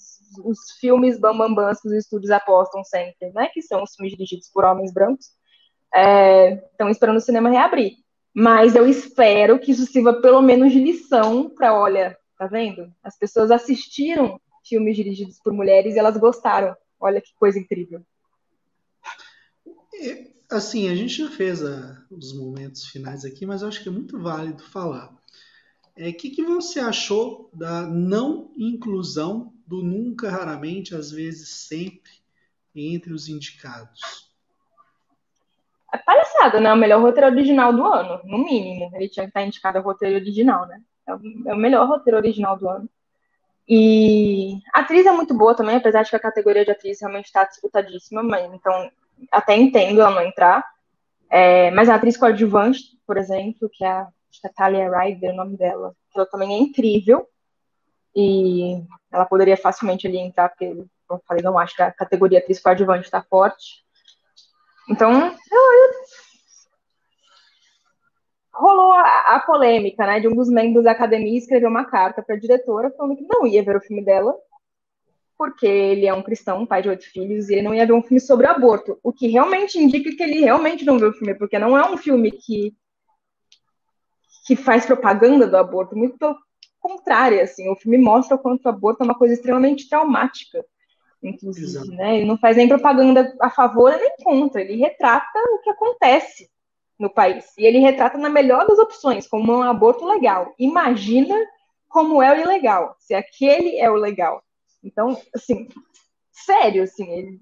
os 0.45 0.59
filmes 0.81 1.21
bambambãs 1.21 1.81
que 1.81 1.89
os 1.89 1.95
estúdios 1.95 2.31
apostam 2.31 2.83
sempre, 2.83 3.31
né, 3.35 3.49
que 3.53 3.61
são 3.61 3.83
os 3.83 3.95
filmes 3.95 4.13
dirigidos 4.13 4.49
por 4.51 4.65
homens 4.65 4.93
brancos, 4.93 5.27
estão 6.73 6.89
é, 6.89 6.91
esperando 6.91 7.17
o 7.17 7.21
cinema 7.21 7.51
reabrir. 7.51 7.97
Mas 8.35 8.75
eu 8.75 8.89
espero 8.89 9.59
que 9.59 9.73
isso 9.73 9.87
sirva 9.87 10.21
pelo 10.21 10.41
menos 10.41 10.73
de 10.73 10.79
lição 10.79 11.51
para, 11.51 11.75
olha, 11.75 12.17
tá 12.39 12.47
vendo? 12.47 12.93
As 13.03 13.19
pessoas 13.19 13.51
assistiram 13.51 14.41
filmes 14.65 14.97
dirigidos 14.97 15.39
por 15.43 15.53
mulheres 15.53 15.95
e 15.95 15.99
elas 15.99 16.17
gostaram. 16.17 16.77
Olha 16.99 17.21
que 17.21 17.35
coisa 17.35 17.59
incrível. 17.59 18.03
Assim, 20.51 20.89
a 20.89 20.95
gente 20.95 21.19
já 21.19 21.31
fez 21.31 21.65
a, 21.65 22.05
os 22.11 22.33
momentos 22.33 22.87
finais 22.87 23.25
aqui, 23.25 23.45
mas 23.47 23.63
acho 23.63 23.83
que 23.83 23.89
é 23.89 23.93
muito 23.93 24.19
válido 24.19 24.63
falar. 24.63 25.13
O 25.13 25.19
é, 25.97 26.13
que, 26.13 26.31
que 26.31 26.43
você 26.43 26.81
achou 26.81 27.51
da 27.53 27.87
não 27.87 28.53
inclusão 28.57 29.53
do 29.67 29.83
nunca, 29.83 30.31
raramente, 30.31 30.95
às 30.95 31.11
vezes 31.11 31.49
sempre, 31.49 32.11
entre 32.75 33.13
os 33.13 33.29
indicados? 33.29 34.30
É 35.93 35.99
palhaçada, 35.99 36.61
né? 36.61 36.73
O 36.73 36.77
melhor 36.77 37.01
roteiro 37.01 37.29
original 37.29 37.73
do 37.73 37.85
ano, 37.85 38.21
no 38.25 38.39
mínimo. 38.39 38.91
Ele 38.95 39.09
tinha 39.09 39.25
que 39.25 39.31
estar 39.31 39.43
indicado 39.43 39.79
ao 39.79 39.85
roteiro 39.85 40.17
original, 40.17 40.67
né? 40.67 40.81
É 41.07 41.15
o, 41.15 41.21
é 41.47 41.55
o 41.55 41.57
melhor 41.57 41.89
roteiro 41.89 42.19
original 42.19 42.57
do 42.57 42.69
ano. 42.69 42.89
E 43.69 44.59
a 44.75 44.81
atriz 44.81 45.07
é 45.07 45.13
muito 45.13 45.33
boa 45.33 45.55
também, 45.55 45.77
apesar 45.77 46.03
de 46.03 46.11
que 46.11 46.17
a 46.17 46.21
categoria 46.21 46.65
de 46.65 46.73
atriz 46.73 47.01
realmente 47.01 47.27
está 47.27 47.45
disputadíssima, 47.45 48.23
mas 48.23 48.53
então 48.53 48.91
até 49.31 49.57
entendo 49.57 50.01
ela 50.01 50.11
não 50.11 50.23
entrar. 50.23 50.65
É, 51.31 51.71
mas 51.71 51.89
a 51.89 51.95
atriz 51.95 52.17
coadjuvante, 52.17 52.81
por 53.07 53.17
exemplo, 53.17 53.71
que 53.73 53.85
é 53.85 53.89
a, 53.89 54.09
é 54.45 54.49
Talia 54.49 54.91
Ryder, 54.91 55.33
o 55.33 55.37
nome 55.37 55.57
dela, 55.57 55.95
ela 56.15 56.27
também 56.27 56.55
é 56.55 56.59
incrível. 56.59 57.29
E 58.15 58.83
ela 59.13 59.25
poderia 59.25 59.57
facilmente 59.57 60.07
ali 60.07 60.19
entrar, 60.19 60.49
porque, 60.49 60.67
como 61.07 61.21
eu 61.21 61.25
falei, 61.27 61.43
não 61.43 61.57
acho 61.57 61.77
que 61.77 61.83
a 61.83 61.93
categoria 61.93 62.41
atriz 62.41 62.61
coadjuvante 62.61 63.05
está 63.05 63.23
forte. 63.23 63.85
Então, 64.91 65.37
rolou 68.53 68.93
a, 68.93 69.37
a, 69.37 69.41
polêmica, 69.41 70.05
né, 70.05 70.19
de 70.19 70.27
um 70.27 70.35
dos 70.35 70.49
membros 70.49 70.85
da 70.85 70.91
academia 70.91 71.39
escrever 71.39 71.69
uma 71.69 71.85
carta 71.85 72.21
para 72.21 72.35
a 72.35 72.39
diretora 72.39 72.91
falando 72.91 73.17
que 73.17 73.25
não 73.25 73.47
ia 73.47 73.63
ver 73.63 73.77
o 73.77 73.81
filme 73.81 74.05
dela, 74.05 74.35
porque 75.39 75.67
ele 75.67 76.07
é 76.07 76.13
um 76.13 76.25
cristão, 76.25 76.67
pai 76.67 76.83
de 76.83 76.89
oito 76.89 77.05
filhos, 77.09 77.49
e 77.49 77.55
ele 77.55 77.63
não 77.63 77.75
ia 77.75 77.87
ver 77.87 77.93
um 77.93 78.03
filme 78.03 78.21
sobre 78.21 78.49
aborto. 78.49 78.99
O 79.01 79.13
que 79.13 79.29
realmente 79.29 79.79
indica 79.79 80.11
que 80.11 80.23
ele 80.23 80.41
realmente 80.41 80.85
não 80.85 80.99
viu 80.99 81.11
o 81.11 81.15
filme, 81.15 81.35
porque 81.35 81.59
não 81.59 81.79
é 81.79 81.89
um 81.89 81.97
filme 81.97 82.33
que, 82.33 82.75
que 84.45 84.57
faz 84.57 84.85
propaganda 84.85 85.47
do 85.47 85.57
aborto, 85.57 85.97
muito 85.97 86.19
pelo 86.19 86.37
contrário, 86.81 87.41
assim, 87.41 87.71
o 87.71 87.77
filme 87.77 87.97
mostra 87.97 88.35
o 88.35 88.41
quanto 88.41 88.67
o 88.67 88.69
aborto 88.69 89.03
é 89.03 89.05
uma 89.05 89.17
coisa 89.17 89.35
extremamente 89.35 89.89
traumática, 89.89 90.65
inclusive, 91.23 91.95
né? 91.95 92.17
Ele 92.17 92.27
não 92.27 92.39
faz 92.39 92.57
nem 92.57 92.69
propaganda 92.69 93.35
a 93.41 93.51
favor 93.51 93.93
nem 93.97 94.17
contra, 94.23 94.61
ele 94.61 94.77
retrata 94.77 95.39
o 95.55 95.59
que 95.59 95.71
acontece 95.71 96.51
no 96.99 97.11
país. 97.11 97.47
E 97.57 97.65
ele 97.65 97.79
retrata 97.79 98.19
na 98.19 98.29
melhor 98.29 98.67
das 98.67 98.79
opções, 98.79 99.27
como 99.27 99.53
um 99.53 99.63
aborto 99.63 100.05
legal. 100.07 100.55
Imagina 100.59 101.35
como 101.89 102.23
é 102.23 102.33
o 102.33 102.41
ilegal, 102.41 102.95
se 102.99 103.15
aquele 103.15 103.77
é 103.79 103.91
o 103.91 103.95
legal. 103.95 104.43
Então, 104.83 105.21
assim, 105.35 105.69
sério, 106.31 106.85
assim, 106.85 107.39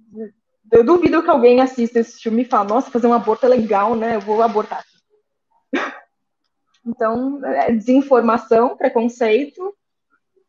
eu 0.72 0.84
duvido 0.84 1.22
que 1.22 1.30
alguém 1.30 1.60
assista 1.60 2.00
esse 2.00 2.20
filme 2.20 2.42
e 2.42 2.44
fale, 2.44 2.68
nossa, 2.68 2.90
fazer 2.90 3.06
um 3.06 3.12
aborto 3.12 3.46
é 3.46 3.48
legal, 3.48 3.94
né? 3.94 4.16
Eu 4.16 4.20
vou 4.20 4.42
abortar. 4.42 4.84
Então, 6.86 7.44
é 7.44 7.70
desinformação, 7.70 8.74
preconceito 8.74 9.76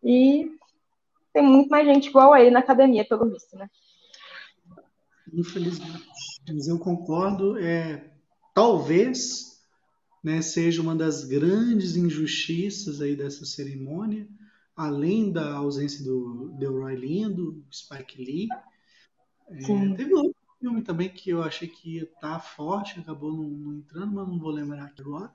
e 0.01 0.49
tem 1.33 1.43
muito 1.43 1.69
mais 1.69 1.85
gente 1.85 2.09
igual 2.09 2.33
a 2.33 2.41
ele 2.41 2.51
na 2.51 2.59
academia, 2.59 3.05
pelo 3.05 3.29
visto, 3.29 3.55
né? 3.55 3.69
Infelizmente. 5.33 6.07
Mas 6.47 6.67
eu 6.67 6.79
concordo, 6.79 7.57
é, 7.57 8.11
talvez 8.53 9.49
né, 10.23 10.41
seja 10.41 10.81
uma 10.81 10.95
das 10.95 11.23
grandes 11.23 11.95
injustiças 11.95 13.01
aí 13.01 13.15
dessa 13.15 13.45
cerimônia, 13.45 14.27
além 14.75 15.31
da 15.31 15.53
ausência 15.55 16.03
do 16.03 16.49
Delroy 16.57 16.95
Lindo, 16.95 17.63
Spike 17.71 18.23
Lee. 18.23 18.47
É, 19.49 19.95
teve 19.95 20.13
outro 20.13 20.35
filme 20.59 20.81
também 20.81 21.09
que 21.09 21.29
eu 21.29 21.43
achei 21.43 21.67
que 21.67 21.95
ia 21.95 22.03
estar 22.03 22.33
tá 22.33 22.39
forte, 22.39 22.99
acabou 22.99 23.31
não, 23.31 23.43
não, 23.43 23.73
entrando, 23.77 24.13
mas 24.13 24.27
não 24.27 24.39
vou 24.39 24.51
lembrar 24.51 24.85
aqui 24.85 25.01
agora. 25.01 25.31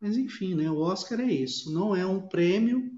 Mas 0.00 0.16
enfim, 0.16 0.54
né, 0.54 0.70
o 0.70 0.78
Oscar 0.78 1.20
é 1.20 1.32
isso. 1.32 1.72
Não 1.72 1.94
é 1.94 2.06
um 2.06 2.20
prêmio 2.20 2.92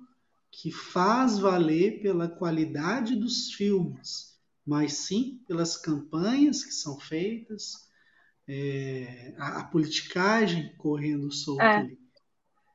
que 0.57 0.71
faz 0.71 1.39
valer 1.39 2.01
pela 2.01 2.29
qualidade 2.29 3.15
dos 3.15 3.53
filmes, 3.53 4.41
mas 4.67 4.95
sim 4.95 5.43
pelas 5.47 5.77
campanhas 5.77 6.65
que 6.65 6.73
são 6.73 6.99
feitas, 6.99 7.87
é, 8.49 9.35
a, 9.39 9.61
a, 9.61 9.65
politicagem 9.65 10.75
correndo 10.79 11.31
solta 11.31 11.63
é. 11.63 11.77
ali. 11.77 11.99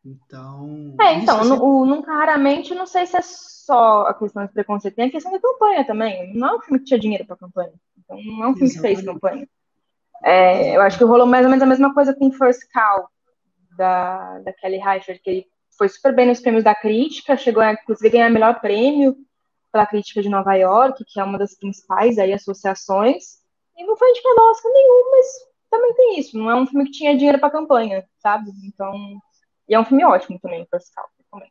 Então. 0.05 0.95
É, 1.01 1.13
então, 1.15 1.39
é 1.41 1.59
o 1.59 1.85
Nunca 1.85 2.13
Raramente, 2.13 2.75
não 2.75 2.85
sei 2.85 3.05
se 3.07 3.17
é 3.17 3.21
só 3.21 4.03
a 4.03 4.13
questão 4.13 4.45
de 4.45 4.53
preconceito, 4.53 4.95
tem 4.95 5.07
a 5.07 5.11
questão 5.11 5.31
da 5.31 5.39
campanha 5.39 5.85
também. 5.85 6.35
Não 6.35 6.49
é 6.49 6.55
um 6.57 6.61
filme 6.61 6.79
que 6.79 6.85
tinha 6.85 6.99
dinheiro 6.99 7.25
para 7.25 7.37
campanha. 7.37 7.73
Então, 7.97 8.17
não 8.23 8.43
é 8.43 8.47
um 8.47 8.53
filme 8.53 8.69
Exatamente. 8.69 8.95
que 8.95 9.03
fez 9.03 9.05
campanha. 9.05 9.49
É, 10.23 10.75
eu 10.75 10.81
acho 10.81 10.99
que 10.99 11.03
rolou 11.03 11.25
mais 11.25 11.45
ou 11.45 11.49
menos 11.49 11.63
a 11.63 11.67
mesma 11.67 11.93
coisa 11.93 12.13
com 12.13 12.31
First 12.31 12.61
Cow, 12.71 13.09
da, 13.75 14.39
da 14.39 14.53
Kelly 14.53 14.77
Reichardt, 14.77 15.19
que 15.19 15.29
ele 15.29 15.51
foi 15.81 15.89
super 15.89 16.13
bem 16.13 16.27
nos 16.27 16.39
prêmios 16.39 16.63
da 16.63 16.75
crítica, 16.75 17.35
chegou 17.35 17.63
a, 17.63 17.75
ganhar 18.03 18.29
o 18.29 18.33
melhor 18.33 18.61
prêmio 18.61 19.17
pela 19.71 19.87
crítica 19.87 20.21
de 20.21 20.29
Nova 20.29 20.53
York, 20.53 21.03
que 21.07 21.19
é 21.19 21.23
uma 21.23 21.39
das 21.39 21.57
principais 21.57 22.19
aí, 22.19 22.31
associações, 22.31 23.39
e 23.75 23.83
não 23.83 23.97
foi 23.97 24.11
indicado 24.11 24.41
Oscar 24.41 24.71
nenhum, 24.71 25.09
mas 25.09 25.25
também 25.71 25.95
tem 25.95 26.19
isso, 26.19 26.37
não 26.37 26.51
é 26.51 26.55
um 26.55 26.67
filme 26.67 26.85
que 26.85 26.91
tinha 26.91 27.17
dinheiro 27.17 27.39
para 27.39 27.49
campanha, 27.49 28.05
sabe? 28.19 28.51
Então, 28.63 28.93
e 29.67 29.73
é 29.73 29.79
um 29.79 29.85
filme 29.85 30.05
ótimo 30.05 30.39
também, 30.39 30.67
First 30.69 30.93
Cow, 30.93 31.41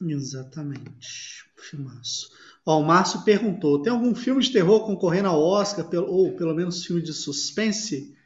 Exatamente. 0.00 1.50
Filmaço. 1.56 2.30
Ó, 2.64 2.78
o 2.78 2.84
Márcio 2.84 3.24
perguntou: 3.24 3.82
tem 3.82 3.92
algum 3.92 4.14
filme 4.14 4.40
de 4.40 4.52
terror 4.52 4.86
concorrendo 4.86 5.28
ao 5.28 5.42
Oscar, 5.42 5.84
ou 6.06 6.36
pelo 6.36 6.54
menos 6.54 6.86
filme 6.86 7.02
de 7.02 7.12
suspense? 7.12 8.16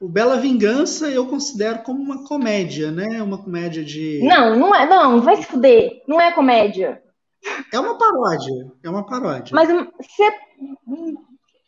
O 0.00 0.08
Bela 0.08 0.36
Vingança 0.36 1.08
eu 1.10 1.26
considero 1.26 1.82
como 1.82 2.00
uma 2.00 2.24
comédia, 2.24 2.92
né? 2.92 3.20
Uma 3.20 3.42
comédia 3.42 3.84
de. 3.84 4.20
Não, 4.22 4.56
não 4.56 4.74
é. 4.74 4.86
Não, 4.86 5.20
vai 5.20 5.36
se 5.36 5.44
fuder. 5.44 6.02
Não 6.06 6.20
é 6.20 6.30
comédia. 6.32 7.02
É 7.72 7.80
uma 7.80 7.98
paródia. 7.98 8.72
É 8.82 8.88
uma 8.88 9.04
paródia. 9.04 9.52
Mas 9.54 9.68
ser, 9.68 10.34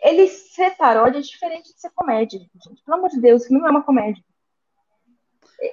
ele 0.03 0.29
ser 0.29 0.77
paródia 0.77 1.19
é 1.19 1.23
diferente 1.23 1.75
de 1.75 1.81
ser 1.81 1.91
comédia, 1.95 2.39
gente. 2.39 2.85
Pelo 2.85 2.99
amor 2.99 3.11
de 3.11 3.21
Deus, 3.21 3.43
isso 3.43 3.53
não 3.53 3.67
é 3.67 3.71
uma 3.71 3.83
comédia. 3.83 4.23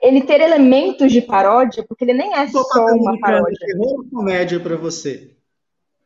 Ele 0.02 0.22
ter 0.22 0.42
elementos 0.42 1.12
de 1.12 1.22
paródia, 1.22 1.86
porque 1.88 2.04
ele 2.04 2.14
nem 2.14 2.34
é 2.34 2.48
só 2.48 2.62
uma 2.62 3.20
paródia. 3.20 3.56
É 3.62 3.66
terror 3.68 4.00
ou 4.00 4.10
comédia 4.10 4.60
para 4.60 4.76
você? 4.76 5.36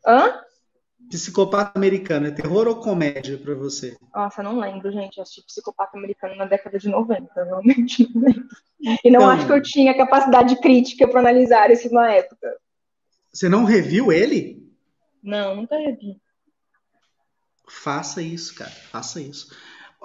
Hã? 0.06 0.42
Psicopata 1.12 1.78
americano, 1.78 2.28
é 2.28 2.32
terror 2.32 2.68
ou 2.68 2.78
comédia 2.78 3.38
para 3.38 3.54
você? 3.54 3.98
Nossa, 4.16 4.42
não 4.42 4.58
lembro, 4.58 4.90
gente. 4.92 5.18
Eu 5.18 5.24
assisti 5.24 5.46
Psicopata 5.46 5.98
americano 5.98 6.38
na 6.38 6.46
década 6.46 6.80
de 6.80 6.88
90, 6.88 7.44
realmente 7.44 8.10
não 8.16 8.22
lembro. 8.22 8.48
E 8.80 9.12
não 9.12 9.20
então, 9.20 9.30
acho 9.30 9.46
que 9.46 9.52
eu 9.52 9.62
tinha 9.62 9.96
capacidade 9.96 10.60
crítica 10.62 11.08
para 11.08 11.20
analisar 11.20 11.70
isso 11.70 11.92
na 11.94 12.10
época. 12.10 12.58
Você 13.32 13.50
não 13.50 13.66
reviu 13.66 14.12
ele? 14.12 14.66
Não, 15.22 15.56
nunca 15.56 15.78
revi. 15.78 16.18
Faça 17.68 18.22
isso, 18.22 18.56
cara. 18.56 18.72
Faça 18.72 19.22
isso. 19.22 19.54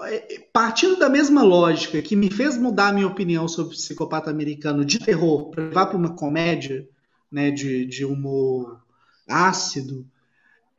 É, 0.03 0.41
partindo 0.53 0.99
da 0.99 1.09
mesma 1.09 1.43
lógica 1.43 2.03
que 2.03 2.15
me 2.15 2.31
fez 2.31 2.59
mudar 2.59 2.89
a 2.89 2.93
minha 2.93 3.07
opinião 3.07 3.49
sobre 3.49 3.77
Psicopata 3.77 4.29
americano 4.29 4.85
de 4.85 4.99
terror 4.99 5.51
para 5.51 5.65
levar 5.65 5.87
para 5.87 5.97
uma 5.97 6.15
comédia, 6.15 6.87
né, 7.31 7.51
de, 7.51 7.87
de 7.87 8.05
humor 8.05 8.85
ácido, 9.29 10.07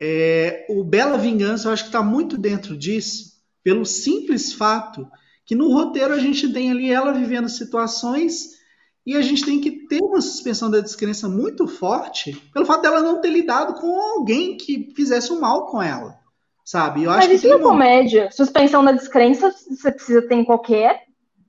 é, 0.00 0.66
o 0.68 0.84
Bela 0.84 1.18
Vingança, 1.18 1.68
eu 1.68 1.72
acho 1.72 1.84
que 1.84 1.88
está 1.88 2.02
muito 2.02 2.38
dentro 2.38 2.76
disso, 2.76 3.38
pelo 3.62 3.84
simples 3.84 4.52
fato 4.52 5.06
que 5.44 5.54
no 5.54 5.72
roteiro 5.72 6.12
a 6.12 6.18
gente 6.18 6.52
tem 6.52 6.70
ali 6.70 6.90
ela 6.90 7.12
vivendo 7.12 7.48
situações 7.48 8.58
e 9.04 9.16
a 9.16 9.22
gente 9.22 9.44
tem 9.44 9.60
que 9.60 9.86
ter 9.86 10.02
uma 10.02 10.20
suspensão 10.20 10.70
da 10.70 10.80
descrença 10.80 11.28
muito 11.28 11.66
forte 11.66 12.34
pelo 12.52 12.66
fato 12.66 12.82
dela 12.82 13.00
não 13.00 13.20
ter 13.20 13.30
lidado 13.30 13.80
com 13.80 13.98
alguém 13.98 14.56
que 14.58 14.92
fizesse 14.94 15.32
um 15.32 15.40
mal 15.40 15.66
com 15.66 15.82
ela, 15.82 16.18
sabe? 16.62 17.04
Eu 17.04 17.10
Mas 17.10 17.30
isso 17.30 17.48
não 17.48 17.56
é 17.56 17.62
comédia. 17.62 18.30
Suspensão 18.30 18.84
da 18.84 18.92
descrença 18.92 19.50
você 19.70 19.90
precisa 19.90 20.20
ter 20.20 20.34
em 20.34 20.44
qualquer 20.44 21.04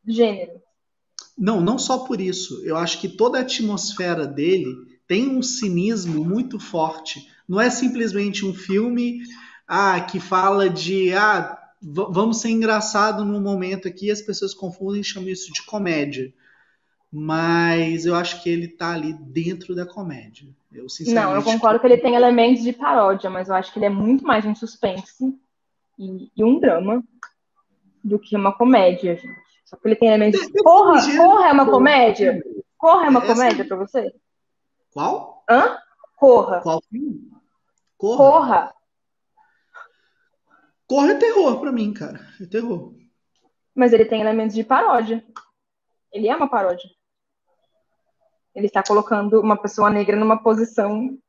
gênero. 0.07 0.61
Não, 1.37 1.59
não 1.59 1.77
só 1.77 1.99
por 1.99 2.21
isso. 2.21 2.61
Eu 2.65 2.77
acho 2.77 2.99
que 3.01 3.09
toda 3.09 3.37
a 3.37 3.41
atmosfera 3.41 4.25
dele 4.25 4.73
tem 5.05 5.27
um 5.27 5.41
cinismo 5.41 6.23
muito 6.23 6.57
forte 6.57 7.27
não 7.49 7.59
é 7.59 7.71
simplesmente 7.71 8.45
um 8.45 8.53
filme 8.53 9.21
ah, 9.67 9.99
que 10.01 10.19
fala 10.19 10.69
de 10.69 11.11
ah, 11.15 11.57
vamos 11.81 12.41
ser 12.41 12.49
engraçado 12.49 13.25
no 13.25 13.41
momento 13.41 13.87
aqui, 13.87 14.11
as 14.11 14.21
pessoas 14.21 14.53
confundem 14.53 15.01
e 15.01 15.03
chamam 15.03 15.29
isso 15.29 15.51
de 15.51 15.65
comédia. 15.65 16.31
Mas 17.11 18.05
eu 18.05 18.13
acho 18.13 18.43
que 18.43 18.49
ele 18.49 18.65
está 18.65 18.93
ali 18.93 19.13
dentro 19.13 19.73
da 19.73 19.83
comédia. 19.83 20.47
Eu, 20.71 20.85
não, 21.07 21.33
eu 21.33 21.41
concordo 21.41 21.79
que 21.79 21.87
ele 21.87 21.97
tem 21.97 22.13
elementos 22.13 22.61
de 22.61 22.71
paródia, 22.71 23.31
mas 23.31 23.49
eu 23.49 23.55
acho 23.55 23.73
que 23.73 23.79
ele 23.79 23.87
é 23.87 23.89
muito 23.89 24.23
mais 24.23 24.45
um 24.45 24.53
suspense 24.53 25.35
e, 25.97 26.31
e 26.37 26.43
um 26.43 26.59
drama 26.59 27.03
do 28.03 28.19
que 28.19 28.35
uma 28.35 28.53
comédia, 28.53 29.15
gente. 29.15 29.49
Só 29.65 29.75
que 29.75 29.87
ele 29.87 29.95
tem 29.95 30.09
elementos. 30.09 30.39
De... 30.39 30.63
Corra, 30.63 31.01
Corra 31.17 31.49
é 31.49 31.51
uma 31.51 31.65
comédia? 31.65 32.39
Corra 32.77 33.07
é 33.07 33.09
uma 33.09 33.23
Essa... 33.23 33.33
comédia 33.33 33.65
para 33.65 33.77
você? 33.77 34.13
Qual? 34.91 35.43
Hã? 35.49 35.77
Corra. 36.15 36.61
Qual 36.61 36.83
filme? 36.91 37.38
Corra. 37.99 38.17
Corra. 38.17 38.75
Corra 40.87 41.11
é 41.11 41.15
terror 41.15 41.59
pra 41.59 41.71
mim, 41.71 41.93
cara. 41.93 42.25
É 42.41 42.45
terror. 42.45 42.95
Mas 43.75 43.91
ele 43.91 44.05
tem 44.05 44.21
elementos 44.21 44.55
de 44.55 44.63
paródia. 44.63 45.23
Ele 46.11 46.29
é 46.29 46.35
uma 46.35 46.49
paródia. 46.49 46.89
Ele 48.55 48.67
está 48.67 48.81
colocando 48.81 49.41
uma 49.41 49.61
pessoa 49.61 49.89
negra 49.89 50.15
numa 50.15 50.41
posição. 50.41 51.19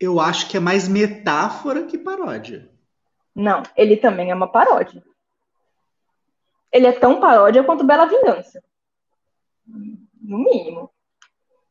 Eu 0.00 0.18
acho 0.18 0.48
que 0.48 0.56
é 0.56 0.60
mais 0.60 0.88
metáfora 0.88 1.84
que 1.84 1.98
paródia. 1.98 2.72
Não, 3.34 3.62
ele 3.76 3.98
também 3.98 4.30
é 4.30 4.34
uma 4.34 4.50
paródia. 4.50 5.04
Ele 6.72 6.86
é 6.86 6.92
tão 6.92 7.20
paródia 7.20 7.62
quanto 7.62 7.84
Bela 7.84 8.06
Vingança. 8.06 8.62
No 9.66 10.38
mínimo 10.38 10.90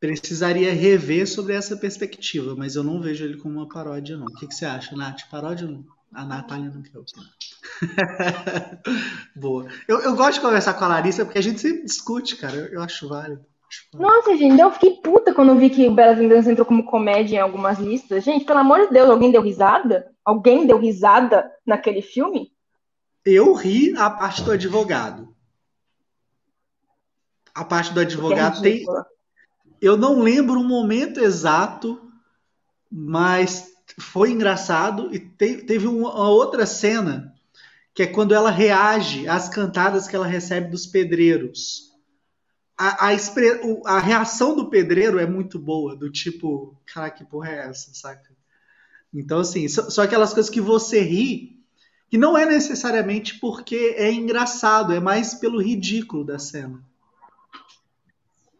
precisaria 0.00 0.72
rever 0.72 1.26
sobre 1.26 1.54
essa 1.54 1.76
perspectiva, 1.76 2.54
mas 2.56 2.76
eu 2.76 2.84
não 2.84 3.00
vejo 3.00 3.24
ele 3.24 3.36
como 3.36 3.56
uma 3.56 3.68
paródia, 3.68 4.16
não. 4.16 4.26
O 4.26 4.34
que, 4.34 4.46
que 4.46 4.54
você 4.54 4.64
acha, 4.64 4.96
Nath? 4.96 5.28
Paródia 5.30 5.66
ou 5.66 5.72
não? 5.72 5.84
A 6.14 6.24
Natália 6.24 6.70
não 6.70 6.82
quer 6.82 6.98
opinar. 6.98 7.26
Boa. 9.36 9.68
Eu, 9.86 10.00
eu 10.00 10.16
gosto 10.16 10.34
de 10.34 10.40
conversar 10.40 10.74
com 10.74 10.84
a 10.84 10.88
Larissa 10.88 11.24
porque 11.24 11.38
a 11.38 11.42
gente 11.42 11.60
sempre 11.60 11.84
discute, 11.84 12.36
cara. 12.36 12.56
Eu, 12.56 12.66
eu 12.74 12.82
acho 12.82 13.08
válido. 13.08 13.44
Nossa, 13.92 14.34
gente, 14.36 14.58
eu 14.58 14.70
fiquei 14.70 14.92
puta 15.02 15.34
quando 15.34 15.54
vi 15.56 15.68
que 15.68 15.86
o 15.86 15.94
Bela 15.94 16.14
Vingança 16.14 16.50
entrou 16.50 16.64
como 16.64 16.86
comédia 16.86 17.36
em 17.36 17.40
algumas 17.40 17.78
listas. 17.78 18.24
Gente, 18.24 18.46
pelo 18.46 18.60
amor 18.60 18.86
de 18.86 18.92
Deus, 18.92 19.10
alguém 19.10 19.30
deu 19.30 19.42
risada? 19.42 20.10
Alguém 20.24 20.66
deu 20.66 20.78
risada 20.78 21.50
naquele 21.66 22.00
filme? 22.00 22.50
Eu 23.24 23.52
ri 23.52 23.94
a 23.96 24.08
parte 24.08 24.42
do 24.42 24.52
advogado. 24.52 25.34
A 27.54 27.64
parte 27.64 27.92
do 27.92 28.00
advogado 28.00 28.58
é 28.58 28.62
tem, 28.62 28.86
eu 29.80 29.96
não 29.96 30.20
lembro 30.20 30.60
o 30.60 30.64
momento 30.64 31.20
exato, 31.20 32.00
mas 32.90 33.72
foi 33.98 34.30
engraçado 34.30 35.14
e 35.14 35.18
te, 35.18 35.62
teve 35.62 35.86
uma 35.86 36.28
outra 36.28 36.66
cena 36.66 37.34
que 37.94 38.02
é 38.02 38.06
quando 38.06 38.32
ela 38.32 38.50
reage 38.50 39.26
às 39.26 39.48
cantadas 39.48 40.06
que 40.06 40.14
ela 40.14 40.26
recebe 40.26 40.70
dos 40.70 40.86
pedreiros. 40.86 41.92
A, 42.76 43.08
a, 43.08 43.16
a 43.86 43.98
reação 43.98 44.54
do 44.54 44.70
pedreiro 44.70 45.18
é 45.18 45.26
muito 45.26 45.58
boa, 45.58 45.96
do 45.96 46.08
tipo, 46.08 46.76
cara, 46.86 47.10
que 47.10 47.24
porra 47.24 47.50
é 47.50 47.68
essa, 47.68 47.92
saca? 47.92 48.30
Então, 49.12 49.40
assim, 49.40 49.66
só, 49.66 50.02
aquelas 50.02 50.32
coisas 50.32 50.48
que 50.48 50.60
você 50.60 51.00
ri, 51.00 51.58
que 52.08 52.16
não 52.16 52.38
é 52.38 52.46
necessariamente 52.46 53.40
porque 53.40 53.96
é 53.96 54.12
engraçado, 54.12 54.92
é 54.92 55.00
mais 55.00 55.34
pelo 55.34 55.60
ridículo 55.60 56.24
da 56.24 56.38
cena. 56.38 56.80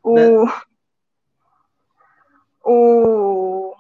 O, 0.03 0.15
né? 0.15 0.28
O. 2.69 3.74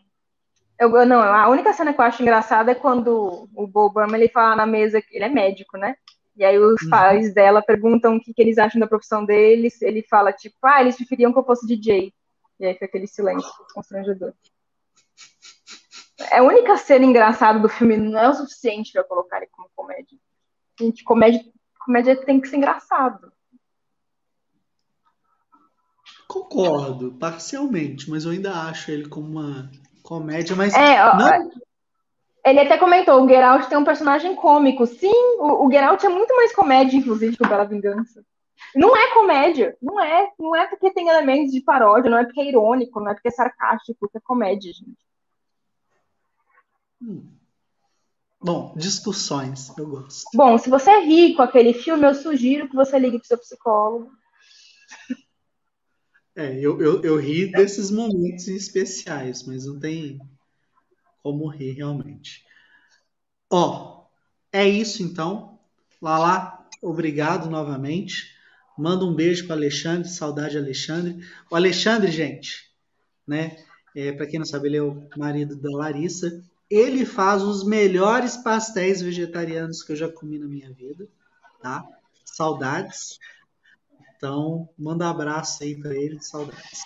Eu, 0.78 1.04
não, 1.04 1.20
a 1.20 1.48
única 1.48 1.72
cena 1.72 1.92
que 1.92 2.00
eu 2.00 2.04
acho 2.04 2.22
engraçada 2.22 2.70
é 2.70 2.74
quando 2.74 3.48
o 3.54 3.66
Bo 3.66 3.92
ele 4.14 4.28
fala 4.28 4.56
na 4.56 4.66
mesa 4.66 5.02
que 5.02 5.16
ele 5.16 5.24
é 5.24 5.28
médico, 5.28 5.76
né? 5.76 5.96
E 6.36 6.44
aí 6.44 6.56
os 6.56 6.80
uhum. 6.82 6.90
pais 6.90 7.34
dela 7.34 7.60
perguntam 7.60 8.16
o 8.16 8.20
que, 8.20 8.32
que, 8.32 8.40
eles 8.40 8.58
acham 8.58 8.80
da 8.80 8.86
profissão 8.86 9.24
deles. 9.24 9.82
Ele 9.82 10.02
fala, 10.08 10.32
tipo, 10.32 10.56
ah, 10.62 10.80
eles 10.80 10.96
preferiam 10.96 11.32
que 11.32 11.38
eu 11.38 11.44
fosse 11.44 11.66
DJ. 11.66 12.14
E 12.60 12.66
aí 12.66 12.74
fica 12.74 12.86
aquele 12.86 13.08
silêncio 13.08 13.50
constrangedor. 13.74 14.32
É 16.30 16.38
a 16.38 16.42
única 16.42 16.76
cena 16.76 17.04
engraçada 17.04 17.58
do 17.58 17.68
filme 17.68 17.96
não 17.96 18.20
é 18.20 18.28
o 18.28 18.34
suficiente 18.34 18.92
para 18.92 19.02
colocar 19.02 19.38
ele 19.38 19.48
como 19.50 19.68
comédia. 19.74 20.16
Gente, 20.78 21.02
comédia, 21.02 21.44
comédia 21.84 22.16
tem 22.24 22.40
que 22.40 22.48
ser 22.48 22.56
engraçado. 22.56 23.32
Concordo, 26.28 27.12
parcialmente, 27.12 28.10
mas 28.10 28.26
eu 28.26 28.32
ainda 28.32 28.52
acho 28.52 28.90
ele 28.90 29.08
como 29.08 29.26
uma 29.26 29.70
comédia, 30.02 30.54
mas. 30.54 30.74
É, 30.74 30.98
não... 31.16 31.50
Ele 32.44 32.60
até 32.60 32.76
comentou, 32.76 33.22
o 33.22 33.28
Geralt 33.28 33.66
tem 33.66 33.78
um 33.78 33.84
personagem 33.84 34.36
cômico. 34.36 34.86
Sim, 34.86 35.10
o, 35.38 35.66
o 35.66 35.70
Geralt 35.70 36.04
é 36.04 36.08
muito 36.08 36.36
mais 36.36 36.54
comédia, 36.54 36.98
inclusive, 36.98 37.36
que 37.36 37.44
o 37.44 37.48
Bela 37.48 37.64
Vingança. 37.64 38.22
Não 38.74 38.94
é 38.94 39.14
comédia, 39.14 39.76
não 39.80 39.98
é. 40.02 40.30
Não 40.38 40.54
é 40.54 40.66
porque 40.66 40.92
tem 40.92 41.08
elementos 41.08 41.52
de 41.52 41.62
paródia, 41.62 42.10
não 42.10 42.18
é 42.18 42.24
porque 42.24 42.40
é 42.40 42.48
irônico, 42.48 43.00
não 43.00 43.10
é 43.10 43.14
porque 43.14 43.28
é 43.28 43.32
sarcástico, 43.32 44.08
que 44.10 44.18
é 44.18 44.20
comédia, 44.20 44.72
gente. 44.72 44.98
Hum. 47.00 47.26
Bom, 48.40 48.74
discussões, 48.76 49.76
eu 49.78 49.88
gosto. 49.88 50.28
Bom, 50.34 50.58
se 50.58 50.68
você 50.68 50.90
é 50.90 51.00
rico 51.00 51.38
com 51.38 51.42
aquele 51.42 51.72
filme, 51.72 52.06
eu 52.06 52.14
sugiro 52.14 52.68
que 52.68 52.76
você 52.76 52.98
ligue 52.98 53.18
pro 53.18 53.26
seu 53.26 53.38
psicólogo. 53.38 54.10
É, 56.38 56.56
eu, 56.60 56.80
eu, 56.80 57.02
eu 57.02 57.16
ri 57.16 57.50
desses 57.50 57.90
momentos 57.90 58.46
especiais, 58.46 59.42
mas 59.42 59.66
não 59.66 59.76
tem 59.80 60.20
como 61.20 61.48
rir 61.48 61.72
realmente. 61.72 62.44
Ó, 63.50 64.04
é 64.52 64.68
isso 64.68 65.02
então. 65.02 65.58
Lala, 66.00 66.64
obrigado 66.80 67.50
novamente. 67.50 68.36
Manda 68.78 69.04
um 69.04 69.16
beijo 69.16 69.48
para 69.48 69.56
Alexandre, 69.56 70.08
saudade 70.08 70.56
Alexandre. 70.56 71.26
O 71.50 71.56
Alexandre, 71.56 72.12
gente, 72.12 72.70
né? 73.26 73.56
É, 73.92 74.12
para 74.12 74.28
quem 74.28 74.38
não 74.38 74.46
sabe, 74.46 74.68
ele 74.68 74.76
é 74.76 74.82
o 74.82 75.08
marido 75.16 75.56
da 75.56 75.76
Larissa. 75.76 76.40
Ele 76.70 77.04
faz 77.04 77.42
os 77.42 77.64
melhores 77.64 78.36
pastéis 78.36 79.02
vegetarianos 79.02 79.82
que 79.82 79.90
eu 79.90 79.96
já 79.96 80.08
comi 80.08 80.38
na 80.38 80.46
minha 80.46 80.70
vida, 80.72 81.08
tá? 81.60 81.84
Saudades. 82.24 83.18
Então, 84.18 84.68
manda 84.76 85.06
um 85.06 85.10
abraço 85.10 85.62
aí 85.62 85.80
para 85.80 85.94
ele, 85.94 86.20
saudades. 86.20 86.82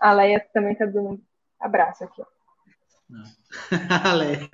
A 0.00 0.12
Leia 0.12 0.46
também 0.52 0.76
tá 0.76 0.86
dando 0.86 1.08
um 1.10 1.20
abraço 1.58 2.04
aqui, 2.04 2.22
ó. 2.22 2.26
a 4.08 4.12
Leia. 4.14 4.48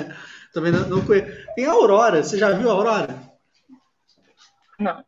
Também 0.55 0.73
não, 0.73 0.89
não 0.89 1.07
conheço. 1.07 1.47
Tem 1.55 1.67
a 1.67 1.73
Aurora. 1.73 2.25
Você 2.25 2.39
já 2.39 2.51
viu 2.53 2.71
a 2.71 2.73
Aurora? 2.73 3.21
Não. 4.79 5.05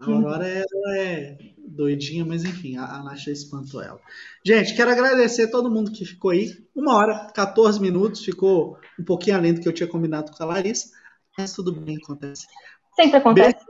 A 0.00 0.04
Aurora 0.04 0.48
ela 0.48 0.98
é 0.98 1.38
doidinha, 1.56 2.24
mas 2.24 2.44
enfim, 2.44 2.76
a, 2.76 2.86
a 2.86 3.02
Nasha 3.04 3.30
espantou 3.30 3.80
ela. 3.80 4.00
Gente, 4.44 4.74
quero 4.74 4.90
agradecer 4.90 5.44
a 5.44 5.50
todo 5.50 5.70
mundo 5.70 5.92
que 5.92 6.04
ficou 6.04 6.32
aí. 6.32 6.50
Uma 6.74 6.96
hora, 6.96 7.30
14 7.32 7.80
minutos, 7.80 8.24
ficou 8.24 8.78
um 8.98 9.04
pouquinho 9.04 9.36
além 9.36 9.54
do 9.54 9.60
que 9.60 9.68
eu 9.68 9.72
tinha 9.72 9.88
combinado 9.88 10.32
com 10.32 10.42
a 10.42 10.46
Larissa, 10.46 10.90
mas 11.38 11.54
tudo 11.54 11.72
bem, 11.72 11.98
acontece. 12.02 12.46
Sempre 12.96 13.18
acontece. 13.18 13.64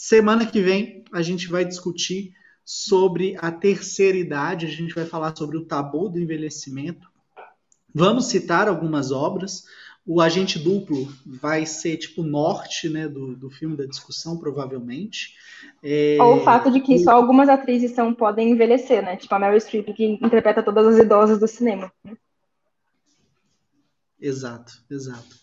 Semana 0.00 0.46
que 0.46 0.60
vem 0.60 1.02
a 1.12 1.22
gente 1.22 1.48
vai 1.48 1.64
discutir 1.64 2.32
sobre 2.64 3.36
a 3.40 3.50
terceira 3.50 4.16
idade, 4.16 4.64
a 4.64 4.68
gente 4.68 4.94
vai 4.94 5.04
falar 5.04 5.34
sobre 5.34 5.56
o 5.56 5.64
tabu 5.64 6.08
do 6.08 6.20
envelhecimento. 6.20 7.08
Vamos 7.92 8.26
citar 8.26 8.68
algumas 8.68 9.10
obras. 9.10 9.64
O 10.06 10.20
agente 10.20 10.56
duplo 10.56 11.12
vai 11.26 11.66
ser 11.66 11.96
tipo 11.96 12.22
norte 12.22 12.88
né, 12.88 13.08
do, 13.08 13.34
do 13.34 13.50
filme 13.50 13.76
da 13.76 13.86
discussão, 13.86 14.38
provavelmente. 14.38 15.34
É... 15.82 16.16
Ou 16.20 16.36
o 16.36 16.44
fato 16.44 16.70
de 16.70 16.80
que 16.80 16.96
só 17.00 17.10
algumas 17.10 17.48
atrizes 17.48 17.90
são, 17.90 18.14
podem 18.14 18.52
envelhecer, 18.52 19.02
né? 19.02 19.16
Tipo 19.16 19.34
a 19.34 19.38
Meryl 19.40 19.60
Streep, 19.60 19.92
que 19.94 20.04
interpreta 20.06 20.62
todas 20.62 20.86
as 20.94 20.98
idosas 20.98 21.40
do 21.40 21.48
cinema. 21.48 21.92
Exato, 24.20 24.74
exato. 24.88 25.36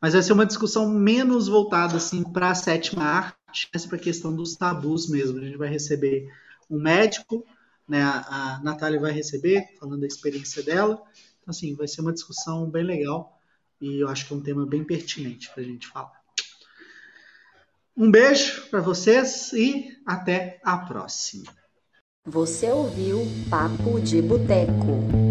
Mas 0.00 0.14
vai 0.14 0.22
ser 0.22 0.32
uma 0.32 0.46
discussão 0.46 0.88
menos 0.88 1.46
voltada 1.46 1.96
assim, 1.96 2.24
para 2.24 2.50
a 2.50 2.54
sétima 2.54 3.04
arte, 3.04 3.36
mas 3.72 3.86
para 3.86 3.96
a 3.96 4.00
questão 4.00 4.34
dos 4.34 4.56
tabus 4.56 5.08
mesmo. 5.08 5.38
A 5.38 5.44
gente 5.44 5.56
vai 5.56 5.68
receber 5.68 6.30
um 6.68 6.78
médico, 6.80 7.44
né? 7.88 8.02
A, 8.02 8.56
a 8.56 8.60
Natália 8.62 9.00
vai 9.00 9.12
receber, 9.12 9.74
falando 9.78 10.00
da 10.00 10.06
experiência 10.06 10.62
dela. 10.62 11.02
Então, 11.40 11.50
assim, 11.50 11.74
vai 11.74 11.88
ser 11.88 12.00
uma 12.00 12.12
discussão 12.12 12.70
bem 12.70 12.84
legal 12.84 13.40
e 13.80 14.00
eu 14.00 14.08
acho 14.08 14.26
que 14.26 14.32
é 14.32 14.36
um 14.36 14.42
tema 14.42 14.66
bem 14.66 14.84
pertinente 14.84 15.48
para 15.50 15.62
a 15.62 15.66
gente 15.66 15.86
falar. 15.86 16.20
Um 17.96 18.10
beijo 18.10 18.68
para 18.68 18.80
vocês 18.80 19.52
e 19.52 19.96
até 20.06 20.60
a 20.62 20.76
próxima. 20.78 21.44
Você 22.26 22.70
ouviu 22.70 23.20
Papo 23.48 24.00
de 24.00 24.20
Boteco. 24.20 25.29